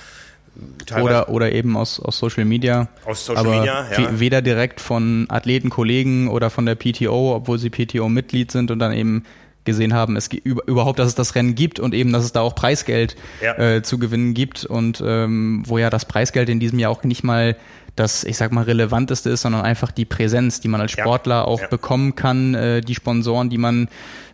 [1.00, 2.88] oder, oder eben aus, aus Social Media.
[3.04, 4.20] Aus Social aber Media, ja.
[4.20, 8.92] Weder direkt von Athleten, Kollegen oder von der PTO, obwohl sie PTO-Mitglied sind und dann
[8.92, 9.24] eben
[9.64, 12.54] gesehen haben, es überhaupt, dass es das Rennen gibt und eben, dass es da auch
[12.54, 13.58] Preisgeld ja.
[13.58, 17.24] äh, zu gewinnen gibt und ähm, wo ja das Preisgeld in diesem Jahr auch nicht
[17.24, 17.56] mal
[17.96, 21.44] das, ich sag mal, relevanteste ist, sondern einfach die Präsenz, die man als Sportler ja.
[21.44, 21.68] auch ja.
[21.68, 23.88] bekommen kann, äh, die Sponsoren, die man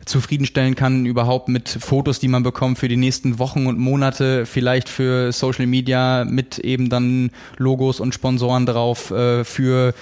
[0.06, 4.88] zufriedenstellen kann, überhaupt mit Fotos, die man bekommt für die nächsten Wochen und Monate, vielleicht
[4.88, 9.94] für Social Media mit eben dann Logos und Sponsoren drauf, äh, für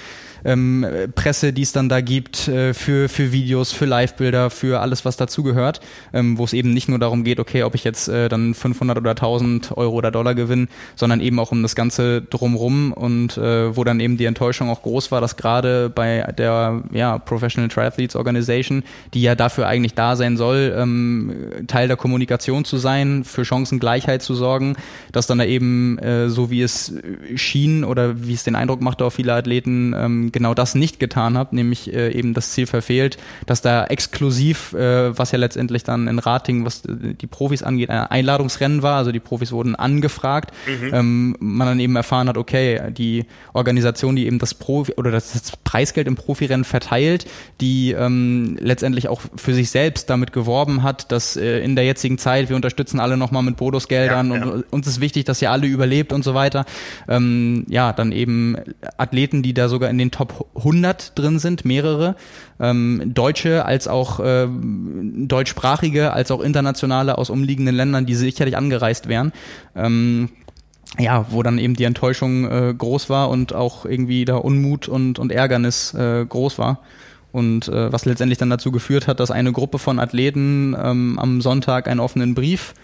[0.44, 5.04] ähm, Presse, die es dann da gibt, äh, für, für Videos, für Live-Bilder, für alles,
[5.04, 5.80] was dazugehört,
[6.12, 8.98] ähm, wo es eben nicht nur darum geht, okay, ob ich jetzt äh, dann 500
[8.98, 13.76] oder 1000 Euro oder Dollar gewinne, sondern eben auch um das Ganze drumrum und äh,
[13.76, 18.16] wo dann eben die Enttäuschung auch groß war, dass gerade bei der ja, Professional Triathletes
[18.16, 18.82] Organization,
[19.14, 24.22] die ja dafür eigentlich da sein soll, ähm, Teil der Kommunikation zu sein, für Chancengleichheit
[24.22, 24.76] zu sorgen,
[25.12, 26.94] dass dann da eben, äh, so wie es
[27.34, 31.36] schien oder wie es den Eindruck machte auf viele Athleten, ähm, genau das nicht getan
[31.38, 36.08] hat, nämlich äh, eben das Ziel verfehlt, dass da exklusiv, äh, was ja letztendlich dann
[36.08, 40.94] in Rating, was die Profis angeht, ein Einladungsrennen war, also die Profis wurden angefragt, mhm.
[40.94, 45.32] ähm, man dann eben erfahren hat, okay, die Organisation, die eben das Profi oder das,
[45.32, 47.26] das Preisgeld im Profirennen verteilt,
[47.60, 52.18] die ähm, letztendlich auch für sich selbst damit geworben hat, dass äh, in der jetzigen
[52.18, 54.44] Zeit, wir unterstützen alle nochmal mit Bonusgeldern ja, ja.
[54.44, 56.64] und uns ist wichtig, dass ihr alle überlebt und so weiter.
[57.08, 58.56] Ähm, ja, dann eben
[58.96, 62.16] Athleten, die da sogar in den Top 100 drin sind, mehrere,
[62.58, 69.08] ähm, Deutsche als auch äh, deutschsprachige, als auch internationale aus umliegenden Ländern, die sicherlich angereist
[69.08, 69.32] wären.
[69.76, 70.30] Ähm,
[70.98, 75.20] ja, wo dann eben die Enttäuschung äh, groß war und auch irgendwie da Unmut und,
[75.20, 76.80] und Ärgernis äh, groß war.
[77.30, 81.40] Und äh, was letztendlich dann dazu geführt hat, dass eine Gruppe von Athleten ähm, am
[81.42, 82.74] Sonntag einen offenen Brief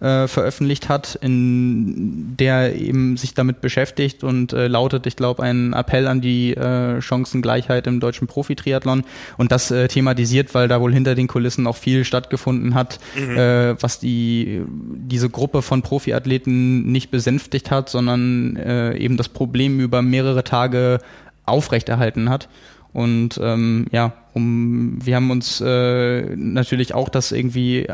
[0.00, 5.72] äh, veröffentlicht hat, in der eben sich damit beschäftigt und äh, lautet, ich glaube, ein
[5.72, 9.04] Appell an die äh, Chancengleichheit im deutschen Profi-Triathlon
[9.36, 13.36] und das äh, thematisiert, weil da wohl hinter den Kulissen auch viel stattgefunden hat, mhm.
[13.36, 19.80] äh, was die diese Gruppe von Profiathleten nicht besänftigt hat, sondern äh, eben das Problem
[19.80, 20.98] über mehrere Tage
[21.46, 22.48] aufrechterhalten hat.
[22.94, 27.88] Und ähm, ja, um, wir haben uns äh, natürlich auch das irgendwie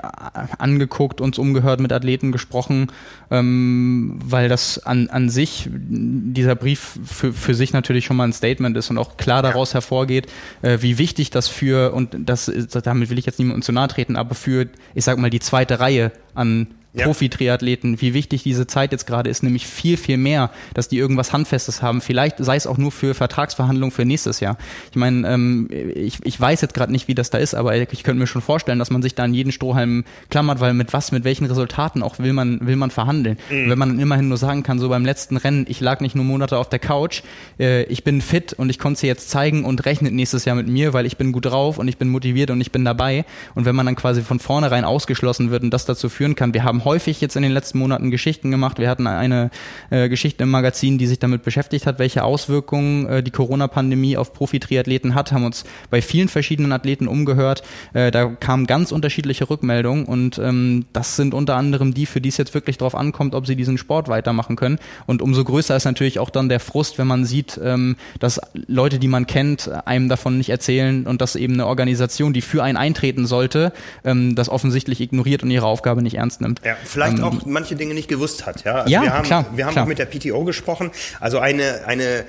[0.58, 2.92] angeguckt, uns umgehört, mit Athleten gesprochen,
[3.30, 8.34] ähm, weil das an, an sich, dieser Brief für, für sich natürlich schon mal ein
[8.34, 10.26] Statement ist und auch klar daraus hervorgeht,
[10.60, 12.52] äh, wie wichtig das für, und das
[12.84, 15.80] damit will ich jetzt niemandem zu nahe treten, aber für, ich sag mal, die zweite
[15.80, 17.04] Reihe an ja.
[17.04, 21.32] Profi-Triathleten, wie wichtig diese Zeit jetzt gerade ist, nämlich viel, viel mehr, dass die irgendwas
[21.32, 22.00] Handfestes haben.
[22.00, 24.56] Vielleicht sei es auch nur für Vertragsverhandlungen für nächstes Jahr.
[24.90, 28.02] Ich meine, ähm, ich, ich weiß jetzt gerade nicht, wie das da ist, aber ich
[28.02, 31.12] könnte mir schon vorstellen, dass man sich da an jeden Strohhalm klammert, weil mit was,
[31.12, 33.38] mit welchen Resultaten auch will man, will man verhandeln.
[33.50, 33.70] Mhm.
[33.70, 36.24] Wenn man dann immerhin nur sagen kann, so beim letzten Rennen, ich lag nicht nur
[36.24, 37.22] Monate auf der Couch,
[37.58, 40.66] äh, ich bin fit und ich konnte es jetzt zeigen und rechnet nächstes Jahr mit
[40.66, 43.24] mir, weil ich bin gut drauf und ich bin motiviert und ich bin dabei.
[43.54, 46.64] Und wenn man dann quasi von vornherein ausgeschlossen wird und das dazu führen kann, wir
[46.64, 48.78] haben haben häufig jetzt in den letzten Monaten Geschichten gemacht.
[48.78, 49.50] Wir hatten eine
[49.90, 54.32] äh, Geschichte im Magazin, die sich damit beschäftigt hat, welche Auswirkungen äh, die Corona-Pandemie auf
[54.32, 57.62] Profi-Triathleten hat, haben uns bei vielen verschiedenen Athleten umgehört.
[57.92, 62.28] Äh, da kamen ganz unterschiedliche Rückmeldungen und ähm, das sind unter anderem die, für die
[62.30, 64.78] es jetzt wirklich darauf ankommt, ob sie diesen Sport weitermachen können.
[65.06, 68.98] Und umso größer ist natürlich auch dann der Frust, wenn man sieht, ähm, dass Leute,
[68.98, 72.76] die man kennt, einem davon nicht erzählen und dass eben eine Organisation, die für einen
[72.76, 73.72] eintreten sollte,
[74.04, 76.60] ähm, das offensichtlich ignoriert und ihre Aufgabe nicht ernst nimmt.
[76.64, 78.64] Ja, vielleicht ähm, auch manche Dinge nicht gewusst hat.
[78.64, 79.46] Ja, also ja wir haben, klar.
[79.54, 79.84] Wir haben klar.
[79.84, 80.90] auch mit der PTO gesprochen.
[81.20, 82.24] Also eine, eine,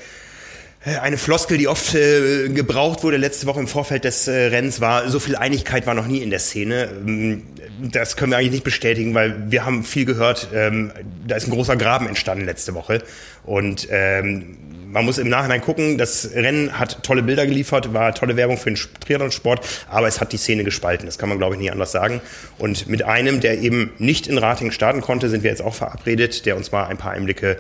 [1.02, 5.10] eine Floskel, die oft äh, gebraucht wurde letzte Woche im Vorfeld des äh, Rennens, war,
[5.10, 6.90] so viel Einigkeit war noch nie in der Szene.
[7.06, 7.44] Ähm,
[7.92, 10.92] das können wir eigentlich nicht bestätigen, weil wir haben viel gehört, ähm,
[11.28, 13.04] da ist ein großer Graben entstanden letzte Woche.
[13.44, 14.58] Und ähm,
[14.92, 18.72] man muss im Nachhinein gucken, das Rennen hat tolle Bilder geliefert, war tolle Werbung für
[18.72, 21.06] den Triathlon-Sport, aber es hat die Szene gespalten.
[21.06, 22.22] Das kann man, glaube ich, nie anders sagen.
[22.58, 26.46] Und mit einem, der eben nicht in Rating starten konnte, sind wir jetzt auch verabredet,
[26.46, 27.58] der uns mal ein paar Einblicke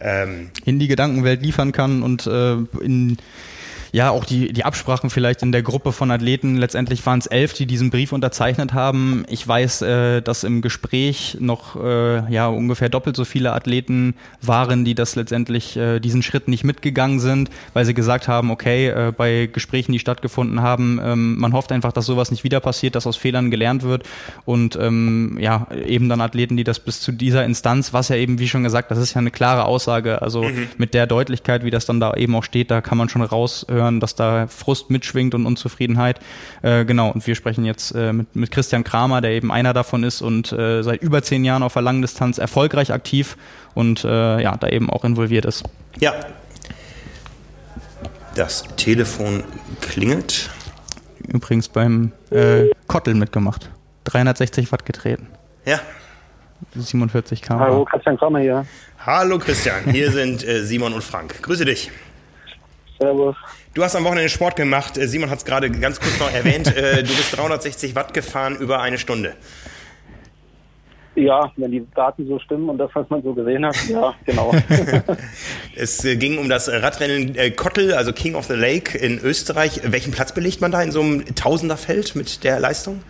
[0.00, 3.18] ähm, in die Gedankenwelt liefern kann und äh, in
[3.92, 6.56] ja, auch die, die Absprachen vielleicht in der Gruppe von Athleten.
[6.56, 9.24] Letztendlich waren es elf, die diesen Brief unterzeichnet haben.
[9.28, 14.86] Ich weiß, äh, dass im Gespräch noch äh, ja ungefähr doppelt so viele Athleten waren,
[14.86, 19.12] die das letztendlich äh, diesen Schritt nicht mitgegangen sind, weil sie gesagt haben, okay, äh,
[19.14, 23.06] bei Gesprächen, die stattgefunden haben, ähm, man hofft einfach, dass sowas nicht wieder passiert, dass
[23.06, 24.04] aus Fehlern gelernt wird
[24.46, 28.38] und ähm, ja, eben dann Athleten, die das bis zu dieser Instanz, was ja eben,
[28.38, 30.68] wie schon gesagt, das ist ja eine klare Aussage, also mhm.
[30.78, 33.81] mit der Deutlichkeit, wie das dann da eben auch steht, da kann man schon raushören,
[33.82, 36.20] hören, dass da Frust mitschwingt und Unzufriedenheit.
[36.62, 40.04] Äh, genau, und wir sprechen jetzt äh, mit, mit Christian Kramer, der eben einer davon
[40.04, 43.36] ist und äh, seit über zehn Jahren auf der Langdistanz erfolgreich aktiv
[43.74, 45.64] und äh, ja, da eben auch involviert ist.
[45.98, 46.14] Ja.
[48.34, 49.44] Das Telefon
[49.80, 50.50] klingelt.
[51.28, 53.70] Übrigens beim äh, Kottel mitgemacht.
[54.04, 55.28] 360 Watt getreten.
[55.64, 55.80] Ja.
[56.74, 57.58] 47 km.
[57.58, 58.66] Hallo, Christian Kramer hier.
[59.04, 61.42] Hallo Christian, hier sind äh, Simon und Frank.
[61.42, 61.90] Grüße dich.
[62.98, 63.36] Servus.
[63.74, 64.98] Du hast am Wochenende Sport gemacht.
[64.98, 66.70] Äh, Simon hat es gerade ganz kurz noch erwähnt.
[66.82, 69.34] Äh, du bist 360 Watt gefahren über eine Stunde.
[71.14, 74.52] Ja, wenn die Daten so stimmen und das, was man so gesehen hat, ja, genau.
[75.76, 79.80] es äh, ging um das Radrennen Kottel, also King of the Lake in Österreich.
[79.84, 83.02] Welchen Platz belegt man da in so einem Tausenderfeld mit der Leistung?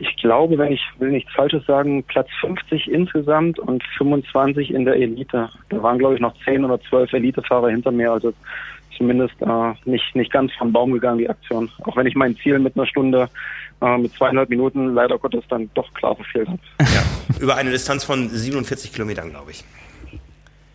[0.00, 4.94] Ich glaube, wenn ich will nichts Falsches sagen, Platz 50 insgesamt und 25 in der
[4.94, 5.50] Elite.
[5.68, 8.10] Da waren, glaube ich, noch 10 oder 12 Elitefahrer hinter mir.
[8.10, 8.32] Also
[8.98, 11.70] zumindest äh, nicht, nicht ganz vom Baum gegangen, die Aktion.
[11.84, 13.30] Auch wenn ich mein Ziel mit einer Stunde,
[13.80, 16.60] äh, mit zweieinhalb Minuten leider Gottes dann doch klar verfehlt habe.
[16.80, 19.64] Ja, über eine Distanz von 47 Kilometern, glaube ich.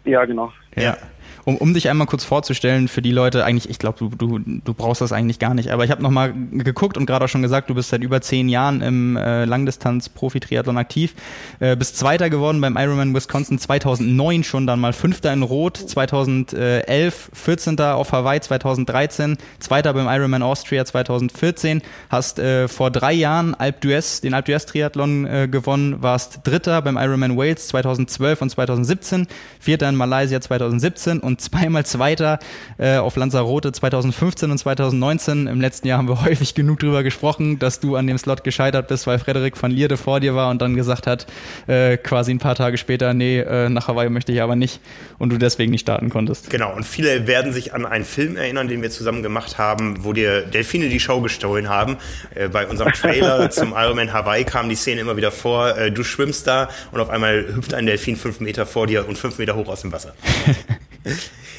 [0.05, 0.51] Ja, genau.
[0.75, 0.97] Ja
[1.45, 4.73] um, um dich einmal kurz vorzustellen für die Leute, eigentlich, ich glaube, du, du, du
[4.73, 7.69] brauchst das eigentlich gar nicht, aber ich habe nochmal geguckt und gerade auch schon gesagt,
[7.69, 11.13] du bist seit über zehn Jahren im äh, Langdistanz-Profi-Triathlon aktiv,
[11.59, 17.31] äh, bist Zweiter geworden beim Ironman Wisconsin 2009 schon, dann mal Fünfter in Rot, 2011
[17.33, 17.79] 14.
[17.79, 24.21] auf Hawaii 2013, Zweiter beim Ironman Austria 2014, hast äh, vor drei Jahren Alp d'Huez,
[24.21, 29.27] den Alp d'Huez Triathlon äh, gewonnen, warst Dritter beim Ironman Wales 2012 und 2017,
[29.59, 32.37] Vierter in Malaysia 2017 und und zweimal Zweiter
[32.77, 35.47] äh, auf Lanzarote 2015 und 2019.
[35.47, 38.87] Im letzten Jahr haben wir häufig genug drüber gesprochen, dass du an dem Slot gescheitert
[38.87, 41.25] bist, weil Frederik van Lierde vor dir war und dann gesagt hat,
[41.65, 44.79] äh, quasi ein paar Tage später, nee, äh, nach Hawaii möchte ich aber nicht
[45.17, 46.51] und du deswegen nicht starten konntest.
[46.51, 50.13] Genau, und viele werden sich an einen Film erinnern, den wir zusammen gemacht haben, wo
[50.13, 51.97] dir Delfine die Show gestohlen haben.
[52.35, 56.03] Äh, bei unserem Trailer zum Ironman Hawaii kam die Szene immer wieder vor, äh, du
[56.03, 59.55] schwimmst da und auf einmal hüpft ein Delfin fünf Meter vor dir und fünf Meter
[59.55, 60.13] hoch aus dem Wasser.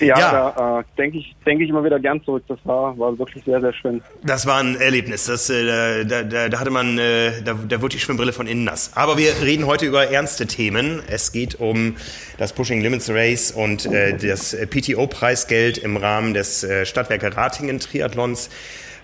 [0.01, 0.53] Ja, ja.
[0.55, 2.43] da äh, denke ich, denk ich immer wieder gern zurück.
[2.49, 4.03] Das war, war wirklich sehr, sehr schön.
[4.25, 5.27] Das war ein Erlebnis.
[5.27, 8.65] Das, äh, da, da, da hatte man, äh, da, da wurde die Schwimmbrille von innen
[8.65, 8.93] nass.
[8.95, 11.03] Aber wir reden heute über ernste Themen.
[11.07, 11.97] Es geht um
[12.39, 18.51] das Pushing Limits Race und äh, das PTO-Preisgeld im Rahmen des äh, Stadtwerke Ratingen Triathlons,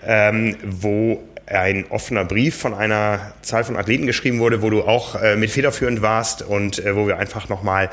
[0.05, 5.15] ähm, wo ein offener Brief von einer Zahl von Athleten geschrieben wurde, wo du auch
[5.15, 7.89] äh, mit federführend warst und äh, wo wir einfach nochmal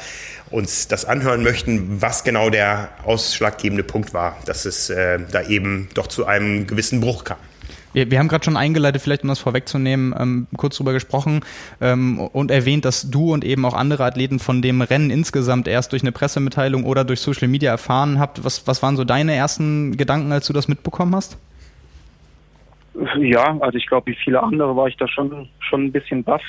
[0.51, 5.89] uns das anhören möchten, was genau der ausschlaggebende Punkt war, dass es äh, da eben
[5.95, 7.39] doch zu einem gewissen Bruch kam.
[7.93, 11.41] Wir, wir haben gerade schon eingeleitet, vielleicht um das vorwegzunehmen, ähm, kurz drüber gesprochen
[11.81, 15.93] ähm, und erwähnt, dass du und eben auch andere Athleten von dem Rennen insgesamt erst
[15.93, 18.45] durch eine Pressemitteilung oder durch Social Media erfahren habt.
[18.45, 21.39] Was, was waren so deine ersten Gedanken, als du das mitbekommen hast?
[23.21, 26.43] Ja, also ich glaube, wie viele andere war ich da schon schon ein bisschen baff,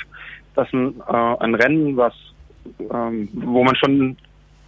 [0.56, 2.14] dass ein, äh, ein Rennen, was
[2.92, 4.18] ähm, wo man schon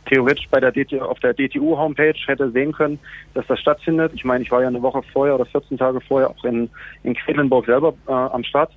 [0.05, 2.99] theoretisch bei der DT, auf der DTU-Homepage hätte sehen können,
[3.33, 4.11] dass das stattfindet.
[4.15, 6.69] Ich meine, ich war ja eine Woche vorher oder 14 Tage vorher auch in,
[7.03, 8.71] in Quedlinburg selber äh, am Start.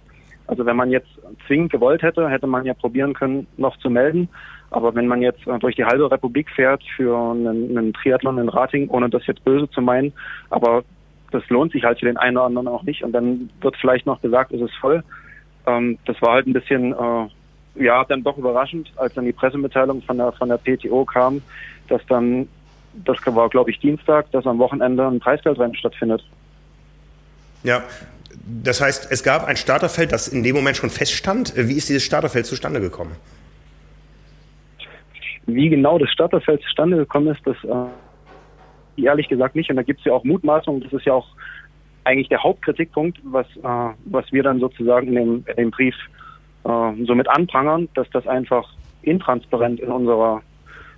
[0.47, 1.09] Also wenn man jetzt
[1.47, 4.29] zwingend gewollt hätte, hätte man ja probieren können, noch zu melden.
[4.71, 8.49] Aber wenn man jetzt äh, durch die halbe Republik fährt für einen, einen Triathlon in
[8.49, 10.13] Rating, ohne das jetzt böse zu meinen,
[10.51, 10.85] aber
[11.35, 13.03] das lohnt sich halt für den einen oder anderen auch nicht.
[13.03, 15.03] Und dann wird vielleicht noch gesagt, es ist voll.
[15.67, 17.29] Ähm, das war halt ein bisschen äh,
[17.83, 21.43] ja, dann doch überraschend, als dann die Pressemitteilung von der, von der PTO kam,
[21.89, 22.49] dass dann,
[23.05, 26.25] das war glaube ich Dienstag, dass am Wochenende ein Preisgeldrennen stattfindet.
[27.65, 27.83] Ja,
[28.63, 31.55] das heißt, es gab ein Starterfeld, das in dem Moment schon feststand.
[31.57, 33.17] Wie ist dieses Starterfeld zustande gekommen?
[35.47, 37.57] Wie genau das Starterfeld zustande gekommen ist, das
[38.97, 39.71] ehrlich gesagt nicht.
[39.71, 40.83] Und da gibt es ja auch Mutmaßungen.
[40.83, 41.29] Das ist ja auch
[42.05, 45.97] eigentlich der Hauptkritikpunkt, was, äh, was wir dann sozusagen in dem, in dem Brief
[46.65, 48.69] äh, somit anprangern, dass das einfach
[49.03, 50.43] intransparent in unserer,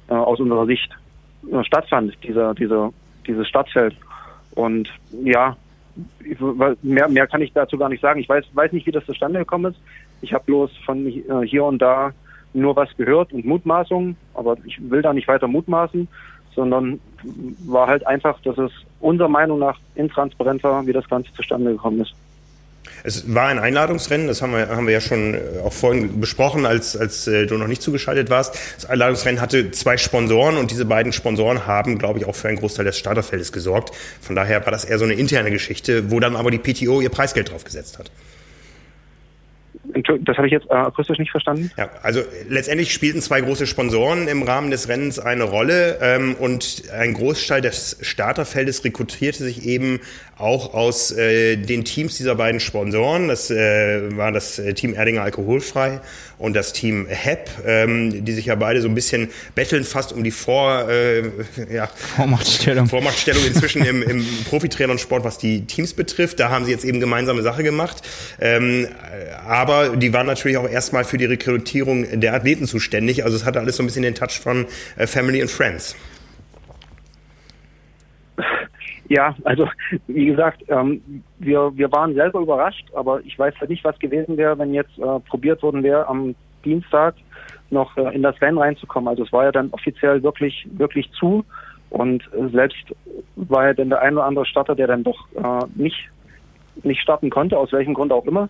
[0.09, 0.91] äh, aus unserer Sicht
[1.51, 2.93] äh, stattfand, dieser, dieser,
[3.27, 3.97] dieses Stadtfeld.
[4.55, 4.89] Und
[5.25, 5.57] ja,
[6.83, 8.21] mehr, mehr kann ich dazu gar nicht sagen.
[8.21, 9.81] Ich weiß, weiß nicht, wie das zustande gekommen ist.
[10.23, 12.13] Ich habe bloß von äh, hier und da
[12.55, 16.09] nur was gehört und Mutmaßungen, aber ich will da nicht weiter mutmaßen,
[16.57, 16.99] sondern
[17.67, 22.01] war halt einfach, dass es unserer Meinung nach intransparent war, wie das Ganze zustande gekommen
[22.01, 22.15] ist.
[23.05, 26.67] Es war ein Einladungsrennen, das haben wir, haben wir ja schon äh, auch vorhin besprochen,
[26.67, 28.59] als, als äh, du noch nicht zugeschaltet warst.
[28.75, 32.59] Das Einladungsrennen hatte zwei Sponsoren und diese beiden Sponsoren haben, glaube ich, auch für einen
[32.59, 33.95] Großteil des Starterfeldes gesorgt.
[34.21, 37.11] Von daher war das eher so eine interne Geschichte, wo dann aber die PTO ihr
[37.11, 38.11] Preisgeld draufgesetzt hat.
[40.21, 41.71] Das habe ich jetzt äh, akustisch nicht verstanden.
[41.77, 46.85] Ja, also letztendlich spielten zwei große Sponsoren im Rahmen des Rennens eine Rolle ähm, und
[46.93, 50.01] ein Großteil des Starterfeldes rekrutierte sich eben
[50.39, 53.29] auch aus äh, den Teams dieser beiden Sponsoren.
[53.29, 56.01] Das äh, war das äh, Team Erdinger Alkoholfrei
[56.39, 60.23] und das Team HEP, ähm, die sich ja beide so ein bisschen betteln fast um
[60.23, 61.23] die Vor, äh,
[61.73, 62.87] ja, Vormachtstellung.
[62.87, 66.39] Vormachtstellung inzwischen im, im Profitrainer-Sport, was die Teams betrifft.
[66.41, 68.03] Da haben sie jetzt eben gemeinsame Sache gemacht.
[68.41, 68.89] Ähm,
[69.47, 73.25] aber die waren natürlich auch erstmal für die Rekrutierung der Athleten zuständig.
[73.25, 74.67] Also es hatte alles so ein bisschen den Touch von
[74.97, 75.97] äh, Family and Friends.
[79.09, 79.69] Ja, also
[80.09, 84.37] wie gesagt, ähm, wir, wir waren selber überrascht, aber ich weiß halt nicht, was gewesen
[84.37, 86.35] wäre, wenn jetzt äh, probiert worden wäre, am
[86.65, 87.15] Dienstag
[87.71, 89.09] noch äh, in das Rennen reinzukommen.
[89.09, 91.45] Also es war ja dann offiziell wirklich, wirklich zu
[91.91, 92.95] und äh, selbst
[93.37, 96.11] war ja dann der ein oder andere Starter, der dann doch äh, nicht,
[96.83, 98.49] nicht starten konnte, aus welchem Grund auch immer,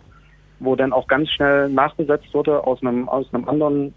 [0.59, 3.95] wo dann auch ganz schnell nachbesetzt wurde aus einem, aus einem anderen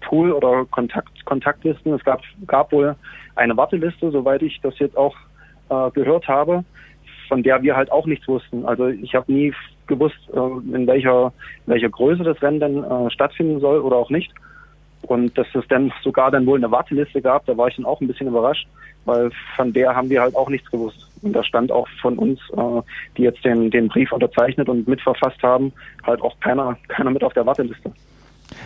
[0.00, 1.92] Pool oder Kontakt, Kontaktlisten.
[1.92, 2.96] Es gab, gab wohl
[3.36, 5.14] eine Warteliste, soweit ich das jetzt auch
[5.68, 6.64] äh, gehört habe,
[7.28, 8.64] von der wir halt auch nichts wussten.
[8.64, 9.52] Also ich habe nie
[9.86, 11.32] gewusst, äh, in welcher,
[11.66, 14.32] in welcher Größe das Rennen denn äh, stattfinden soll oder auch nicht.
[15.02, 18.00] Und dass es dann sogar dann wohl eine Warteliste gab, da war ich dann auch
[18.00, 18.66] ein bisschen überrascht,
[19.04, 21.10] weil von der haben wir halt auch nichts gewusst.
[21.22, 22.82] Und da stand auch von uns, äh,
[23.16, 25.72] die jetzt den, den Brief unterzeichnet und mitverfasst haben,
[26.04, 27.92] halt auch keiner, keiner mit auf der Warteliste.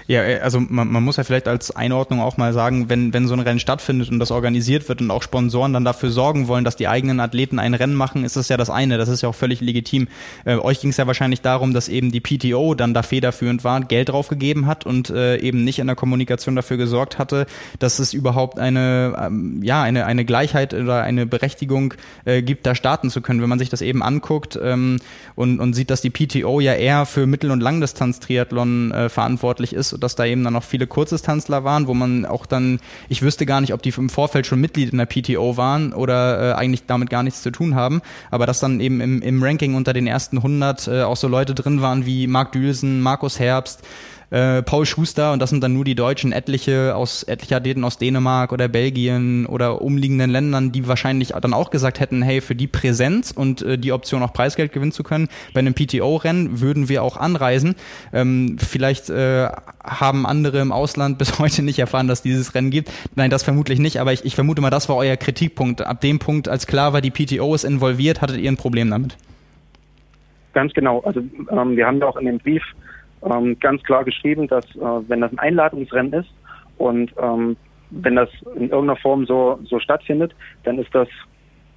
[0.06, 3.28] Ja, äh, also man, man muss ja vielleicht als Einordnung auch mal sagen, wenn, wenn
[3.28, 6.64] so ein Rennen stattfindet und das organisiert wird und auch Sponsoren dann dafür sorgen wollen,
[6.64, 8.98] dass die eigenen Athleten ein Rennen machen, ist das ja das eine.
[8.98, 10.08] Das ist ja auch völlig legitim.
[10.44, 13.80] Äh, euch ging es ja wahrscheinlich darum, dass eben die PTO dann da federführend war,
[13.80, 17.46] Geld draufgegeben hat und äh, eben nicht in der Kommunikation dafür gesorgt hatte,
[17.78, 22.74] dass es überhaupt eine, ähm, ja, eine, eine Gleichheit oder eine Berechtigung äh, gibt, da
[22.74, 23.42] starten zu können.
[23.42, 24.98] Wenn man sich das eben anguckt ähm,
[25.34, 29.77] und, und sieht, dass die PTO ja eher für Mittel- und Langdistanz-Triathlon äh, verantwortlich ist
[29.78, 33.46] ist, dass da eben dann noch viele Kurzdistanzler waren, wo man auch dann, ich wüsste
[33.46, 36.84] gar nicht, ob die im Vorfeld schon Mitglied in der PTO waren oder äh, eigentlich
[36.86, 40.06] damit gar nichts zu tun haben, aber dass dann eben im, im Ranking unter den
[40.06, 43.82] ersten 100 äh, auch so Leute drin waren wie Marc Dülsen, Markus Herbst,
[44.30, 47.98] äh, Paul Schuster und das sind dann nur die Deutschen, etliche aus etliche Athleten aus
[47.98, 52.66] Dänemark oder Belgien oder umliegenden Ländern, die wahrscheinlich dann auch gesagt hätten, hey, für die
[52.66, 57.02] Präsenz und äh, die Option auch Preisgeld gewinnen zu können, bei einem PTO-Rennen würden wir
[57.02, 57.74] auch anreisen.
[58.12, 59.48] Ähm, vielleicht äh,
[59.82, 62.90] haben andere im Ausland bis heute nicht erfahren, dass dieses Rennen gibt.
[63.14, 65.82] Nein, das vermutlich nicht, aber ich, ich vermute mal, das war euer Kritikpunkt.
[65.82, 69.16] Ab dem Punkt, als klar war, die PTO ist involviert, hattet ihr ein Problem damit.
[70.52, 71.00] Ganz genau.
[71.00, 72.62] Also ähm, wir haben ja auch in dem Brief
[73.22, 76.30] ähm, ganz klar geschrieben, dass äh, wenn das ein Einladungsrennen ist
[76.76, 77.56] und ähm,
[77.90, 81.08] wenn das in irgendeiner Form so, so stattfindet, dann ist das,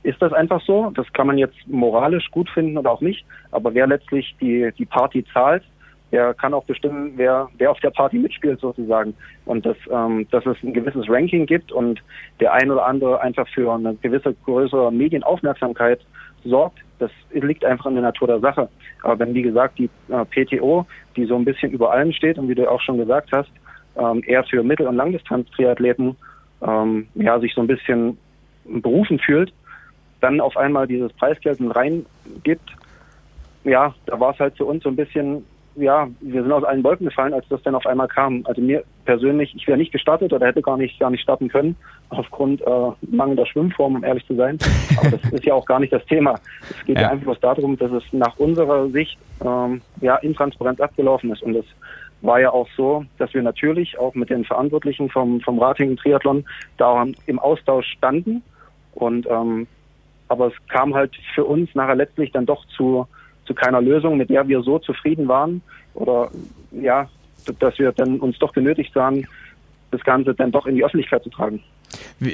[0.03, 0.91] ist das einfach so.
[0.95, 3.25] Das kann man jetzt moralisch gut finden oder auch nicht.
[3.51, 5.63] Aber wer letztlich die, die Party zahlt,
[6.11, 9.13] der kann auch bestimmen, wer, wer auf der Party mitspielt sozusagen.
[9.45, 12.01] Und dass, ähm, dass es ein gewisses Ranking gibt und
[12.39, 16.01] der ein oder andere einfach für eine gewisse größere Medienaufmerksamkeit
[16.43, 18.69] sorgt, das liegt einfach in der Natur der Sache.
[19.03, 20.85] Aber wenn, wie gesagt, die äh, PTO,
[21.15, 23.51] die so ein bisschen über allem steht und wie du auch schon gesagt hast,
[23.97, 26.15] ähm, eher für Mittel- und Langdistanz-Triathleten
[26.61, 28.17] ähm, ja, sich so ein bisschen
[28.65, 29.51] berufen fühlt,
[30.21, 32.69] dann auf einmal dieses Preisgeld reingibt,
[33.63, 35.45] ja, da war es halt für uns so ein bisschen
[35.81, 38.43] ja, wir sind aus allen Wolken gefallen, als das dann auf einmal kam.
[38.45, 41.75] Also mir persönlich, ich wäre nicht gestartet oder hätte gar nicht, gar nicht starten können,
[42.09, 44.57] aufgrund äh, mangelnder Schwimmform, um ehrlich zu sein.
[44.97, 46.39] Aber das ist ja auch gar nicht das Thema.
[46.69, 50.79] Es geht ja, ja einfach bloß darum, dass es nach unserer Sicht ähm, ja intransparent
[50.79, 51.41] abgelaufen ist.
[51.41, 51.65] Und es
[52.21, 56.45] war ja auch so, dass wir natürlich auch mit den Verantwortlichen vom, vom Ratingen Triathlon
[56.77, 58.43] da im Austausch standen.
[58.93, 59.67] Und ähm,
[60.27, 63.05] aber es kam halt für uns nachher letztlich dann doch zu
[63.51, 65.61] zu keiner Lösung, mit der wir so zufrieden waren
[65.93, 66.29] oder
[66.71, 67.09] ja,
[67.59, 69.27] dass wir dann uns doch genötigt sahen,
[69.91, 71.61] das Ganze dann doch in die Öffentlichkeit zu tragen.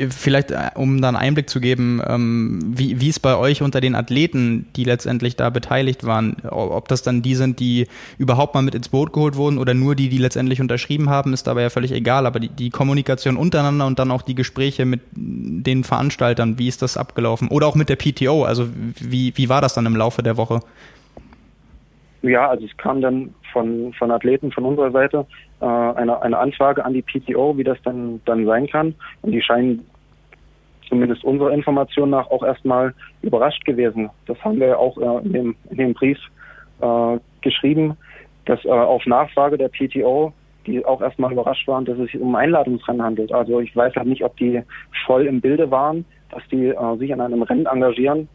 [0.09, 3.95] Vielleicht, äh, um dann Einblick zu geben, ähm, wie, wie es bei euch unter den
[3.95, 7.87] Athleten, die letztendlich da beteiligt waren, ob das dann die sind, die
[8.19, 11.47] überhaupt mal mit ins Boot geholt wurden oder nur die, die letztendlich unterschrieben haben, ist
[11.47, 12.27] dabei ja völlig egal.
[12.27, 16.83] Aber die, die Kommunikation untereinander und dann auch die Gespräche mit den Veranstaltern, wie ist
[16.83, 17.47] das abgelaufen?
[17.47, 18.67] Oder auch mit der PTO, also
[18.99, 20.59] wie, wie war das dann im Laufe der Woche?
[22.21, 25.25] Ja, also es kam dann von, von Athleten von unserer Seite
[25.61, 28.95] äh, eine, eine Anfrage an die PTO, wie das dann, dann sein kann.
[29.21, 29.85] Und die scheinen
[30.87, 34.09] zumindest unserer Information nach auch erstmal überrascht gewesen.
[34.25, 36.17] Das haben wir auch äh, in, dem, in dem Brief
[36.81, 37.97] äh, geschrieben,
[38.45, 40.33] dass äh, auf Nachfrage der PTO
[40.67, 43.31] die auch erstmal überrascht waren, dass es sich um Einladungsrennen handelt.
[43.31, 44.61] Also ich weiß halt nicht, ob die
[45.05, 48.27] voll im Bilde waren, dass die äh, sich an einem Rennen engagieren,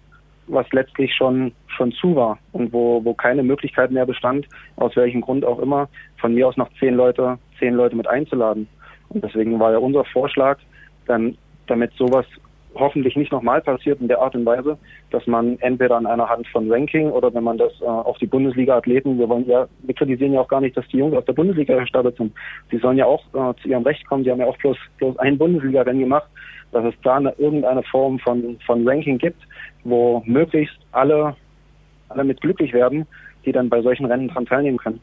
[0.53, 4.47] was letztlich schon schon zu war und wo, wo keine Möglichkeit mehr bestand,
[4.77, 5.89] aus welchem Grund auch immer,
[6.19, 8.69] von mir aus noch zehn Leute, zehn Leute mit einzuladen.
[9.09, 10.59] Und deswegen war ja unser Vorschlag,
[11.07, 11.37] dann,
[11.67, 12.27] damit sowas
[12.75, 14.79] hoffentlich nicht nochmal passiert in der Art und Weise,
[15.11, 18.27] dass man entweder an einer Hand von Ranking oder wenn man das äh, auf die
[18.27, 21.35] Bundesliga-Athleten, wir wollen ja, wir kritisieren ja auch gar nicht, dass die Jungs aus der
[21.35, 22.33] Bundesliga gestartet sind.
[22.71, 25.19] Sie sollen ja auch äh, zu ihrem Recht kommen, die haben ja auch bloß, bloß
[25.19, 26.29] ein Bundesliga-Rennen gemacht,
[26.73, 29.43] dass es da eine, irgendeine Form von, von Ranking gibt,
[29.85, 31.37] wo möglichst alle,
[32.09, 33.07] alle mit glücklich werden,
[33.45, 35.01] die dann bei solchen Rennen dran teilnehmen können.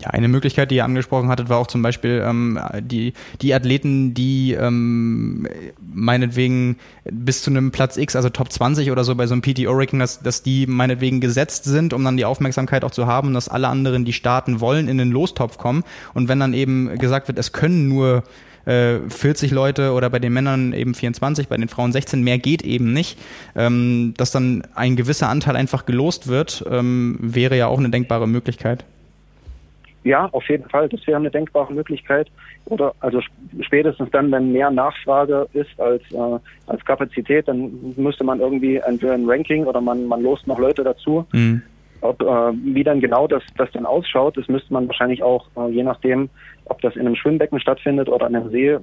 [0.00, 4.12] Ja, eine Möglichkeit, die ihr angesprochen hattet, war auch zum Beispiel ähm, die, die Athleten,
[4.12, 5.46] die ähm,
[5.80, 10.00] meinetwegen bis zu einem Platz X, also Top 20 oder so bei so einem PTO-Ranking,
[10.00, 13.68] dass, dass die meinetwegen gesetzt sind, um dann die Aufmerksamkeit auch zu haben, dass alle
[13.68, 15.84] anderen, die starten wollen, in den Lostopf kommen.
[16.12, 18.24] Und wenn dann eben gesagt wird, es können nur
[18.64, 22.62] 40 äh, Leute oder bei den Männern eben 24, bei den Frauen 16, mehr geht
[22.62, 23.18] eben nicht,
[23.56, 28.26] ähm, dass dann ein gewisser Anteil einfach gelost wird, ähm, wäre ja auch eine denkbare
[28.26, 28.84] Möglichkeit.
[30.04, 30.88] Ja, auf jeden Fall.
[30.90, 32.28] Das wäre eine denkbare Möglichkeit.
[32.66, 33.20] Oder also
[33.60, 39.14] spätestens dann, wenn mehr Nachfrage ist als äh, als Kapazität, dann müsste man irgendwie entweder
[39.14, 41.26] ein Ranking oder man man lost noch Leute dazu.
[41.32, 41.62] Mhm.
[42.04, 45.70] Ob, äh, wie dann genau das das dann ausschaut, das müsste man wahrscheinlich auch äh,
[45.70, 46.28] je nachdem,
[46.66, 48.76] ob das in einem Schwimmbecken stattfindet oder in einem See.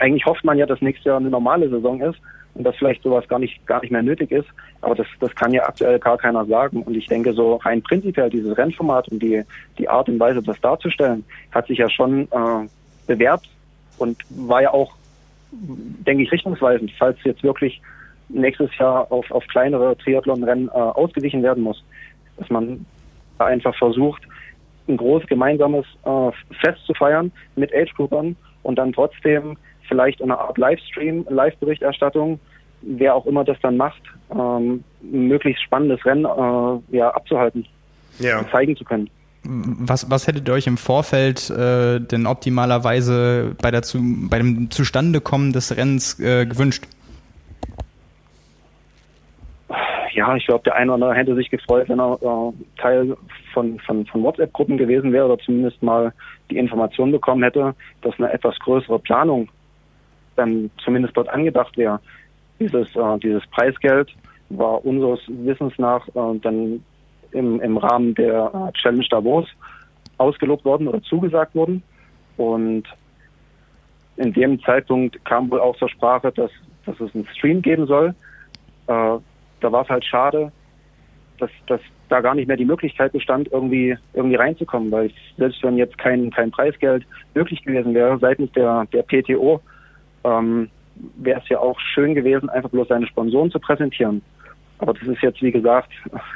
[0.00, 2.18] Eigentlich hofft man ja, dass nächstes Jahr eine normale Saison ist
[2.54, 4.48] und dass vielleicht sowas gar nicht, gar nicht mehr nötig ist.
[4.80, 6.82] Aber das, das kann ja aktuell gar keiner sagen.
[6.82, 9.44] Und ich denke, so rein prinzipiell dieses Rennformat und die,
[9.78, 12.68] die Art und Weise, das darzustellen, hat sich ja schon äh,
[13.06, 13.42] bewährt
[13.98, 14.94] und war ja auch,
[15.52, 17.80] denke ich, richtungsweisend, falls jetzt wirklich
[18.28, 21.84] nächstes Jahr auf, auf kleinere Triathlon-Rennen äh, ausgewichen werden muss.
[22.38, 22.86] Dass man
[23.38, 24.22] da einfach versucht,
[24.88, 29.56] ein großes gemeinsames äh, Fest zu feiern mit Age-Groupern und dann trotzdem
[29.88, 32.40] vielleicht eine Art Livestream, Live-Berichterstattung,
[32.82, 37.66] wer auch immer das dann macht, ähm, ein möglichst spannendes Rennen äh, ja, abzuhalten
[38.18, 38.38] ja.
[38.38, 39.10] und zeigen zu können.
[39.44, 43.98] Was, was hättet ihr euch im Vorfeld äh, denn optimalerweise bei, der zu,
[44.28, 46.84] bei dem Zustandekommen des Rennens äh, gewünscht?
[50.12, 53.16] Ja, ich glaube, der eine oder andere hätte sich gefreut, wenn er äh, Teil
[53.52, 56.12] von, von, von WhatsApp-Gruppen gewesen wäre oder zumindest mal
[56.50, 59.48] die Information bekommen hätte, dass eine etwas größere Planung
[60.36, 62.00] dann zumindest dort angedacht wäre.
[62.58, 64.10] Dieses, äh, dieses Preisgeld
[64.48, 66.82] war unseres Wissens nach äh, dann
[67.32, 69.46] im, im Rahmen der äh, Challenge Davos
[70.16, 71.82] ausgelobt worden oder zugesagt worden.
[72.38, 72.84] Und
[74.16, 76.50] in dem Zeitpunkt kam wohl auch zur Sprache, dass,
[76.86, 78.14] dass es einen Stream geben soll.
[78.86, 79.18] Äh,
[79.60, 80.52] da war es halt schade,
[81.38, 85.76] dass, dass da gar nicht mehr die Möglichkeit bestand, irgendwie, irgendwie reinzukommen, weil selbst wenn
[85.76, 87.04] jetzt kein, kein Preisgeld
[87.34, 89.60] möglich gewesen wäre seitens der, der PTO,
[90.24, 90.70] ähm,
[91.16, 94.22] wäre es ja auch schön gewesen, einfach bloß seine Sponsoren zu präsentieren.
[94.78, 95.90] Aber das ist jetzt, wie gesagt,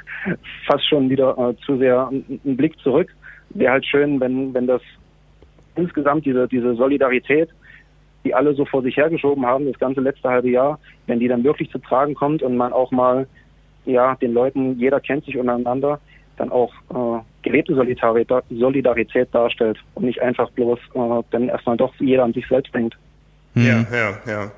[0.67, 3.09] fast schon wieder äh, zu sehr ein, ein Blick zurück.
[3.51, 4.83] Wäre halt schön, wenn, wenn das
[5.75, 7.49] insgesamt diese, diese Solidarität,
[8.25, 11.45] die alle so vor sich hergeschoben haben, das ganze letzte halbe Jahr, wenn die dann
[11.45, 13.27] wirklich zu tragen kommt und man auch mal,
[13.85, 16.01] ja, den Leuten, jeder kennt sich untereinander,
[16.37, 21.95] dann auch äh, gelebte Solidarität, Solidarität darstellt und nicht einfach bloß äh, dann erstmal doch
[21.99, 22.97] jeder an sich selbst denkt.
[23.55, 23.87] Ja, hm.
[23.93, 24.51] ja, ja.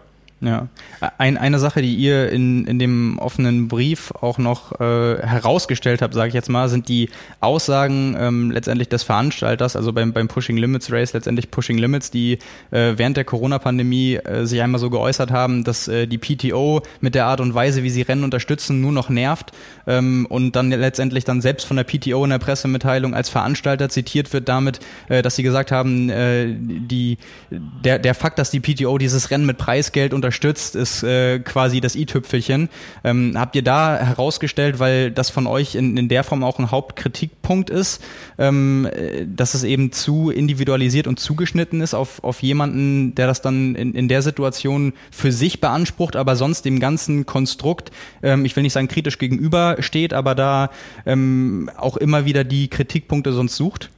[0.44, 0.68] Ja,
[1.16, 6.12] Ein, eine Sache, die ihr in, in dem offenen Brief auch noch äh, herausgestellt habt,
[6.12, 7.08] sage ich jetzt mal, sind die
[7.40, 12.34] Aussagen ähm, letztendlich des Veranstalters, also beim, beim Pushing Limits Race, letztendlich Pushing Limits, die
[12.70, 17.14] äh, während der Corona-Pandemie äh, sich einmal so geäußert haben, dass äh, die PTO mit
[17.14, 19.52] der Art und Weise, wie sie Rennen unterstützen, nur noch nervt
[19.86, 24.32] ähm, und dann letztendlich dann selbst von der PTO in der Pressemitteilung als Veranstalter zitiert
[24.34, 27.16] wird damit, äh, dass sie gesagt haben, äh, die,
[27.50, 31.80] der, der Fakt, dass die PTO dieses Rennen mit Preisgeld unterstützt, unterstützt, ist äh, quasi
[31.80, 32.68] das i-Tüpfelchen.
[33.04, 36.70] Ähm, habt ihr da herausgestellt, weil das von euch in, in der Form auch ein
[36.70, 38.04] Hauptkritikpunkt ist,
[38.38, 43.42] ähm, äh, dass es eben zu individualisiert und zugeschnitten ist auf, auf jemanden, der das
[43.42, 47.92] dann in, in der Situation für sich beansprucht, aber sonst dem ganzen Konstrukt,
[48.22, 50.70] ähm, ich will nicht sagen kritisch gegenübersteht, aber da
[51.06, 53.90] ähm, auch immer wieder die Kritikpunkte sonst sucht?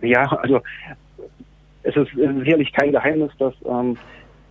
[0.00, 0.60] Ja, also
[1.82, 3.96] es ist sicherlich kein Geheimnis, dass ähm,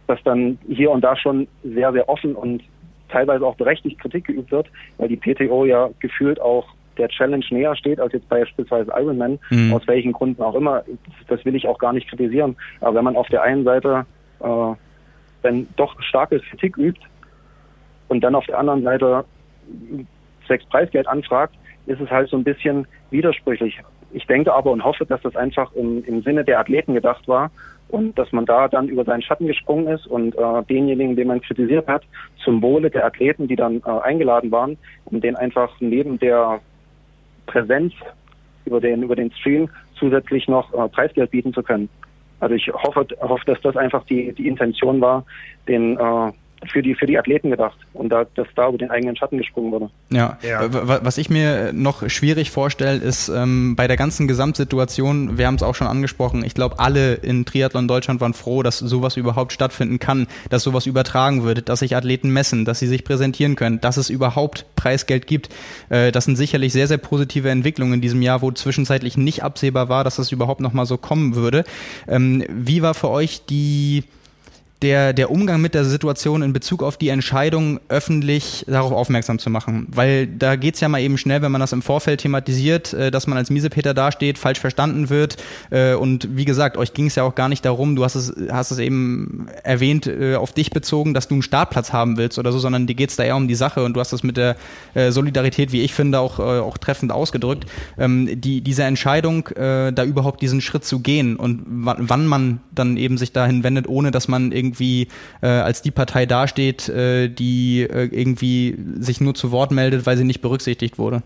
[0.08, 2.62] dass dann hier und da schon sehr, sehr offen und
[3.10, 4.68] teilweise auch berechtigt Kritik geübt wird,
[4.98, 6.68] weil die PTO ja gefühlt auch
[6.98, 9.74] der Challenge näher steht als jetzt beispielsweise Ironman, mhm.
[9.74, 10.84] aus welchen Gründen auch immer.
[11.28, 12.56] Das will ich auch gar nicht kritisieren.
[12.80, 14.06] Aber wenn man auf der einen Seite
[14.40, 14.74] äh,
[15.44, 17.02] dann doch starke Kritik übt
[18.08, 19.26] und dann auf der anderen Seite
[20.48, 21.56] sechs Preisgeld anfragt,
[21.86, 23.80] ist es halt so ein bisschen widersprüchlich.
[24.12, 27.52] Ich denke aber und hoffe, dass das einfach im, im Sinne der Athleten gedacht war
[27.90, 31.42] und dass man da dann über seinen Schatten gesprungen ist und äh, denjenigen, den man
[31.42, 32.04] kritisiert hat,
[32.44, 36.60] zum Wohle der Athleten, die dann äh, eingeladen waren, um den einfach neben der
[37.46, 37.94] Präsenz
[38.66, 41.90] über den über den Stream zusätzlich noch äh, Preisgeld bieten zu können.
[42.40, 45.24] Also ich hoffe, hoffe, dass das einfach die die Intention war,
[45.68, 46.32] den äh,
[46.72, 49.72] für die, für die Athleten gedacht und da, dass da über den eigenen Schatten gesprungen
[49.72, 49.90] wurde.
[50.10, 50.62] Ja, ja.
[50.72, 55.64] was ich mir noch schwierig vorstelle, ist ähm, bei der ganzen Gesamtsituation, wir haben es
[55.64, 60.00] auch schon angesprochen, ich glaube, alle in Triathlon Deutschland waren froh, dass sowas überhaupt stattfinden
[60.00, 63.98] kann, dass sowas übertragen wird, dass sich Athleten messen, dass sie sich präsentieren können, dass
[63.98, 65.50] es überhaupt Preisgeld gibt.
[65.90, 69.90] Äh, das sind sicherlich sehr, sehr positive Entwicklungen in diesem Jahr, wo zwischenzeitlich nicht absehbar
[69.90, 71.64] war, dass das überhaupt nochmal so kommen würde.
[72.08, 74.04] Ähm, wie war für euch die
[74.86, 79.50] der, der Umgang mit der Situation in Bezug auf die Entscheidung, öffentlich darauf aufmerksam zu
[79.50, 79.88] machen.
[79.90, 83.26] Weil da geht's ja mal eben schnell, wenn man das im Vorfeld thematisiert, äh, dass
[83.26, 85.38] man als Miesepeter dasteht, falsch verstanden wird.
[85.72, 88.32] Äh, und wie gesagt, euch ging es ja auch gar nicht darum, du hast es,
[88.52, 92.52] hast es eben erwähnt, äh, auf dich bezogen, dass du einen Startplatz haben willst oder
[92.52, 94.56] so, sondern dir geht's da eher um die Sache und du hast das mit der
[95.10, 97.66] Solidarität, wie ich finde, auch, auch treffend ausgedrückt.
[97.98, 103.18] Ähm, die, diese Entscheidung, da überhaupt diesen Schritt zu gehen und wann man dann eben
[103.18, 105.08] sich dahin wendet, ohne dass man irgendwie irgendwie
[105.42, 110.18] äh, als die Partei dasteht, äh, die äh, irgendwie sich nur zu Wort meldet, weil
[110.18, 111.22] sie nicht berücksichtigt wurde.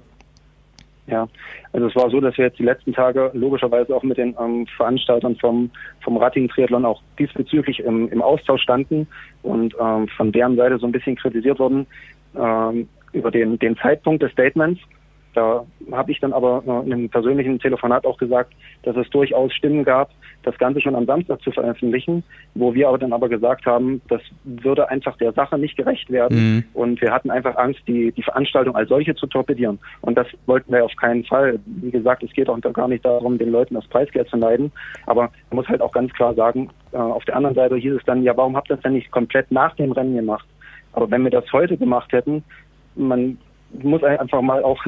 [1.07, 1.27] Ja,
[1.73, 4.67] also es war so, dass wir jetzt die letzten Tage logischerweise auch mit den ähm,
[4.77, 5.71] Veranstaltern vom,
[6.01, 9.07] vom Ratting-Triathlon auch diesbezüglich im, im Austausch standen
[9.41, 11.87] und ähm, von deren Seite so ein bisschen kritisiert wurden
[12.35, 14.79] ähm, über den, den Zeitpunkt des Statements.
[15.33, 18.53] Da habe ich dann aber äh, in einem persönlichen Telefonat auch gesagt,
[18.83, 20.09] dass es durchaus Stimmen gab,
[20.43, 22.23] das Ganze schon am Samstag zu veröffentlichen,
[22.55, 26.55] wo wir aber dann aber gesagt haben, das würde einfach der Sache nicht gerecht werden.
[26.55, 26.63] Mhm.
[26.73, 29.79] Und wir hatten einfach Angst, die, die Veranstaltung als solche zu torpedieren.
[30.01, 31.59] Und das wollten wir auf keinen Fall.
[31.65, 34.71] Wie gesagt, es geht auch gar nicht darum, den Leuten das Preisgeld zu leiden.
[35.05, 38.05] Aber man muss halt auch ganz klar sagen, äh, auf der anderen Seite hieß es
[38.05, 40.47] dann, ja, warum habt ihr das denn nicht komplett nach dem Rennen gemacht?
[40.93, 42.43] Aber wenn wir das heute gemacht hätten,
[42.95, 43.37] man
[43.81, 44.83] muss einfach mal auch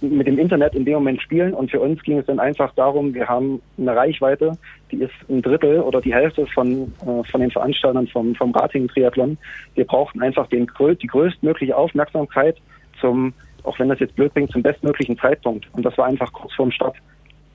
[0.00, 1.54] mit dem Internet in dem Moment spielen.
[1.54, 4.52] Und für uns ging es dann einfach darum, wir haben eine Reichweite,
[4.90, 9.38] die ist ein Drittel oder die Hälfte von, äh, von den Veranstaltern vom, vom Rating-Triathlon.
[9.74, 10.70] Wir brauchten einfach den,
[11.00, 12.56] die größtmögliche Aufmerksamkeit
[13.00, 13.32] zum,
[13.62, 15.66] auch wenn das jetzt blöd klingt, zum bestmöglichen Zeitpunkt.
[15.72, 16.96] Und das war einfach kurz vorm Start.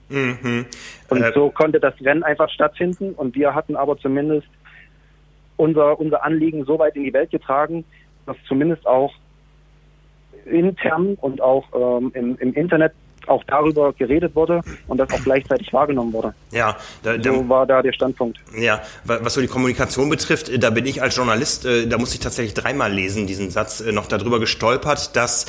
[0.10, 0.66] Mhm.
[1.10, 3.14] Und äh, so konnte das Rennen einfach stattfinden.
[3.14, 4.48] Und wir hatten aber zumindest
[5.58, 7.86] unser, unser Anliegen so weit in die Welt getragen,
[8.26, 9.14] dass zumindest auch
[10.46, 12.94] intern und auch ähm, im, im Internet
[13.28, 16.34] auch darüber geredet wurde und das auch gleichzeitig wahrgenommen wurde.
[16.52, 18.40] Ja, da, da, so war da der Standpunkt.
[18.58, 22.22] Ja, was so die Kommunikation betrifft, da bin ich als Journalist, äh, da musste ich
[22.22, 25.46] tatsächlich dreimal lesen, diesen Satz, äh, noch darüber gestolpert, dass,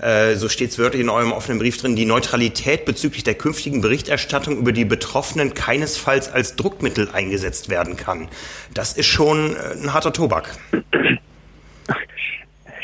[0.00, 3.80] äh, so steht es wörtlich in eurem offenen Brief drin, die Neutralität bezüglich der künftigen
[3.80, 8.28] Berichterstattung über die Betroffenen keinesfalls als Druckmittel eingesetzt werden kann.
[8.74, 10.56] Das ist schon ein harter Tobak.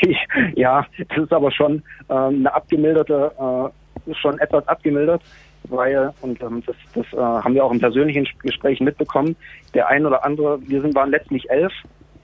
[0.55, 5.21] ja, das ist aber schon ähm, eine abgemilderte, äh, schon etwas abgemildert,
[5.65, 9.35] weil, und ähm, das, das äh, haben wir auch in persönlichen Gesprächen mitbekommen,
[9.73, 11.73] der ein oder andere, wir sind, waren letztlich elf,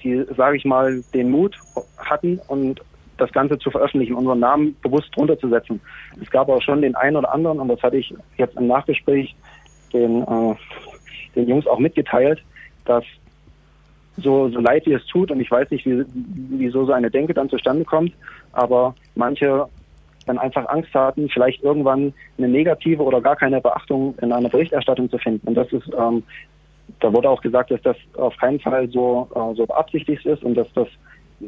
[0.04, 1.58] die, sage ich mal, den Mut
[1.98, 2.82] hatten und
[3.18, 5.82] das Ganze zu veröffentlichen, unseren Namen bewusst drunter zu setzen.
[6.22, 9.36] Es gab auch schon den einen oder anderen, und das hatte ich jetzt im Nachgespräch
[9.94, 10.56] den, äh,
[11.36, 12.44] den Jungs auch mitgeteilt,
[12.86, 13.04] dass
[14.18, 16.03] so, so leid wie es tut, und ich weiß nicht, wie,
[16.49, 18.14] wieso so eine Denke dann zustande kommt,
[18.52, 19.68] aber manche
[20.26, 25.10] dann einfach Angst hatten, vielleicht irgendwann eine negative oder gar keine Beachtung in einer Berichterstattung
[25.10, 25.48] zu finden.
[25.48, 26.23] Und das ist, ähm,
[26.99, 30.56] da wurde auch gesagt, dass das auf keinen Fall so, äh, so beabsichtigt ist und
[30.56, 30.88] dass das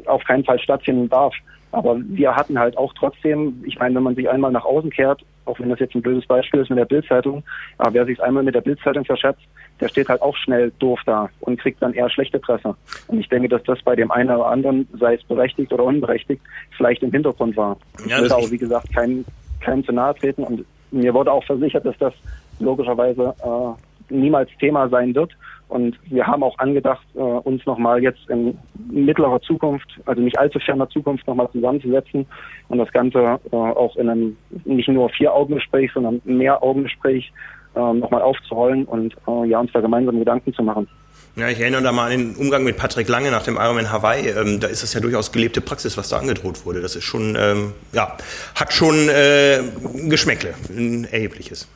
[0.06, 1.34] auf keinen Fall stattfinden darf.
[1.72, 5.22] Aber wir hatten halt auch trotzdem, ich meine, wenn man sich einmal nach außen kehrt,
[5.44, 7.44] auch wenn das jetzt ein blödes Beispiel ist mit der Bildzeitung,
[7.78, 9.42] aber wer sich einmal mit der Bildzeitung verschätzt,
[9.80, 12.74] der steht halt auch schnell doof da und kriegt dann eher schlechte Presse.
[13.08, 16.42] Und ich denke, dass das bei dem einen oder anderen, sei es berechtigt oder unberechtigt,
[16.76, 17.76] vielleicht im Hintergrund war.
[18.06, 19.24] Ja, ich will auch, wie gesagt, keinem
[19.60, 22.14] kein zu nahe treten und mir wurde auch versichert, dass das
[22.58, 25.32] logischerweise äh, niemals Thema sein wird.
[25.68, 28.58] Und wir haben auch angedacht, äh, uns nochmal jetzt in
[28.90, 32.26] mittlerer Zukunft, also nicht allzu ferner Zukunft, nochmal zusammenzusetzen
[32.68, 37.32] und das Ganze äh, auch in einem nicht nur Vier-Augen-Gespräch, sondern Mehr-Augen-Gespräch
[37.74, 40.88] äh, nochmal aufzurollen und äh, ja, uns da gemeinsam Gedanken zu machen.
[41.36, 44.28] Ja, ich erinnere da mal an den Umgang mit Patrick Lange nach dem Ironman Hawaii.
[44.28, 46.80] Ähm, da ist das ja durchaus gelebte Praxis, was da angedroht wurde.
[46.80, 48.16] Das ist schon, ähm, ja,
[48.54, 49.62] hat schon äh,
[50.08, 51.68] Geschmäckle, ein erhebliches.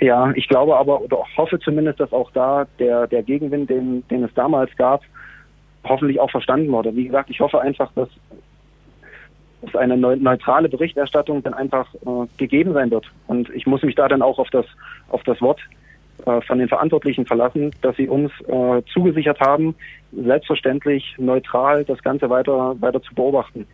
[0.00, 4.24] Ja, ich glaube aber oder hoffe zumindest, dass auch da der, der Gegenwind, den, den
[4.24, 5.02] es damals gab,
[5.84, 6.94] hoffentlich auch verstanden wurde.
[6.94, 8.08] Wie gesagt, ich hoffe einfach, dass,
[9.62, 13.06] dass eine neutrale Berichterstattung dann einfach äh, gegeben sein wird.
[13.26, 14.66] Und ich muss mich da dann auch auf das,
[15.08, 15.60] auf das Wort
[16.24, 19.74] äh, von den Verantwortlichen verlassen, dass sie uns äh, zugesichert haben,
[20.12, 23.66] selbstverständlich neutral das Ganze weiter, weiter zu beobachten.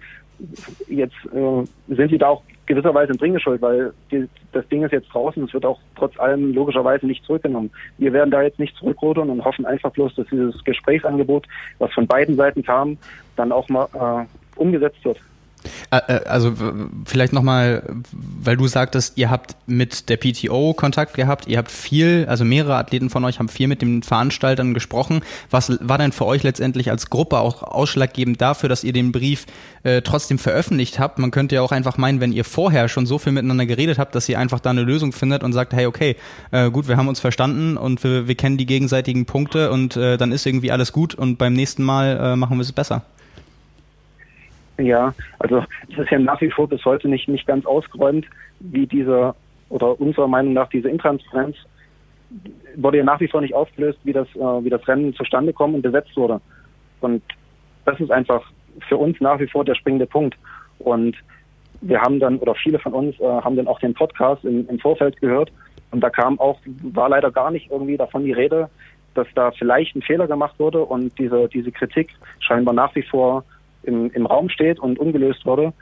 [0.89, 4.93] Jetzt äh, sind sie da auch gewisserweise in Dringe schuld, weil die, das Ding ist
[4.93, 7.71] jetzt draußen, es wird auch trotz allem logischerweise nicht zurückgenommen.
[7.99, 11.47] Wir werden da jetzt nicht zurückrudern und hoffen einfach bloß, dass dieses Gesprächsangebot,
[11.79, 12.99] was von beiden Seiten kam,
[13.37, 15.19] dann auch mal äh, umgesetzt wird.
[15.91, 16.55] Äh, äh, also
[17.05, 17.83] vielleicht nochmal,
[18.13, 22.77] weil du sagtest, ihr habt mit der PTO Kontakt gehabt, ihr habt viel, also mehrere
[22.77, 25.23] Athleten von euch haben viel mit den Veranstaltern gesprochen.
[25.51, 29.47] Was war denn für euch letztendlich als Gruppe auch ausschlaggebend dafür, dass ihr den Brief
[29.83, 31.19] äh, trotzdem veröffentlicht habt?
[31.19, 34.15] Man könnte ja auch einfach meinen, wenn ihr vorher schon so viel miteinander geredet habt,
[34.15, 36.17] dass ihr einfach da eine Lösung findet und sagt, hey, okay,
[36.51, 40.17] äh, gut, wir haben uns verstanden und wir, wir kennen die gegenseitigen Punkte und äh,
[40.17, 43.03] dann ist irgendwie alles gut und beim nächsten Mal äh, machen wir es besser.
[44.79, 48.27] Ja, also es ist ja nach wie vor bis heute nicht, nicht ganz ausgeräumt,
[48.61, 49.35] wie diese
[49.69, 51.57] oder unserer Meinung nach diese Intransparenz
[52.77, 55.75] wurde ja nach wie vor nicht aufgelöst, wie das, äh, wie das Rennen zustande kommt
[55.75, 56.41] und besetzt wurde.
[57.01, 57.23] Und
[57.85, 58.51] das ist einfach
[58.89, 60.37] für uns nach wie vor der springende Punkt.
[60.79, 61.17] Und
[61.81, 64.79] wir haben dann, oder viele von uns äh, haben dann auch den Podcast im, im
[64.79, 65.53] Vorfeld gehört.
[65.91, 68.71] Und da kam auch, war leider gar nicht irgendwie davon die Rede,
[69.15, 73.45] dass da vielleicht ein Fehler gemacht wurde und diese, diese Kritik scheinbar nach wie vor
[73.83, 75.73] im, im Raum steht und ungelöst wurde.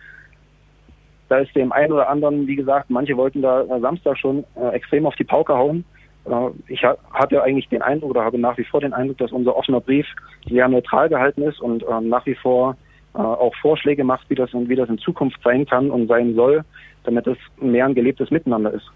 [1.28, 4.74] Da ist dem einen oder anderen, wie gesagt, manche wollten da äh, Samstag schon äh,
[4.74, 5.84] extrem auf die Pauke hauen.
[6.24, 9.32] Äh, ich ha hatte eigentlich den Eindruck oder habe nach wie vor den Eindruck, dass
[9.32, 10.06] unser offener Brief
[10.48, 12.76] sehr neutral gehalten ist und äh, nach wie vor
[13.14, 16.64] äh, auch Vorschläge macht, wie das, wie das in Zukunft sein kann und sein soll,
[17.04, 18.90] damit es mehr ein gelebtes Miteinander ist.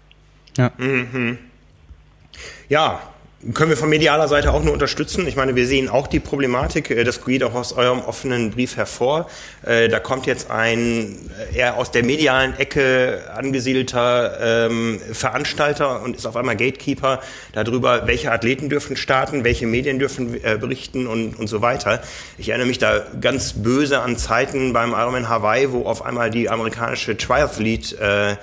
[0.57, 0.71] Ja.
[0.77, 1.37] Mhm.
[2.69, 2.99] Ja,
[3.53, 5.27] können wir von medialer Seite auch nur unterstützen.
[5.27, 8.77] Ich meine, wir sehen auch die Problematik, äh, das geht auch aus eurem offenen Brief
[8.77, 9.29] hervor.
[9.63, 16.15] Äh, da kommt jetzt ein äh, eher aus der medialen Ecke angesiedelter ähm, Veranstalter und
[16.15, 17.21] ist auf einmal Gatekeeper
[17.53, 22.01] darüber, welche Athleten dürfen starten, welche Medien dürfen berichten und, und so weiter.
[22.37, 26.49] Ich erinnere mich da ganz böse an Zeiten beim Ironman Hawaii, wo auf einmal die
[26.49, 28.37] amerikanische Triathlete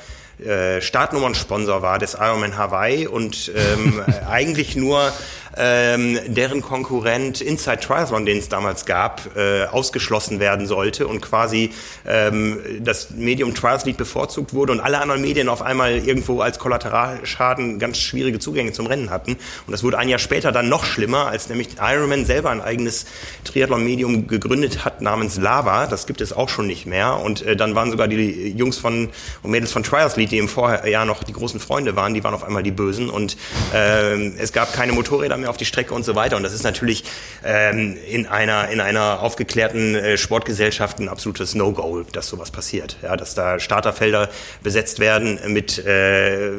[0.45, 5.13] äh, Startnummernsponsor war des Ironman Hawaii und ähm, eigentlich nur
[5.57, 11.71] ähm, deren Konkurrent Inside Triathlon, den es damals gab, äh, ausgeschlossen werden sollte und quasi
[12.07, 17.79] ähm, das Medium Triathlete bevorzugt wurde und alle anderen Medien auf einmal irgendwo als Kollateralschaden
[17.79, 19.33] ganz schwierige Zugänge zum Rennen hatten.
[19.67, 23.07] Und das wurde ein Jahr später dann noch schlimmer, als nämlich Ironman selber ein eigenes
[23.45, 25.87] Triathlon-Medium gegründet hat namens Lava.
[25.87, 27.19] Das gibt es auch schon nicht mehr.
[27.19, 29.11] Und äh, dann waren sogar die Jungs von
[29.43, 32.45] und Mädels von Triathlete, die im Vorjahr noch die großen Freunde waren, die waren auf
[32.45, 33.11] einmal die Bösen.
[33.11, 33.37] Und
[33.75, 36.37] äh, es gab keine Motorräder mehr auf die Strecke und so weiter.
[36.37, 37.05] Und das ist natürlich
[37.45, 42.97] ähm, in einer in einer aufgeklärten äh, Sportgesellschaft ein absolutes No-Go, dass sowas passiert.
[43.03, 44.31] Ja, dass da Starterfelder
[44.63, 46.53] besetzt werden mit äh,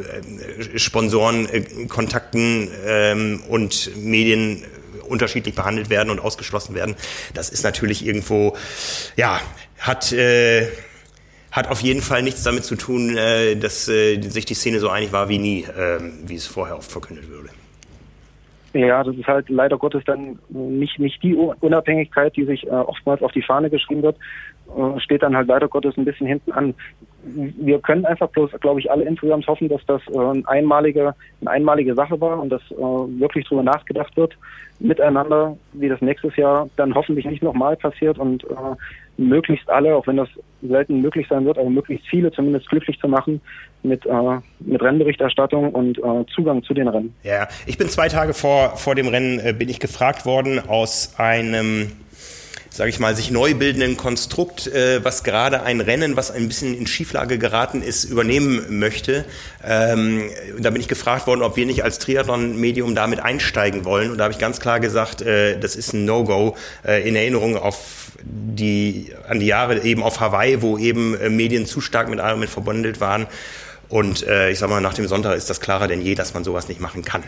[0.75, 4.63] Sponsorenkontakten äh, ähm, und Medien
[5.07, 6.95] unterschiedlich behandelt werden und ausgeschlossen werden.
[7.33, 8.55] Das ist natürlich irgendwo,
[9.15, 9.41] ja,
[9.79, 10.67] hat äh,
[11.51, 14.89] hat auf jeden Fall nichts damit zu tun, äh, dass äh, sich die Szene so
[14.89, 17.49] einig war wie nie, äh, wie es vorher oft verkündet würde.
[18.73, 23.21] Ja, das ist halt leider Gottes dann nicht, nicht die Unabhängigkeit, die sich äh, oftmals
[23.21, 24.17] auf die Fahne geschrieben wird,
[24.75, 26.73] äh, steht dann halt leider Gottes ein bisschen hinten an.
[27.25, 31.49] Wir können einfach bloß, glaube ich, alle insgesamt hoffen, dass das äh, eine, einmalige, eine
[31.49, 34.35] einmalige Sache war und dass äh, wirklich drüber nachgedacht wird,
[34.79, 38.55] miteinander, wie das nächstes Jahr dann hoffentlich nicht nochmal passiert und äh,
[39.17, 40.29] möglichst alle, auch wenn das
[40.61, 43.41] selten möglich sein wird, aber möglichst viele zumindest glücklich zu machen
[43.83, 47.15] mit, äh, mit Rennberichterstattung und äh, Zugang zu den Rennen.
[47.23, 51.15] Ja, ich bin zwei Tage vor, vor dem Rennen, äh, bin ich gefragt worden aus
[51.17, 51.91] einem
[52.73, 56.75] sage ich mal, sich neu bildenden Konstrukt, äh, was gerade ein Rennen, was ein bisschen
[56.75, 59.25] in Schieflage geraten ist, übernehmen möchte.
[59.63, 60.23] Ähm,
[60.57, 64.09] da bin ich gefragt worden, ob wir nicht als Triathlon-Medium damit einsteigen wollen.
[64.09, 67.57] Und da habe ich ganz klar gesagt, äh, das ist ein No-Go äh, in Erinnerung
[67.57, 67.77] auf
[68.23, 72.47] die, an die Jahre eben auf Hawaii, wo eben äh, Medien zu stark mit Ironman
[72.47, 73.27] verbandelt waren.
[73.87, 76.43] Und äh, ich sag mal, nach dem Sonntag ist das klarer denn je, dass man
[76.43, 77.23] sowas nicht machen kann.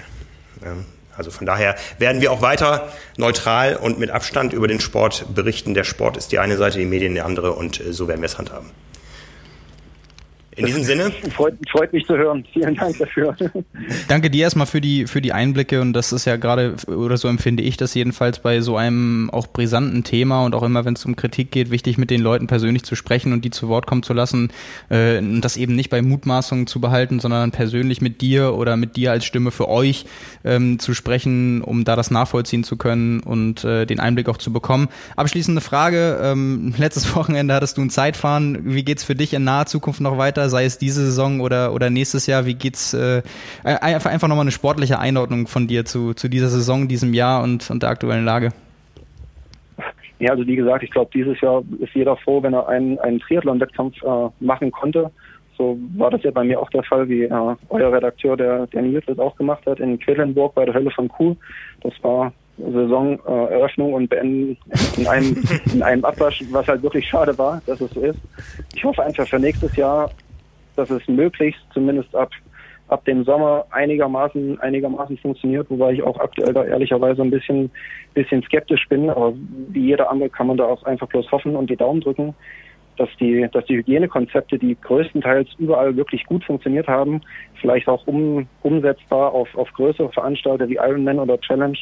[1.18, 5.74] Also von daher werden wir auch weiter neutral und mit Abstand über den Sport berichten.
[5.74, 8.28] Der Sport ist die eine Seite, die Medien die andere und äh, so werden wir
[8.28, 8.72] es handhaben.
[10.58, 11.12] In diesem Sinne.
[11.36, 12.46] Freut, freut, mich zu hören.
[12.54, 13.36] Vielen Dank dafür.
[14.08, 17.28] Danke dir erstmal für die, für die Einblicke und das ist ja gerade, oder so
[17.28, 21.06] empfinde ich das jedenfalls bei so einem auch brisanten Thema und auch immer, wenn es
[21.06, 24.04] um Kritik geht, wichtig mit den Leuten persönlich zu sprechen und die zu Wort kommen
[24.04, 24.50] zu lassen
[24.90, 28.96] äh, und das eben nicht bei Mutmaßungen zu behalten, sondern persönlich mit dir oder mit
[28.96, 30.06] dir als Stimme für euch
[30.46, 34.54] ähm, zu sprechen, um da das nachvollziehen zu können und äh, den Einblick auch zu
[34.54, 34.88] bekommen.
[35.18, 38.60] Abschließende Frage, ähm, letztes Wochenende hattest du ein Zeitfahren.
[38.64, 40.45] Wie geht's für dich in naher Zukunft noch weiter?
[40.50, 42.46] Sei es diese Saison oder, oder nächstes Jahr?
[42.46, 42.94] Wie geht's?
[42.94, 43.22] Äh,
[43.64, 47.70] einfach einfach nochmal eine sportliche Einordnung von dir zu, zu dieser Saison, diesem Jahr und,
[47.70, 48.52] und der aktuellen Lage.
[50.20, 53.20] Ja, also wie gesagt, ich glaube, dieses Jahr ist jeder froh, wenn er einen, einen
[53.20, 55.12] Triathlon-Wettkampf äh, machen konnte.
[55.58, 58.82] So war das ja bei mir auch der Fall, wie äh, euer Redakteur, der, der
[58.82, 61.36] Nils, das auch gemacht hat, in Quedlinburg bei der Hölle von Kuh.
[61.82, 64.58] Das war Saisoneröffnung äh, und Beenden
[64.98, 65.44] in einem,
[65.74, 68.20] in einem Abwasch, was halt wirklich schade war, dass es so ist.
[68.74, 70.10] Ich hoffe einfach für nächstes Jahr,
[70.76, 72.32] dass es möglichst zumindest ab
[72.88, 77.72] ab dem Sommer einigermaßen einigermaßen funktioniert, wobei ich auch aktuell da ehrlicherweise ein bisschen
[78.14, 79.10] bisschen skeptisch bin.
[79.10, 79.34] Aber
[79.70, 82.36] wie jeder andere kann man da auch einfach bloß hoffen und die Daumen drücken,
[82.98, 87.22] dass die dass die Hygienekonzepte, die größtenteils überall wirklich gut funktioniert haben,
[87.60, 91.78] vielleicht auch um, umsetzbar auf auf größere Veranstalter wie Ironman oder Challenge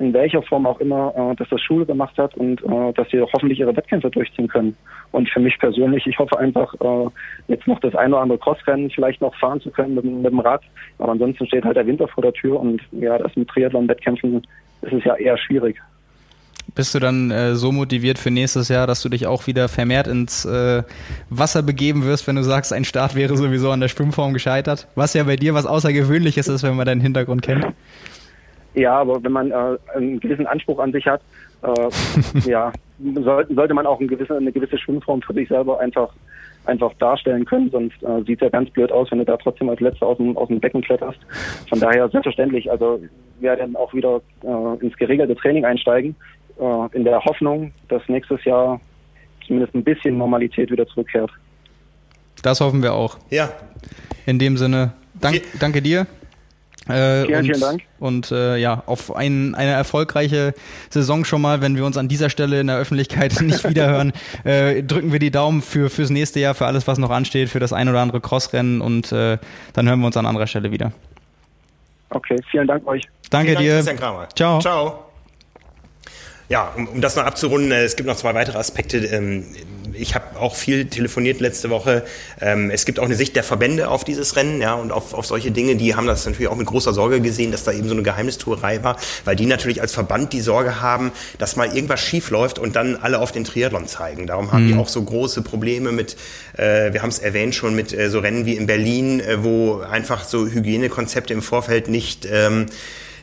[0.00, 3.20] in welcher Form auch immer, äh, dass das Schule gemacht hat und äh, dass sie
[3.20, 4.74] hoffentlich ihre Wettkämpfe durchziehen können.
[5.12, 7.10] Und für mich persönlich, ich hoffe einfach, äh,
[7.48, 10.40] jetzt noch das ein oder andere Crossrennen vielleicht noch fahren zu können mit, mit dem
[10.40, 10.62] Rad.
[10.98, 14.42] Aber ansonsten steht halt der Winter vor der Tür und ja, das mit Triathlon-Wettkämpfen
[14.82, 15.76] ist es ja eher schwierig.
[16.74, 20.06] Bist du dann äh, so motiviert für nächstes Jahr, dass du dich auch wieder vermehrt
[20.06, 20.82] ins äh,
[21.28, 24.88] Wasser begeben wirst, wenn du sagst, ein Start wäre sowieso an der Schwimmform gescheitert?
[24.94, 27.66] Was ja bei dir was Außergewöhnliches ist, wenn man deinen Hintergrund kennt.
[28.74, 31.20] Ja, aber wenn man äh, einen gewissen Anspruch an sich hat,
[31.62, 36.10] äh, ja, soll, sollte man auch eine gewisse, eine gewisse Schwimmform für sich selber einfach
[36.66, 39.68] einfach darstellen können, sonst äh, sieht es ja ganz blöd aus, wenn du da trotzdem
[39.68, 41.18] als Letzter aus dem, aus dem Becken kletterst.
[41.68, 43.00] Von daher selbstverständlich, also
[43.40, 46.14] wir werden auch wieder äh, ins geregelte Training einsteigen,
[46.60, 48.80] äh, in der Hoffnung, dass nächstes Jahr
[49.46, 51.30] zumindest ein bisschen Normalität wieder zurückkehrt.
[52.42, 53.18] Das hoffen wir auch.
[53.30, 53.50] Ja.
[54.26, 56.06] In dem Sinne, dank, danke dir.
[56.90, 57.82] Äh, vielen, und, vielen Dank.
[57.98, 60.54] Und äh, ja, auf ein, eine erfolgreiche
[60.90, 64.12] Saison schon mal, wenn wir uns an dieser Stelle in der Öffentlichkeit nicht wiederhören,
[64.44, 67.60] äh, drücken wir die Daumen für fürs nächste Jahr, für alles, was noch ansteht, für
[67.60, 69.38] das ein oder andere Crossrennen und äh,
[69.72, 70.92] dann hören wir uns an anderer Stelle wieder.
[72.10, 73.02] Okay, vielen Dank euch.
[73.30, 73.74] Danke Dank, dir.
[73.76, 74.28] Christian Kramer.
[74.34, 74.60] Ciao.
[74.60, 75.09] Ciao.
[76.50, 78.98] Ja, um, um das noch abzurunden, äh, es gibt noch zwei weitere Aspekte.
[78.98, 79.46] Ähm,
[79.92, 82.02] ich habe auch viel telefoniert letzte Woche.
[82.40, 85.26] Ähm, es gibt auch eine Sicht der Verbände auf dieses Rennen ja, und auf, auf
[85.26, 85.76] solche Dinge.
[85.76, 88.82] Die haben das natürlich auch mit großer Sorge gesehen, dass da eben so eine Geheimnistuerei
[88.82, 92.74] war, weil die natürlich als Verband die Sorge haben, dass mal irgendwas schief läuft und
[92.74, 94.26] dann alle auf den Triathlon zeigen.
[94.26, 94.72] Darum haben mhm.
[94.72, 96.16] die auch so große Probleme mit,
[96.56, 99.82] äh, wir haben es erwähnt schon, mit äh, so Rennen wie in Berlin, äh, wo
[99.82, 102.26] einfach so Hygienekonzepte im Vorfeld nicht...
[102.28, 102.66] Ähm,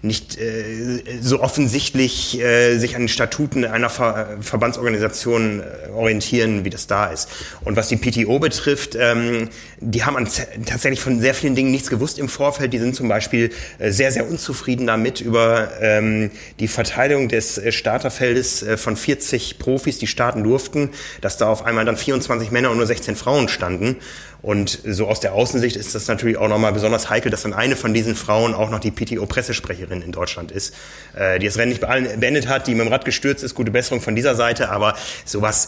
[0.01, 6.69] nicht äh, so offensichtlich äh, sich an den Statuten einer Ver Verbandsorganisation äh, orientieren, wie
[6.69, 7.29] das da ist.
[7.63, 9.49] Und was die PTO betrifft, ähm,
[9.79, 10.27] die haben an,
[10.65, 12.73] tatsächlich von sehr vielen Dingen nichts gewusst im Vorfeld.
[12.73, 17.71] Die sind zum Beispiel äh, sehr, sehr unzufrieden damit über ähm, die Verteilung des äh,
[17.71, 20.89] Starterfeldes äh, von 40 Profis, die starten durften,
[21.21, 23.97] dass da auf einmal dann 24 Männer und nur 16 Frauen standen.
[24.41, 27.75] Und so aus der Außensicht ist das natürlich auch nochmal besonders heikel, dass dann eine
[27.75, 30.75] von diesen Frauen auch noch die PTO-Pressesprecherin in Deutschland ist,
[31.15, 33.55] äh, die das Rennen nicht beendet hat, die mit dem Rad gestürzt ist.
[33.55, 34.95] Gute Besserung von dieser Seite, aber
[35.25, 35.67] sowas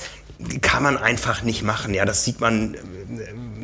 [0.62, 1.94] kann man einfach nicht machen.
[1.94, 2.78] Ja, das sieht man,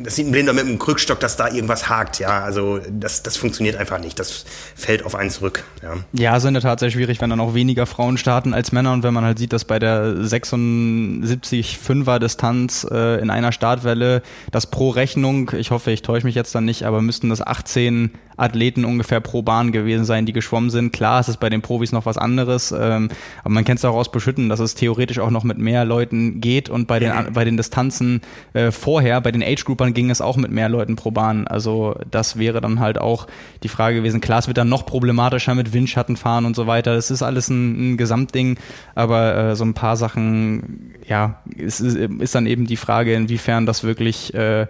[0.02, 2.18] das sieht ein Blinder mit einem Krückstock, dass da irgendwas hakt.
[2.18, 4.18] Ja, also das, das funktioniert einfach nicht.
[4.18, 4.44] Das
[4.74, 5.64] fällt auf einen zurück.
[5.82, 8.72] Ja, ja ist in der Tat sehr schwierig, wenn dann auch weniger Frauen starten als
[8.72, 13.52] Männer und wenn man halt sieht, dass bei der 76 5er Distanz äh, in einer
[13.52, 17.44] Startwelle das pro Rechnung, ich hoffe, ich täusche mich jetzt dann nicht, aber müssten das
[17.44, 20.92] 18 Athleten ungefähr pro Bahn gewesen sein, die geschwommen sind.
[20.92, 23.08] Klar, es ist bei den Profis noch was anderes, ähm,
[23.40, 26.40] aber man kennt es auch aus Beschütten, dass es theoretisch auch noch mit mehr Leuten
[26.40, 27.32] geht und bei den, mhm.
[27.32, 28.20] bei den Distanzen
[28.52, 31.46] äh, vorher, bei den Age-Groupern ging es auch mit mehr Leuten pro Bahn.
[31.46, 33.26] Also das wäre dann halt auch
[33.62, 34.20] die Frage gewesen.
[34.20, 36.94] Klar, es wird dann noch problematischer mit Windschattenfahren und so weiter.
[36.94, 38.58] Das ist alles ein, ein Gesamtding,
[38.94, 43.84] aber äh, so ein paar Sachen, ja, ist, ist dann eben die Frage, inwiefern das
[43.84, 44.66] wirklich äh,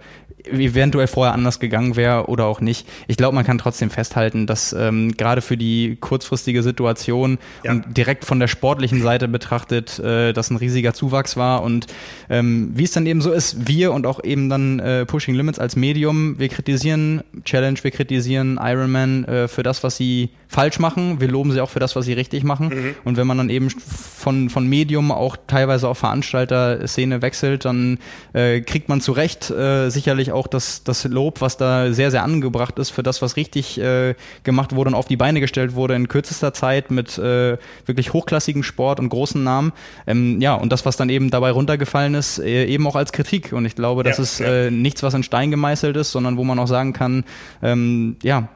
[0.51, 2.87] eventuell vorher anders gegangen wäre oder auch nicht.
[3.07, 7.71] Ich glaube, man kann trotzdem festhalten, dass ähm, gerade für die kurzfristige Situation ja.
[7.71, 11.87] und direkt von der sportlichen Seite betrachtet, äh, das ein riesiger Zuwachs war und
[12.29, 15.59] ähm, wie es dann eben so ist, wir und auch eben dann äh, Pushing Limits
[15.59, 21.19] als Medium, wir kritisieren Challenge, wir kritisieren Ironman äh, für das, was sie falsch machen,
[21.19, 22.95] wir loben sie auch für das, was sie richtig machen mhm.
[23.03, 27.99] und wenn man dann eben von, von Medium auch teilweise auf Veranstalter-Szene wechselt, dann
[28.33, 32.23] äh, kriegt man zu Recht äh, sicherlich auch das, das Lob, was da sehr, sehr
[32.23, 35.95] angebracht ist für das, was richtig äh, gemacht wurde und auf die Beine gestellt wurde
[35.95, 37.57] in kürzester Zeit mit äh,
[37.87, 39.73] wirklich hochklassigem Sport und großen Namen.
[40.05, 43.53] Ähm, ja, und das, was dann eben dabei runtergefallen ist, äh, eben auch als Kritik.
[43.53, 44.47] Und ich glaube, das ja, ist ja.
[44.47, 47.23] Äh, nichts, was in Stein gemeißelt ist, sondern wo man auch sagen kann,
[47.63, 48.49] ähm, ja,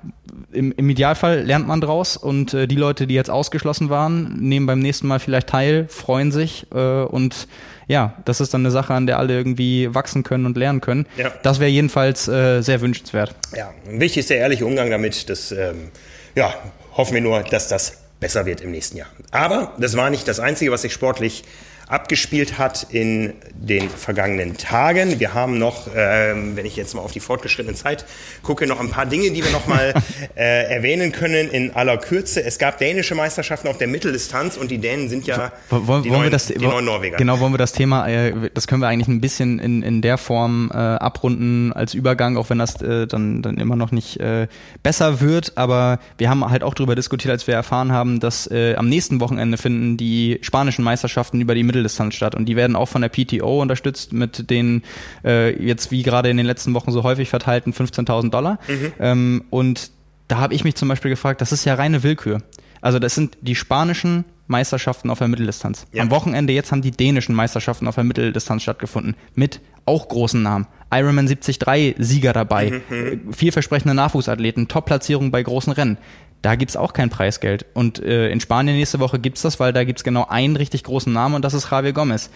[0.51, 4.65] im, im Idealfall lernt man draus und äh, die Leute, die jetzt ausgeschlossen waren, nehmen
[4.65, 7.47] beim nächsten Mal vielleicht teil, freuen sich äh, und
[7.87, 11.07] ja, das ist dann eine Sache, an der alle irgendwie wachsen können und lernen können.
[11.17, 11.31] Ja.
[11.43, 13.35] Das wäre jedenfalls äh, sehr wünschenswert.
[13.55, 15.29] Ja, wichtig ist der ehrliche Umgang damit.
[15.29, 15.89] Das, ähm,
[16.35, 16.53] ja,
[16.95, 19.07] hoffen wir nur, dass das besser wird im nächsten Jahr.
[19.31, 21.43] Aber das war nicht das Einzige, was sich sportlich
[21.91, 25.19] abgespielt hat in den vergangenen Tagen.
[25.19, 28.05] Wir haben noch, ähm, wenn ich jetzt mal auf die fortgeschrittene Zeit
[28.43, 29.93] gucke, noch ein paar Dinge, die wir noch mal
[30.35, 32.43] äh, erwähnen können in aller Kürze.
[32.43, 36.03] Es gab dänische Meisterschaften auf der Mitteldistanz und die Dänen sind ja wollen, die, wollen
[36.03, 37.17] neuen, wir das, die neuen Norweger.
[37.17, 40.17] Genau, wollen wir das Thema, äh, das können wir eigentlich ein bisschen in, in der
[40.17, 44.47] Form äh, abrunden als Übergang, auch wenn das äh, dann, dann immer noch nicht äh,
[44.81, 45.57] besser wird.
[45.57, 49.19] Aber wir haben halt auch darüber diskutiert, als wir erfahren haben, dass äh, am nächsten
[49.19, 53.09] Wochenende finden die spanischen Meisterschaften über die Mitteldistanz statt und die werden auch von der
[53.09, 54.83] PTO unterstützt mit den
[55.25, 58.59] äh, jetzt wie gerade in den letzten Wochen so häufig verteilten 15.000 Dollar.
[58.67, 58.93] Mhm.
[58.99, 59.91] Ähm, und
[60.27, 62.41] da habe ich mich zum Beispiel gefragt, das ist ja reine Willkür.
[62.81, 65.85] Also das sind die spanischen Meisterschaften auf der Mitteldistanz.
[65.91, 66.03] Ja.
[66.03, 70.67] Am Wochenende jetzt haben die dänischen Meisterschaften auf der Mitteldistanz stattgefunden mit auch großen Namen.
[70.93, 73.33] Ironman 73 Sieger dabei, mhm, mhm.
[73.33, 75.97] vielversprechende Nachwuchsathleten, Top-Platzierung bei großen Rennen.
[76.41, 77.65] Da gibt's auch kein Preisgeld.
[77.73, 81.11] Und äh, in Spanien nächste Woche gibt's das, weil da gibt's genau einen richtig großen
[81.11, 82.29] Namen und das ist Javier Gomez.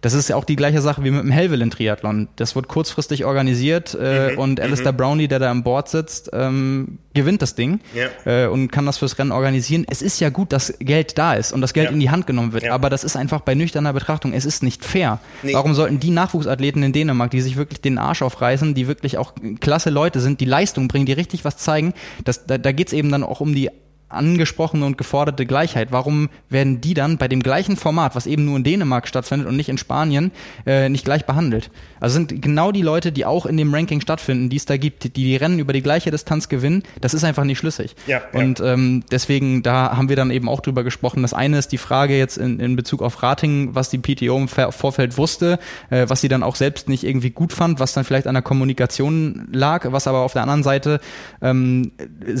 [0.00, 2.28] Das ist ja auch die gleiche Sache wie mit dem Helvellyn-Triathlon.
[2.36, 4.38] Das wird kurzfristig organisiert äh, mhm.
[4.38, 4.64] und mhm.
[4.64, 8.44] Alistair Brownlee, der da an Bord sitzt, ähm, gewinnt das Ding ja.
[8.44, 9.84] äh, und kann das fürs Rennen organisieren.
[9.88, 11.92] Es ist ja gut, dass Geld da ist und das Geld ja.
[11.92, 12.72] in die Hand genommen wird, ja.
[12.72, 15.18] aber das ist einfach bei nüchterner Betrachtung, es ist nicht fair.
[15.42, 15.54] Nee.
[15.54, 19.32] Warum sollten die Nachwuchsathleten in Dänemark, die sich wirklich den Arsch aufreißen, die wirklich auch
[19.60, 23.10] klasse Leute sind, die Leistung bringen, die richtig was zeigen, das, da, da geht's eben
[23.10, 23.70] dann auch um die
[24.10, 25.92] angesprochene und geforderte Gleichheit.
[25.92, 29.56] Warum werden die dann bei dem gleichen Format, was eben nur in Dänemark stattfindet und
[29.56, 30.32] nicht in Spanien,
[30.66, 31.70] äh, nicht gleich behandelt?
[32.00, 35.04] Also sind genau die Leute, die auch in dem Ranking stattfinden, die es da gibt,
[35.04, 37.94] die die Rennen über die gleiche Distanz gewinnen, das ist einfach nicht schlüssig.
[38.06, 38.72] Ja, und ja.
[38.72, 41.22] Ähm, deswegen, da haben wir dann eben auch drüber gesprochen.
[41.22, 44.48] Das eine ist die Frage jetzt in, in Bezug auf Rating, was die PTO im
[44.48, 45.58] Vorfeld wusste,
[45.90, 48.42] äh, was sie dann auch selbst nicht irgendwie gut fand, was dann vielleicht an der
[48.42, 51.00] Kommunikation lag, was aber auf der anderen Seite
[51.42, 51.92] ähm,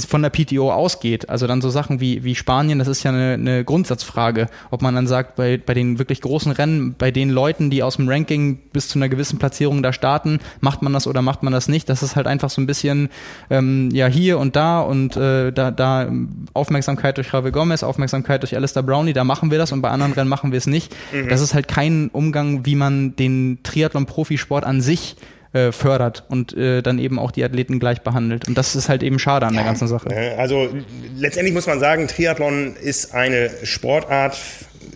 [0.06, 1.28] von der PTO ausgeht.
[1.28, 4.94] Also dann so Sachen wie, wie Spanien, das ist ja eine, eine Grundsatzfrage, ob man
[4.94, 8.58] dann sagt, bei, bei den wirklich großen Rennen, bei den Leuten, die aus dem Ranking
[8.72, 11.88] bis zu einer gewissen Platzierung da starten, macht man das oder macht man das nicht?
[11.88, 13.08] Das ist halt einfach so ein bisschen
[13.50, 16.10] ähm, ja hier und da und äh, da, da
[16.54, 20.12] Aufmerksamkeit durch Javier Gomez, Aufmerksamkeit durch Alistair Brownlee, da machen wir das und bei anderen
[20.12, 20.94] Rennen machen wir es nicht.
[21.12, 21.28] Mhm.
[21.28, 25.16] Das ist halt kein Umgang, wie man den Triathlon-Profisport an sich
[25.52, 28.48] äh, fördert und äh, dann eben auch die Athleten gleich behandelt.
[28.48, 30.08] Und das ist halt eben schade an der ganzen Sache.
[30.38, 30.68] Also
[31.16, 34.38] letztendlich muss man sagen, Triathlon ist eine Sportart,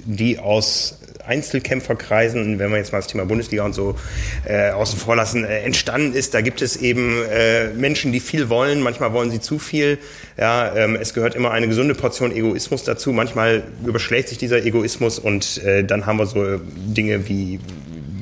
[0.04, 3.96] die aus Einzelkämpferkreisen, wenn wir jetzt mal das Thema Bundesliga und so
[4.44, 6.34] äh, außen vor lassen, äh, entstanden ist.
[6.34, 9.98] Da gibt es eben äh, Menschen, die viel wollen, manchmal wollen sie zu viel.
[10.36, 13.12] Ja, ähm, es gehört immer eine gesunde Portion Egoismus dazu.
[13.12, 17.58] Manchmal überschlägt sich dieser Egoismus und äh, dann haben wir so Dinge wie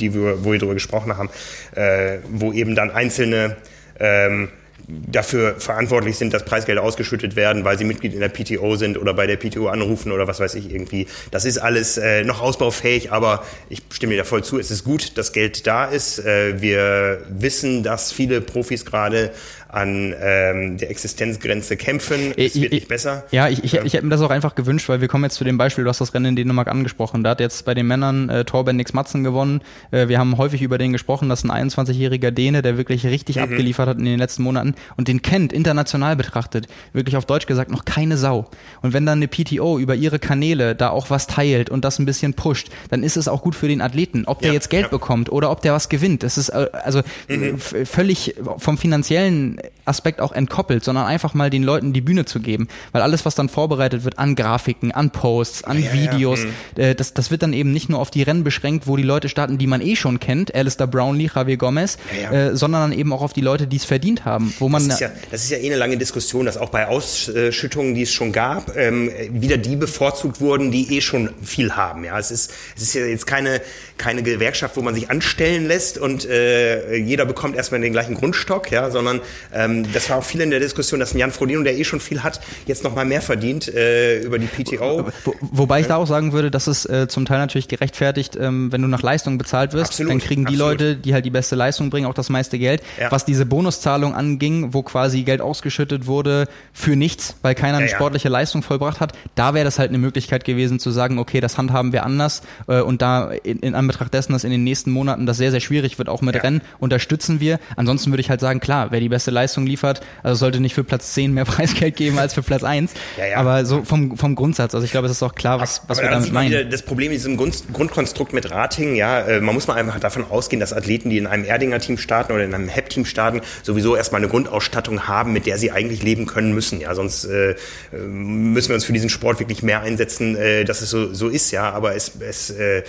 [0.03, 1.31] die wir, wo wir darüber gesprochen haben,
[1.74, 3.57] äh, wo eben dann einzelne
[3.99, 4.49] ähm,
[4.89, 9.15] dafür verantwortlich sind, dass Preisgelder ausgeschüttet werden, weil sie Mitglied in der PTO sind oder
[9.15, 11.07] bei der PTO anrufen oder was weiß ich irgendwie.
[11.31, 14.59] Das ist alles äh, noch ausbaufähig, aber ich stimme dir da voll zu.
[14.59, 16.19] Es ist gut, dass Geld da ist.
[16.19, 19.31] Äh, wir wissen, dass viele Profis gerade
[19.73, 22.35] an ähm, der Existenzgrenze kämpfen.
[22.36, 23.24] Es wird nicht besser.
[23.31, 25.44] Ja, ich, ich, ich hätte mir das auch einfach gewünscht, weil wir kommen jetzt zu
[25.44, 27.24] dem Beispiel, du hast das Rennen in Dänemark angesprochen.
[27.24, 29.62] Da hat jetzt bei den Männern äh, Torben Nix Matzen gewonnen.
[29.90, 33.44] Äh, wir haben häufig über den gesprochen, dass ein 21-jähriger Däne, der wirklich richtig mhm.
[33.44, 37.70] abgeliefert hat in den letzten Monaten und den kennt, international betrachtet, wirklich auf Deutsch gesagt,
[37.70, 38.51] noch keine Sau.
[38.82, 42.05] Und wenn dann eine PTO über ihre Kanäle da auch was teilt und das ein
[42.05, 44.24] bisschen pusht, dann ist es auch gut für den Athleten.
[44.27, 44.89] Ob der ja, jetzt Geld ja.
[44.89, 46.23] bekommt oder ob der was gewinnt.
[46.23, 47.59] Das ist äh, also mhm.
[47.59, 52.69] völlig vom finanziellen Aspekt auch entkoppelt, sondern einfach mal den Leuten die Bühne zu geben.
[52.93, 56.83] Weil alles, was dann vorbereitet wird an Grafiken, an Posts, an ja, Videos, ja, mhm.
[56.83, 59.29] äh, das, das wird dann eben nicht nur auf die Rennen beschränkt, wo die Leute
[59.29, 63.13] starten, die man eh schon kennt, Alistair Brownlee, Javier Gomez, ja, äh, sondern dann eben
[63.13, 64.55] auch auf die Leute, die es verdient haben.
[64.59, 66.87] Wo man das, ist ja, das ist ja eh eine lange Diskussion, dass auch bei
[66.87, 72.05] Ausschüttungen, die es schon gab, ähm, wieder die bevorzugt wurden, die eh schon viel haben.
[72.05, 73.61] Ja, es ist, es ist ja jetzt keine,
[73.99, 78.71] keine Gewerkschaft, wo man sich anstellen lässt und äh, jeder bekommt erstmal den gleichen Grundstock,
[78.71, 79.21] ja, sondern
[79.55, 82.01] ähm, das war auch viel in der Diskussion, dass ein Jan Frodeno, der eh schon
[82.01, 85.11] viel hat, jetzt noch mal mehr verdient äh, über die PTO.
[85.24, 88.73] Wo, wobei ich da auch sagen würde, dass es äh, zum Teil natürlich gerechtfertigt, ähm,
[88.73, 90.81] wenn du nach Leistung bezahlt wirst, absolut, dann kriegen die absolut.
[90.81, 92.83] Leute, die halt die beste Leistung bringen, auch das meiste Geld.
[93.01, 93.11] Ja.
[93.11, 97.95] Was diese Bonuszahlung anging, wo quasi Geld ausgeschüttet wurde für nichts, weil keiner eine ja,
[97.95, 101.59] sportliche Leistung vollbracht hat, da wäre das halt eine Möglichkeit gewesen zu sagen, okay, das
[101.59, 105.27] handhaben wir anders äh, und da in, in Anbetracht dessen, dass in den nächsten Monaten
[105.27, 107.59] das sehr, sehr schwierig wird, auch mit Rennen, unterstützen wir.
[107.77, 110.01] Ansonsten würde ich halt sagen, klar, wer die beste Leistung Leistung liefert.
[110.23, 112.93] Also sollte nicht für Platz 10 mehr Preisgeld geben als für Platz 1.
[113.16, 113.36] Ja, ja.
[113.36, 116.10] Aber so vom, vom Grundsatz, also ich glaube, es ist auch klar, was, was wir
[116.10, 116.70] damit meinen.
[116.70, 120.24] Das Problem in diesem Grund, Grundkonstrukt mit Rating, ja, äh, man muss mal einfach davon
[120.24, 123.97] ausgehen, dass Athleten, die in einem Erdinger Team starten oder in einem HEP-Team starten, sowieso
[123.97, 126.81] erstmal eine Grundausstattung haben, mit der sie eigentlich leben können müssen.
[126.81, 127.55] Ja, sonst äh,
[127.93, 131.51] müssen wir uns für diesen Sport wirklich mehr einsetzen, äh, dass es so, so ist,
[131.51, 131.70] ja.
[131.70, 132.82] Aber es, es äh,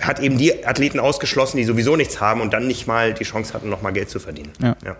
[0.00, 3.54] hat eben die Athleten ausgeschlossen, die sowieso nichts haben und dann nicht mal die Chance
[3.54, 4.52] hatten, noch mal Geld zu verdienen.
[4.60, 4.96] Ja, ja,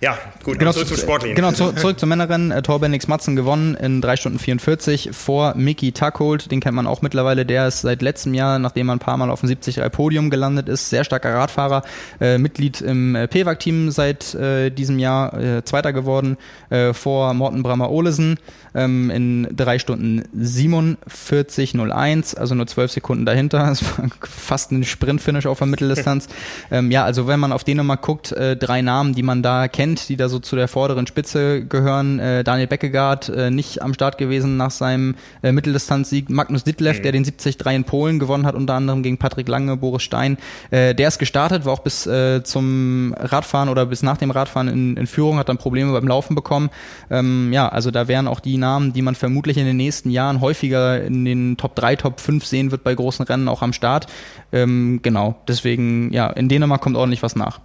[0.00, 0.18] ja.
[0.42, 1.36] gut, genau, zurück zum Sportlichen.
[1.36, 2.50] Genau, zu, zurück zum Männerrennen.
[2.50, 6.50] Äh, Torbenix Matzen gewonnen in 3 Stunden 44 vor Mickey Tuckhold.
[6.50, 7.46] Den kennt man auch mittlerweile.
[7.46, 10.68] Der ist seit letztem Jahr, nachdem er ein paar Mal auf dem 73 Podium gelandet
[10.68, 11.82] ist, sehr starker Radfahrer.
[12.20, 16.36] Äh, Mitglied im äh, PWAG-Team seit äh, diesem Jahr, äh, Zweiter geworden
[16.70, 18.38] äh, vor Morten Brammer Olesen
[18.74, 23.59] ähm, in 3 Stunden 47,01, also nur 12 Sekunden dahinter.
[23.68, 26.28] Es war fast ein Sprintfinish auf der Mitteldistanz.
[26.70, 29.68] ähm, ja, also wenn man auf den nochmal guckt, äh, drei Namen, die man da
[29.68, 32.18] kennt, die da so zu der vorderen Spitze gehören.
[32.18, 36.30] Äh, Daniel Beckegaard äh, nicht am Start gewesen nach seinem äh, Mitteldistanzsieg.
[36.30, 37.02] Magnus Ditlev, mhm.
[37.02, 40.38] der den 73 in Polen gewonnen hat, unter anderem gegen Patrick Lange, Boris Stein.
[40.70, 44.68] Äh, der ist gestartet, war auch bis äh, zum Radfahren oder bis nach dem Radfahren
[44.68, 46.70] in, in Führung, hat dann Probleme beim Laufen bekommen.
[47.10, 50.40] Ähm, ja, also da wären auch die Namen, die man vermutlich in den nächsten Jahren
[50.40, 54.06] häufiger in den Top 3, Top 5 sehen wird bei großen Rennen auch am Start.
[54.52, 57.60] Ähm, genau, deswegen, ja, in Dänemark kommt ordentlich was nach.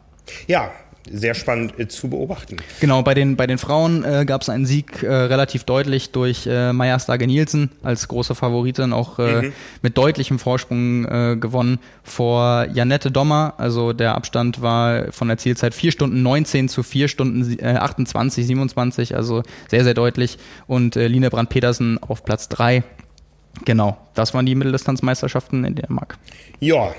[0.48, 0.72] Ja,
[1.12, 2.58] sehr spannend äh, zu beobachten.
[2.80, 6.48] Genau, bei den, bei den Frauen äh, gab es einen Sieg äh, relativ deutlich durch
[6.48, 9.54] äh, Maja Stage Nielsen als große Favoritin, auch äh, mhm.
[9.82, 13.54] mit deutlichem Vorsprung äh, gewonnen vor Janette Dommer.
[13.58, 18.48] Also der Abstand war von der Zielzeit 4 Stunden 19 zu 4 Stunden äh, 28,
[18.48, 20.38] 27, also sehr, sehr deutlich.
[20.68, 22.84] Und Line Brandt-Petersen auf Platz 3.
[23.64, 26.18] Genau, das waren die Mitteldistanzmeisterschaften in Dänemark.
[26.60, 26.94] Ja,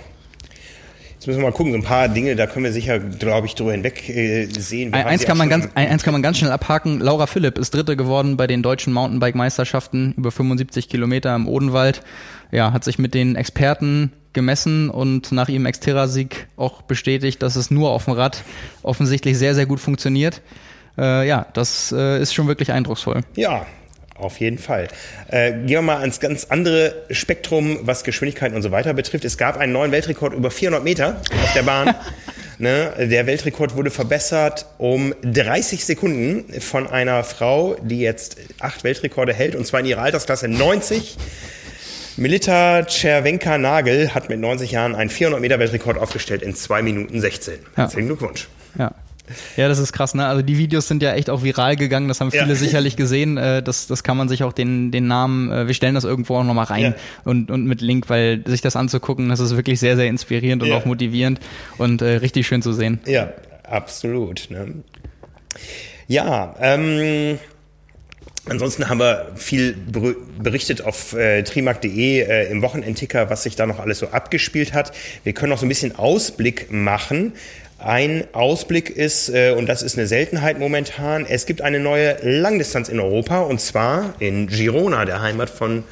[1.27, 3.57] Jetzt müssen wir mal gucken, so ein paar Dinge, da können wir sicher, glaube ich,
[3.57, 4.93] drüber hinweg äh, sehen.
[4.93, 7.01] Wir eins, kann man ganz, eins kann man ganz schnell abhaken.
[7.01, 12.03] Laura Philipp ist Dritte geworden bei den deutschen Mountainbike-Meisterschaften über 75 Kilometer im Odenwald.
[12.53, 17.73] Ja, hat sich mit den Experten gemessen und nach ihrem Xterra-Sieg auch bestätigt, dass es
[17.73, 18.45] nur auf dem Rad
[18.85, 20.43] offensichtlich sehr, sehr gut funktioniert.
[20.97, 23.23] Äh, ja, das äh, ist schon wirklich eindrucksvoll.
[23.35, 23.66] Ja,
[24.18, 24.88] auf jeden Fall.
[25.28, 29.24] Äh, gehen wir mal ans ganz andere Spektrum, was Geschwindigkeiten und so weiter betrifft.
[29.24, 31.94] Es gab einen neuen Weltrekord über 400 Meter auf der Bahn.
[32.59, 32.93] ne?
[32.98, 39.55] Der Weltrekord wurde verbessert um 30 Sekunden von einer Frau, die jetzt acht Weltrekorde hält,
[39.55, 41.16] und zwar in ihrer Altersklasse 90.
[42.18, 47.59] Milita Czerwenka-Nagel hat mit 90 Jahren einen 400 Meter Weltrekord aufgestellt in 2 Minuten 16.
[47.74, 48.48] Herzlichen Glückwunsch.
[48.78, 48.93] Ja.
[49.57, 50.27] Ja, das ist krass, ne?
[50.27, 52.55] Also die Videos sind ja echt auch viral gegangen, das haben viele ja.
[52.55, 53.36] sicherlich gesehen.
[53.36, 56.36] Äh, das, das kann man sich auch den, den Namen, äh, wir stellen das irgendwo
[56.36, 56.94] auch nochmal rein ja.
[57.24, 60.69] und, und mit Link, weil sich das anzugucken, das ist wirklich sehr, sehr inspirierend und
[60.69, 60.77] ja.
[60.77, 61.40] auch motivierend
[61.78, 63.01] und äh, richtig schön zu sehen.
[63.07, 63.32] Ja,
[63.65, 64.48] absolut.
[64.51, 64.74] Ne?
[66.09, 67.39] Ja, ähm,
[68.48, 69.77] Ansonsten haben wir viel
[70.39, 74.93] berichtet auf äh, trimark.de äh, im Wochenendticker, was sich da noch alles so abgespielt hat.
[75.24, 77.32] Wir können noch so ein bisschen Ausblick machen.
[77.78, 82.89] Ein Ausblick ist, äh, und das ist eine Seltenheit momentan, es gibt eine neue Langdistanz
[82.89, 85.85] in Europa und zwar in Girona, der Heimat von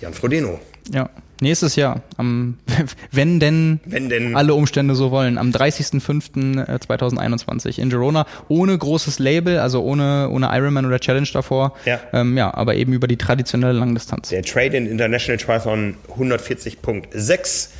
[0.00, 0.60] Jan Frodeno.
[0.92, 1.10] Ja,
[1.40, 2.58] nächstes Jahr, am,
[3.10, 9.58] wenn, denn wenn denn alle Umstände so wollen, am 30.05.2021 in Girona, ohne großes Label,
[9.58, 11.98] also ohne, ohne Ironman oder Challenge davor, ja.
[12.12, 14.28] Ähm, ja, aber eben über die traditionelle Langdistanz.
[14.28, 17.70] Der Trade in International Triathlon 140.6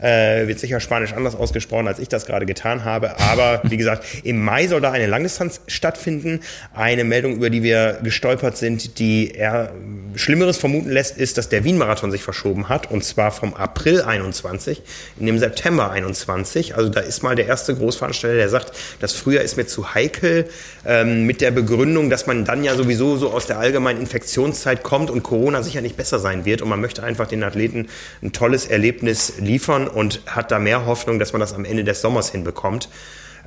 [0.00, 3.18] äh, wird sicher Spanisch anders ausgesprochen, als ich das gerade getan habe.
[3.20, 6.40] Aber wie gesagt, im Mai soll da eine Langdistanz stattfinden.
[6.74, 9.72] Eine Meldung, über die wir gestolpert sind, die eher
[10.14, 12.90] Schlimmeres vermuten lässt, ist, dass der Wien-Marathon sich verschoben hat.
[12.90, 14.82] Und zwar vom April 21
[15.18, 16.76] in dem September 21.
[16.76, 20.48] Also da ist mal der erste Großveranstalter, der sagt, das Frühjahr ist mir zu heikel.
[20.84, 25.10] Ähm, mit der Begründung, dass man dann ja sowieso so aus der allgemeinen Infektionszeit kommt
[25.10, 26.62] und Corona sicher nicht besser sein wird.
[26.62, 27.88] Und man möchte einfach den Athleten
[28.22, 32.00] ein tolles Erlebnis liefern und hat da mehr Hoffnung, dass man das am Ende des
[32.00, 32.88] Sommers hinbekommt.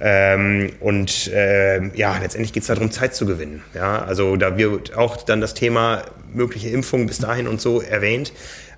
[0.01, 3.63] Ähm, und äh, ja, letztendlich geht es darum, Zeit zu gewinnen.
[3.73, 6.03] Ja, also da wird auch dann das Thema
[6.33, 8.31] mögliche Impfung bis dahin und so erwähnt.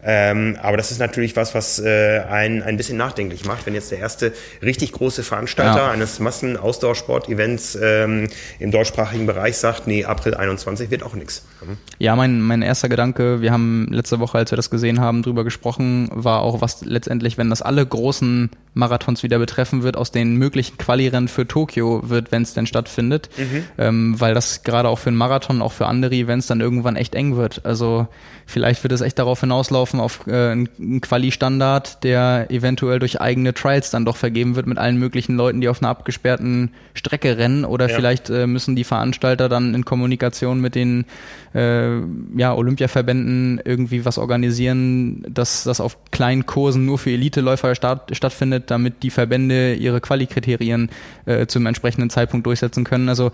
[0.03, 3.91] Ähm, aber das ist natürlich was, was äh, einen ein bisschen nachdenklich macht, wenn jetzt
[3.91, 5.91] der erste richtig große Veranstalter ja.
[5.91, 8.27] eines Massen-Ausdauersport-Events ähm,
[8.59, 11.45] im deutschsprachigen Bereich sagt, nee, April 21 wird auch nichts.
[11.61, 11.77] Mhm.
[11.99, 15.43] Ja, mein, mein erster Gedanke, wir haben letzte Woche, als wir das gesehen haben, drüber
[15.43, 20.37] gesprochen, war auch, was letztendlich, wenn das alle großen Marathons wieder betreffen wird, aus den
[20.37, 23.65] möglichen Qualirennen für Tokio wird, wenn es denn stattfindet, mhm.
[23.77, 27.13] ähm, weil das gerade auch für einen Marathon, auch für andere Events dann irgendwann echt
[27.13, 27.65] eng wird wird.
[27.65, 28.07] Also
[28.45, 33.91] vielleicht wird es echt darauf hinauslaufen, auf äh, einen Quali-Standard, der eventuell durch eigene Trials
[33.91, 37.65] dann doch vergeben wird mit allen möglichen Leuten, die auf einer abgesperrten Strecke rennen.
[37.65, 37.95] Oder ja.
[37.95, 41.05] vielleicht äh, müssen die Veranstalter dann in Kommunikation mit den
[41.53, 41.99] äh,
[42.37, 48.71] ja, Olympiaverbänden irgendwie was organisieren, dass das auf kleinen Kursen nur für Eliteläufer statt, stattfindet,
[48.71, 50.89] damit die Verbände ihre Quali-Kriterien
[51.25, 53.09] äh, zum entsprechenden Zeitpunkt durchsetzen können.
[53.09, 53.31] Also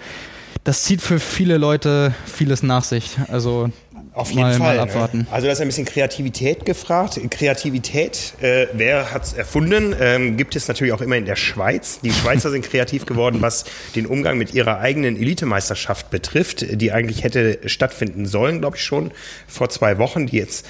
[0.64, 3.18] das zieht für viele Leute vieles nach sich.
[3.30, 3.70] Also
[4.18, 4.60] auf jeden mal, Fall.
[4.60, 4.82] Mal ne?
[4.82, 5.18] abwarten.
[5.20, 5.28] Ne?
[5.32, 7.20] Also da ist ein bisschen Kreativität gefragt.
[7.30, 9.96] Kreativität, äh, wer hat es erfunden?
[10.00, 12.00] Ähm, gibt es natürlich auch immer in der Schweiz.
[12.02, 13.66] Die Schweizer sind kreativ geworden, was
[13.96, 19.12] den Umgang mit ihrer eigenen Elitemeisterschaft betrifft, die eigentlich hätte stattfinden sollen, glaube ich schon,
[19.48, 20.66] vor zwei Wochen, die jetzt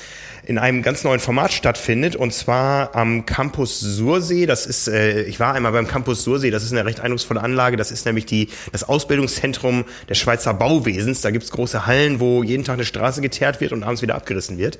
[0.47, 4.45] in einem ganz neuen Format stattfindet und zwar am Campus Sursee.
[4.45, 7.75] Das ist, äh, ich war einmal beim Campus Sursee, das ist eine recht eindrucksvolle Anlage.
[7.75, 11.19] Das ist nämlich die, das Ausbildungszentrum des Schweizer Bauwesens.
[11.19, 14.57] Da gibt's große Hallen, wo jeden Tag eine Straße geteert wird und abends wieder abgerissen
[14.57, 14.79] wird.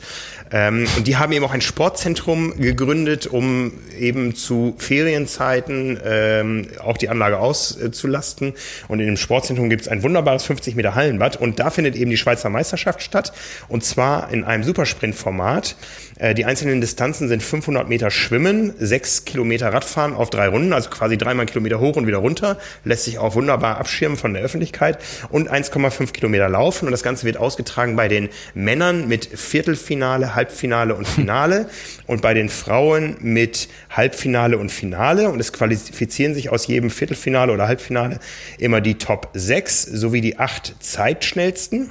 [0.51, 6.95] Ähm, und die haben eben auch ein Sportzentrum gegründet, um eben zu Ferienzeiten ähm, auch
[6.95, 8.53] die Anlage auszulasten.
[8.87, 12.15] Und in dem Sportzentrum gibt's ein wunderbares 50 Meter Hallenbad und da findet eben die
[12.15, 13.33] Schweizer Meisterschaft statt
[13.67, 15.56] und zwar in einem Supersprintformat.
[15.57, 15.75] Start.
[16.19, 20.89] Äh, die einzelnen Distanzen sind 500 Meter Schwimmen, 6 Kilometer Radfahren auf drei Runden, also
[20.89, 22.57] quasi dreimal Kilometer hoch und wieder runter.
[22.83, 24.99] Lässt sich auch wunderbar abschirmen von der Öffentlichkeit.
[25.29, 26.85] Und 1,5 Kilometer Laufen.
[26.85, 31.69] Und das Ganze wird ausgetragen bei den Männern mit Viertelfinale, Halbfinale und Finale.
[32.07, 35.29] und bei den Frauen mit Halbfinale und Finale.
[35.29, 38.19] Und es qualifizieren sich aus jedem Viertelfinale oder Halbfinale
[38.57, 41.89] immer die Top 6 sowie die acht Zeitschnellsten.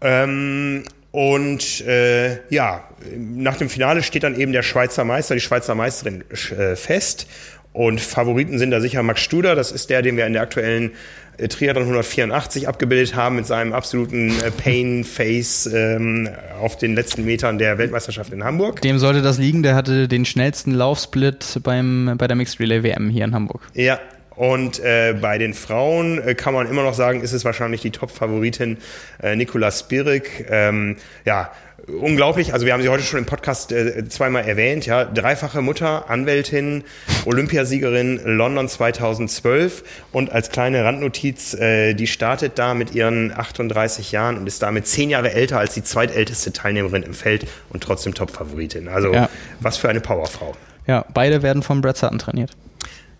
[0.00, 0.82] Ähm,
[1.12, 2.84] und äh, ja,
[3.16, 7.26] nach dem Finale steht dann eben der Schweizer Meister, die Schweizer Meisterin äh, fest.
[7.74, 10.92] Und Favoriten sind da sicher Max Studer, das ist der, den wir in der aktuellen
[11.38, 16.28] äh, Triathlon 184 abgebildet haben mit seinem absoluten äh, Pain-Face ähm,
[16.60, 18.80] auf den letzten Metern der Weltmeisterschaft in Hamburg.
[18.82, 23.08] Dem sollte das liegen, der hatte den schnellsten Laufsplit beim, bei der Mixed Relay WM
[23.08, 23.62] hier in Hamburg.
[23.74, 23.98] Ja,
[24.36, 27.90] und äh, bei den Frauen äh, kann man immer noch sagen, ist es wahrscheinlich die
[27.90, 28.78] Top-Favoritin
[29.22, 30.46] äh, Nicola Spirik.
[30.50, 31.50] Ähm, ja,
[31.86, 32.52] unglaublich.
[32.52, 34.86] Also wir haben sie heute schon im Podcast äh, zweimal erwähnt.
[34.86, 36.84] Ja, dreifache Mutter, Anwältin,
[37.24, 39.82] Olympiasiegerin London 2012
[40.12, 44.86] und als kleine Randnotiz, äh, die startet da mit ihren 38 Jahren und ist damit
[44.86, 48.88] zehn Jahre älter als die zweitälteste Teilnehmerin im Feld und trotzdem Top-Favoritin.
[48.88, 49.28] Also ja.
[49.60, 50.54] was für eine Powerfrau.
[50.86, 52.52] Ja, beide werden vom Brad Sutton trainiert.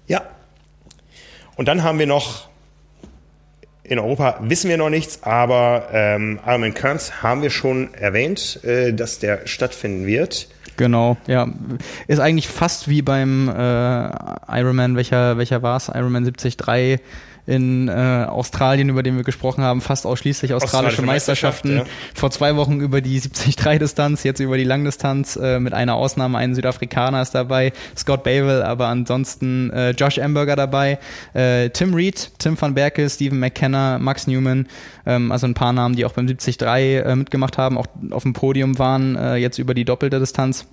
[0.06, 0.22] Ja,
[1.56, 2.48] und dann haben wir noch
[3.84, 8.92] in Europa wissen wir noch nichts, aber ähm, Ironman Kearns haben wir schon erwähnt, äh,
[8.92, 10.48] dass der stattfinden wird.
[10.76, 11.48] Genau, ja.
[12.06, 13.52] Ist eigentlich fast wie beim äh,
[14.48, 15.88] Ironman, welcher, welcher war es?
[15.88, 16.56] Ironman 73
[17.47, 17.93] in äh,
[18.28, 21.74] Australien, über den wir gesprochen haben, fast ausschließlich australische, australische Meisterschaften.
[21.77, 22.14] Meisterschaft, ja.
[22.14, 26.55] Vor zwei Wochen über die 73-Distanz, jetzt über die Langdistanz, äh, mit einer Ausnahme, ein
[26.55, 30.98] Südafrikaner ist dabei, Scott Bavel, aber ansonsten äh, Josh Amberger dabei,
[31.35, 34.69] äh, Tim Reed, Tim van Berke, Stephen McKenna, Max Newman,
[35.05, 38.35] ähm, also ein paar Namen, die auch beim 73 äh, mitgemacht haben, auch auf dem
[38.35, 40.66] Podium waren, äh, jetzt über die doppelte Distanz.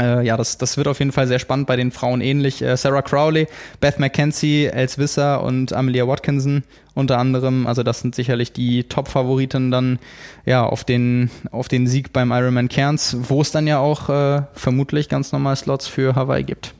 [0.00, 2.62] Äh, ja, das, das wird auf jeden Fall sehr spannend bei den Frauen ähnlich.
[2.62, 3.46] Äh, Sarah Crowley,
[3.80, 6.64] Beth McKenzie, Els Visser und Amelia Watkinson
[6.94, 7.66] unter anderem.
[7.66, 9.98] Also das sind sicherlich die Top-Favoriten dann
[10.44, 14.42] ja auf den, auf den Sieg beim Ironman Cairns, wo es dann ja auch äh,
[14.52, 16.74] vermutlich ganz normal Slots für Hawaii gibt.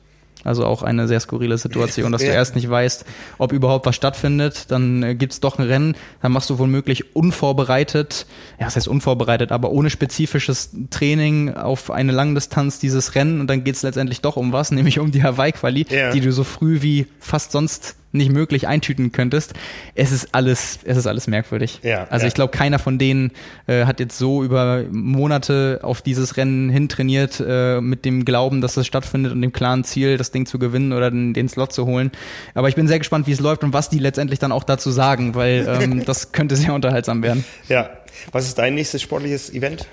[0.47, 3.05] Also auch eine sehr skurrile Situation, dass du erst nicht weißt,
[3.37, 4.71] ob überhaupt was stattfindet.
[4.71, 8.25] Dann äh, gibt's doch ein Rennen, dann machst du womöglich unvorbereitet,
[8.59, 13.63] ja, das heißt unvorbereitet, aber ohne spezifisches Training auf eine Langdistanz dieses Rennen und dann
[13.63, 16.11] geht's letztendlich doch um was, nämlich um die Hawaii-Quali, ja.
[16.11, 19.53] die du so früh wie fast sonst nicht möglich eintüten könntest.
[19.95, 21.79] Es ist alles, es ist alles merkwürdig.
[21.83, 22.27] Ja, also ja.
[22.27, 23.31] ich glaube, keiner von denen
[23.67, 28.77] äh, hat jetzt so über Monate auf dieses Rennen hintrainiert, äh, mit dem Glauben, dass
[28.77, 31.85] es stattfindet und dem klaren Ziel, das Ding zu gewinnen oder den, den Slot zu
[31.85, 32.11] holen.
[32.53, 34.91] Aber ich bin sehr gespannt, wie es läuft und was die letztendlich dann auch dazu
[34.91, 37.43] sagen, weil ähm, das könnte sehr unterhaltsam werden.
[37.67, 37.89] Ja.
[38.31, 39.85] Was ist dein nächstes sportliches Event?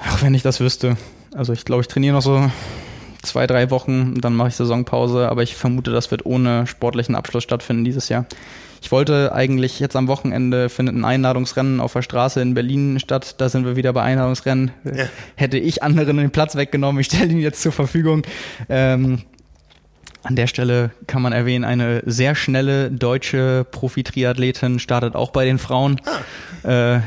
[0.00, 0.96] Ach, wenn ich das wüsste.
[1.34, 2.50] Also ich glaube, ich trainiere noch so
[3.24, 7.42] zwei, drei Wochen, dann mache ich Saisonpause, aber ich vermute, das wird ohne sportlichen Abschluss
[7.42, 8.26] stattfinden dieses Jahr.
[8.80, 13.36] Ich wollte eigentlich jetzt am Wochenende findet ein Einladungsrennen auf der Straße in Berlin statt.
[13.38, 14.72] Da sind wir wieder bei Einladungsrennen.
[14.84, 15.06] Ja.
[15.36, 18.22] Hätte ich anderen den Platz weggenommen, ich stelle ihn jetzt zur Verfügung.
[18.68, 19.22] Ähm,
[20.22, 25.58] an der Stelle kann man erwähnen, eine sehr schnelle deutsche Profi-Triathletin startet auch bei den
[25.58, 26.00] Frauen.
[26.62, 26.96] Ah.
[26.96, 27.00] Äh,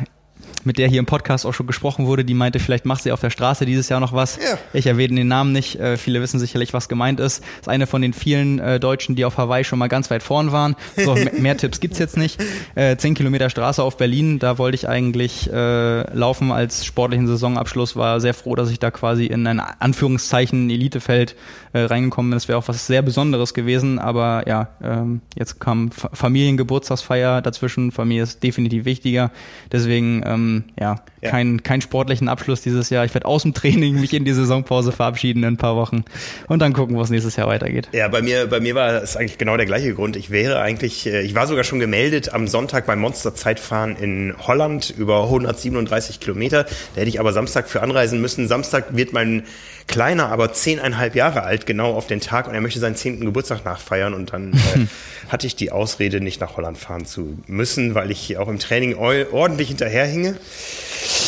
[0.68, 3.22] mit der hier im Podcast auch schon gesprochen wurde, die meinte, vielleicht macht sie auf
[3.22, 4.36] der Straße dieses Jahr noch was.
[4.38, 4.58] Ja.
[4.74, 5.80] Ich erwähne den Namen nicht.
[5.80, 7.44] Äh, viele wissen sicherlich, was gemeint ist.
[7.60, 10.52] Ist eine von den vielen äh, Deutschen, die auf Hawaii schon mal ganz weit vorn
[10.52, 10.76] waren.
[10.96, 12.40] So, mehr, Tipps gibt's jetzt nicht.
[12.76, 17.96] Äh, 10 Kilometer Straße auf Berlin, da wollte ich eigentlich äh, laufen als sportlichen Saisonabschluss.
[17.96, 21.36] War sehr froh, dass ich da quasi in ein Anführungszeichen Elitefeld
[21.74, 22.36] äh, reingekommen bin.
[22.36, 24.00] Das wäre auch was sehr Besonderes gewesen.
[24.00, 27.92] Aber ja, ähm, jetzt kam Fa- Familiengeburtstagsfeier dazwischen.
[27.92, 29.32] Familie ist definitiv wichtiger.
[29.72, 30.96] Deswegen ähm, ja,
[31.28, 31.32] Ja.
[31.32, 33.06] kein kein sportlichen Abschluss dieses Jahr.
[33.06, 36.04] Ich werde aus dem Training mich in die Saisonpause verabschieden in ein paar Wochen
[36.48, 37.90] und dann gucken, wo es nächstes Jahr weitergeht.
[37.92, 40.16] Ja, bei mir, bei mir war es eigentlich genau der gleiche Grund.
[40.16, 44.94] Ich wäre eigentlich, äh, ich war sogar schon gemeldet am Sonntag beim Monster-Zeitfahren in Holland
[44.98, 46.64] über 137 Kilometer.
[46.64, 48.48] Da hätte ich aber Samstag für anreisen müssen.
[48.48, 49.44] Samstag wird mein
[49.88, 53.64] Kleiner aber zehneinhalb Jahre alt, genau auf den Tag, und er möchte seinen zehnten Geburtstag
[53.64, 54.14] nachfeiern.
[54.14, 54.86] Und dann äh,
[55.30, 58.96] hatte ich die Ausrede, nicht nach Holland fahren zu müssen, weil ich auch im Training
[58.96, 60.36] ordentlich hinterherhinge.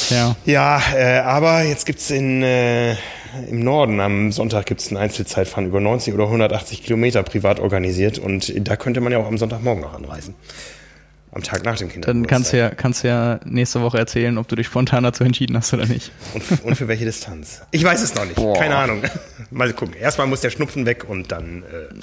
[0.10, 0.36] Ja.
[0.46, 2.96] Ja, äh, aber jetzt gibt's in äh,
[3.50, 8.52] im Norden am Sonntag gibt's ein Einzelzeitfahren über 90 oder 180 Kilometer privat organisiert und
[8.68, 10.34] da könnte man ja auch am Sonntagmorgen noch anreisen.
[11.32, 12.28] Am Tag nach dem Dann Kindergeburtstag.
[12.28, 15.56] kannst du ja kannst du ja nächste Woche erzählen, ob du dich spontan dazu entschieden
[15.56, 16.12] hast oder nicht.
[16.34, 17.62] und, und für welche Distanz?
[17.70, 18.36] Ich weiß es noch nicht.
[18.36, 18.58] Boah.
[18.58, 19.04] Keine Ahnung.
[19.52, 19.94] Mal gucken.
[19.96, 21.94] Erstmal muss der Schnupfen weg und dann äh,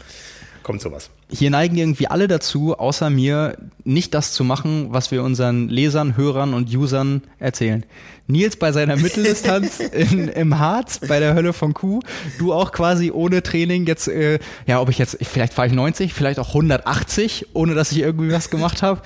[0.66, 1.10] kommt sowas.
[1.30, 6.16] Hier neigen irgendwie alle dazu, außer mir, nicht das zu machen, was wir unseren Lesern,
[6.16, 7.86] Hörern und Usern erzählen.
[8.26, 12.00] Nils bei seiner Mitteldistanz in, im Harz bei der Hölle von Kuh,
[12.38, 16.12] du auch quasi ohne Training jetzt, äh, ja, ob ich jetzt, vielleicht fahre ich 90,
[16.12, 19.02] vielleicht auch 180, ohne dass ich irgendwie was gemacht habe.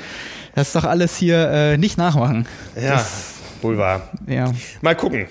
[0.55, 2.47] Das ist doch alles hier äh, nicht nachmachen.
[2.75, 3.05] Ja,
[3.61, 4.09] wohl wahr.
[4.27, 5.27] Ja, Mal gucken.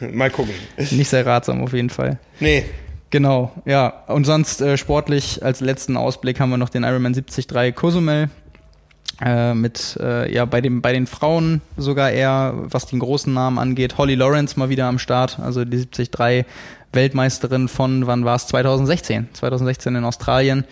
[0.12, 0.52] Mal gucken.
[0.90, 2.18] nicht sehr ratsam auf jeden Fall.
[2.38, 2.66] Nee.
[3.14, 4.02] Genau, ja.
[4.08, 7.46] Und sonst äh, sportlich als letzten Ausblick haben wir noch den Ironman 73
[7.76, 8.28] Cozumel.
[9.24, 13.60] Äh, mit äh, ja bei dem bei den Frauen sogar eher was den großen Namen
[13.60, 16.10] angeht Holly Lawrence mal wieder am Start also die 73
[16.94, 20.64] Weltmeisterin von wann war es 2016 2016 in Australien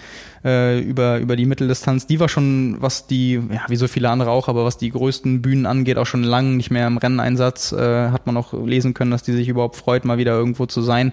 [0.44, 2.06] äh, über über die Mitteldistanz.
[2.06, 5.42] Die war schon was die ja wie so viele andere auch aber was die größten
[5.42, 9.10] Bühnen angeht auch schon lange nicht mehr im Renneinsatz äh, hat man auch lesen können
[9.10, 11.12] dass die sich überhaupt freut mal wieder irgendwo zu sein.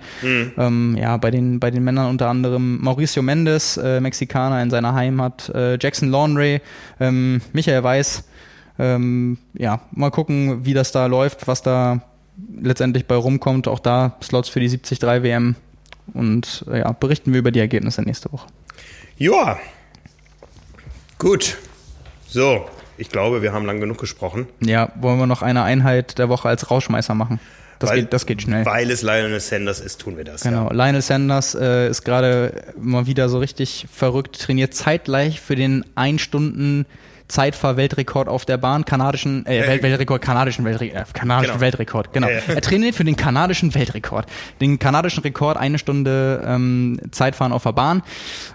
[0.57, 4.94] Ähm, ja bei den bei den Männern unter anderem Mauricio Mendes äh, Mexikaner in seiner
[4.94, 6.61] Heimat äh, Jackson Laundry
[6.99, 8.23] ähm, Michael Weiß
[8.77, 12.02] ähm, ja mal gucken wie das da läuft was da
[12.61, 15.56] letztendlich bei rumkommt auch da Slots für die 73 WM
[16.14, 18.48] und ja berichten wir über die Ergebnisse nächste Woche
[19.18, 19.60] Joa.
[21.18, 21.57] Gut.
[22.28, 22.66] So.
[22.98, 24.48] Ich glaube, wir haben lang genug gesprochen.
[24.61, 27.40] ja wollen wir noch eine Einheit der Woche als Rausschmeißer machen
[27.80, 30.41] das Weil- geht das geht schnell Weil es Lionel Sanders ist, tun wir das.
[30.41, 30.74] Genau, Ja.
[30.74, 36.22] Lionel Sanders äh, ist gerade mal wieder so richtig verrückt, trainiert zeitgleich für den 1
[36.22, 36.86] Stunden
[37.30, 41.61] Zeitfahr-Weltrekord auf der Bahn, kanadischen, äh, Welt Weltrekord, kanadischen Weltrekord, äh, kanadischen Genau.
[41.61, 42.27] Weltrekord, genau.
[42.27, 42.56] Ja, ja.
[42.56, 44.26] Er trainiert für den kanadischen Weltrekord.
[44.60, 48.01] Den kanadischen Rekord, eine Stunde ähm, Zeitfahren auf der Bahn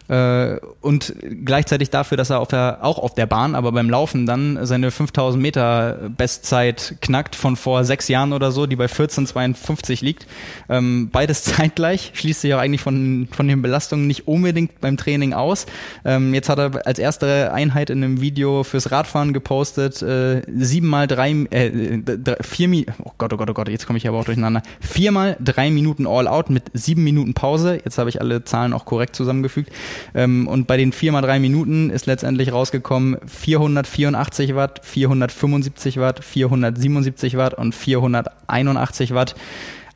[0.09, 1.15] äh, und
[1.45, 4.91] gleichzeitig dafür, dass er auf der, auch auf der Bahn, aber beim Laufen dann seine
[4.91, 10.27] 5000 Meter Bestzeit knackt von vor sechs Jahren oder so, die bei 14,52 liegt.
[10.69, 15.33] Ähm, beides zeitgleich, schließt sich auch eigentlich von, von den Belastungen nicht unbedingt beim Training
[15.33, 15.67] aus.
[16.05, 20.89] Ähm, jetzt hat er als erste Einheit in einem Video fürs Radfahren gepostet, äh, sieben
[20.89, 24.19] mal drei, äh, drei vier oh Gott, oh Gott, oh Gott, jetzt komme ich aber
[24.19, 24.63] auch durcheinander.
[24.81, 27.81] Viermal drei Minuten All-Out mit sieben Minuten Pause.
[27.85, 29.71] Jetzt habe ich alle Zahlen auch korrekt zusammengefügt.
[30.15, 36.25] Ähm, und bei den vier mal drei Minuten ist letztendlich rausgekommen 484 Watt, 475 Watt,
[36.25, 39.35] 477 Watt und 481 Watt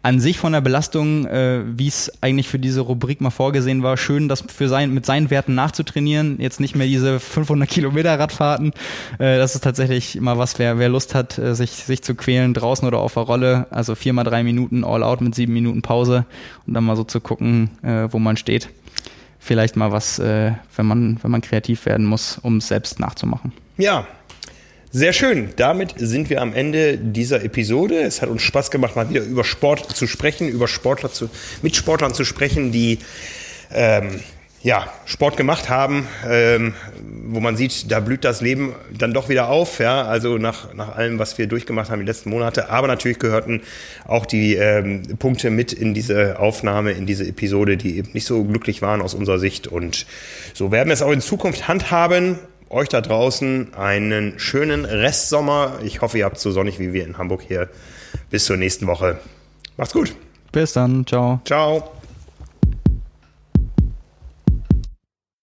[0.09, 3.99] an sich von der Belastung, äh, wie es eigentlich für diese Rubrik mal vorgesehen war,
[3.99, 6.41] schön, das für sein, mit seinen Werten nachzutrainieren.
[6.41, 8.73] Jetzt nicht mehr diese 500 Kilometer Radfahrten.
[9.19, 12.55] Äh, das ist tatsächlich mal was, wer, wer Lust hat, äh, sich, sich zu quälen,
[12.55, 13.67] draußen oder auf der Rolle.
[13.69, 16.25] Also viermal drei Minuten All Out mit sieben Minuten Pause
[16.67, 18.71] und dann mal so zu gucken, äh, wo man steht.
[19.39, 23.53] Vielleicht mal was, äh, wenn man, wenn man kreativ werden muss, um es selbst nachzumachen.
[23.77, 24.07] Ja,
[24.91, 25.51] sehr schön.
[25.57, 28.01] Damit sind wir am Ende dieser Episode.
[28.01, 31.29] Es hat uns Spaß gemacht, mal wieder über Sport zu sprechen, über Sportler zu,
[31.63, 32.99] mit Sportlern zu sprechen, die
[33.73, 34.21] ähm,
[34.63, 36.75] ja, Sport gemacht haben, ähm,
[37.27, 40.97] wo man sieht, da blüht das Leben dann doch wieder auf, ja, also nach, nach
[40.97, 42.69] allem, was wir durchgemacht haben die letzten Monate.
[42.69, 43.63] Aber natürlich gehörten
[44.07, 48.43] auch die ähm, Punkte mit in diese Aufnahme, in diese Episode, die eben nicht so
[48.43, 49.69] glücklich waren aus unserer Sicht.
[49.69, 50.07] Und
[50.55, 52.39] so werden wir es auch in Zukunft handhaben.
[52.71, 55.79] Euch da draußen einen schönen Restsommer.
[55.83, 57.69] Ich hoffe, ihr habt so sonnig wie wir in Hamburg hier.
[58.31, 59.19] Bis zur nächsten Woche.
[59.77, 60.15] Macht's gut.
[60.53, 61.41] Bis dann, ciao.
[61.45, 61.98] Ciao.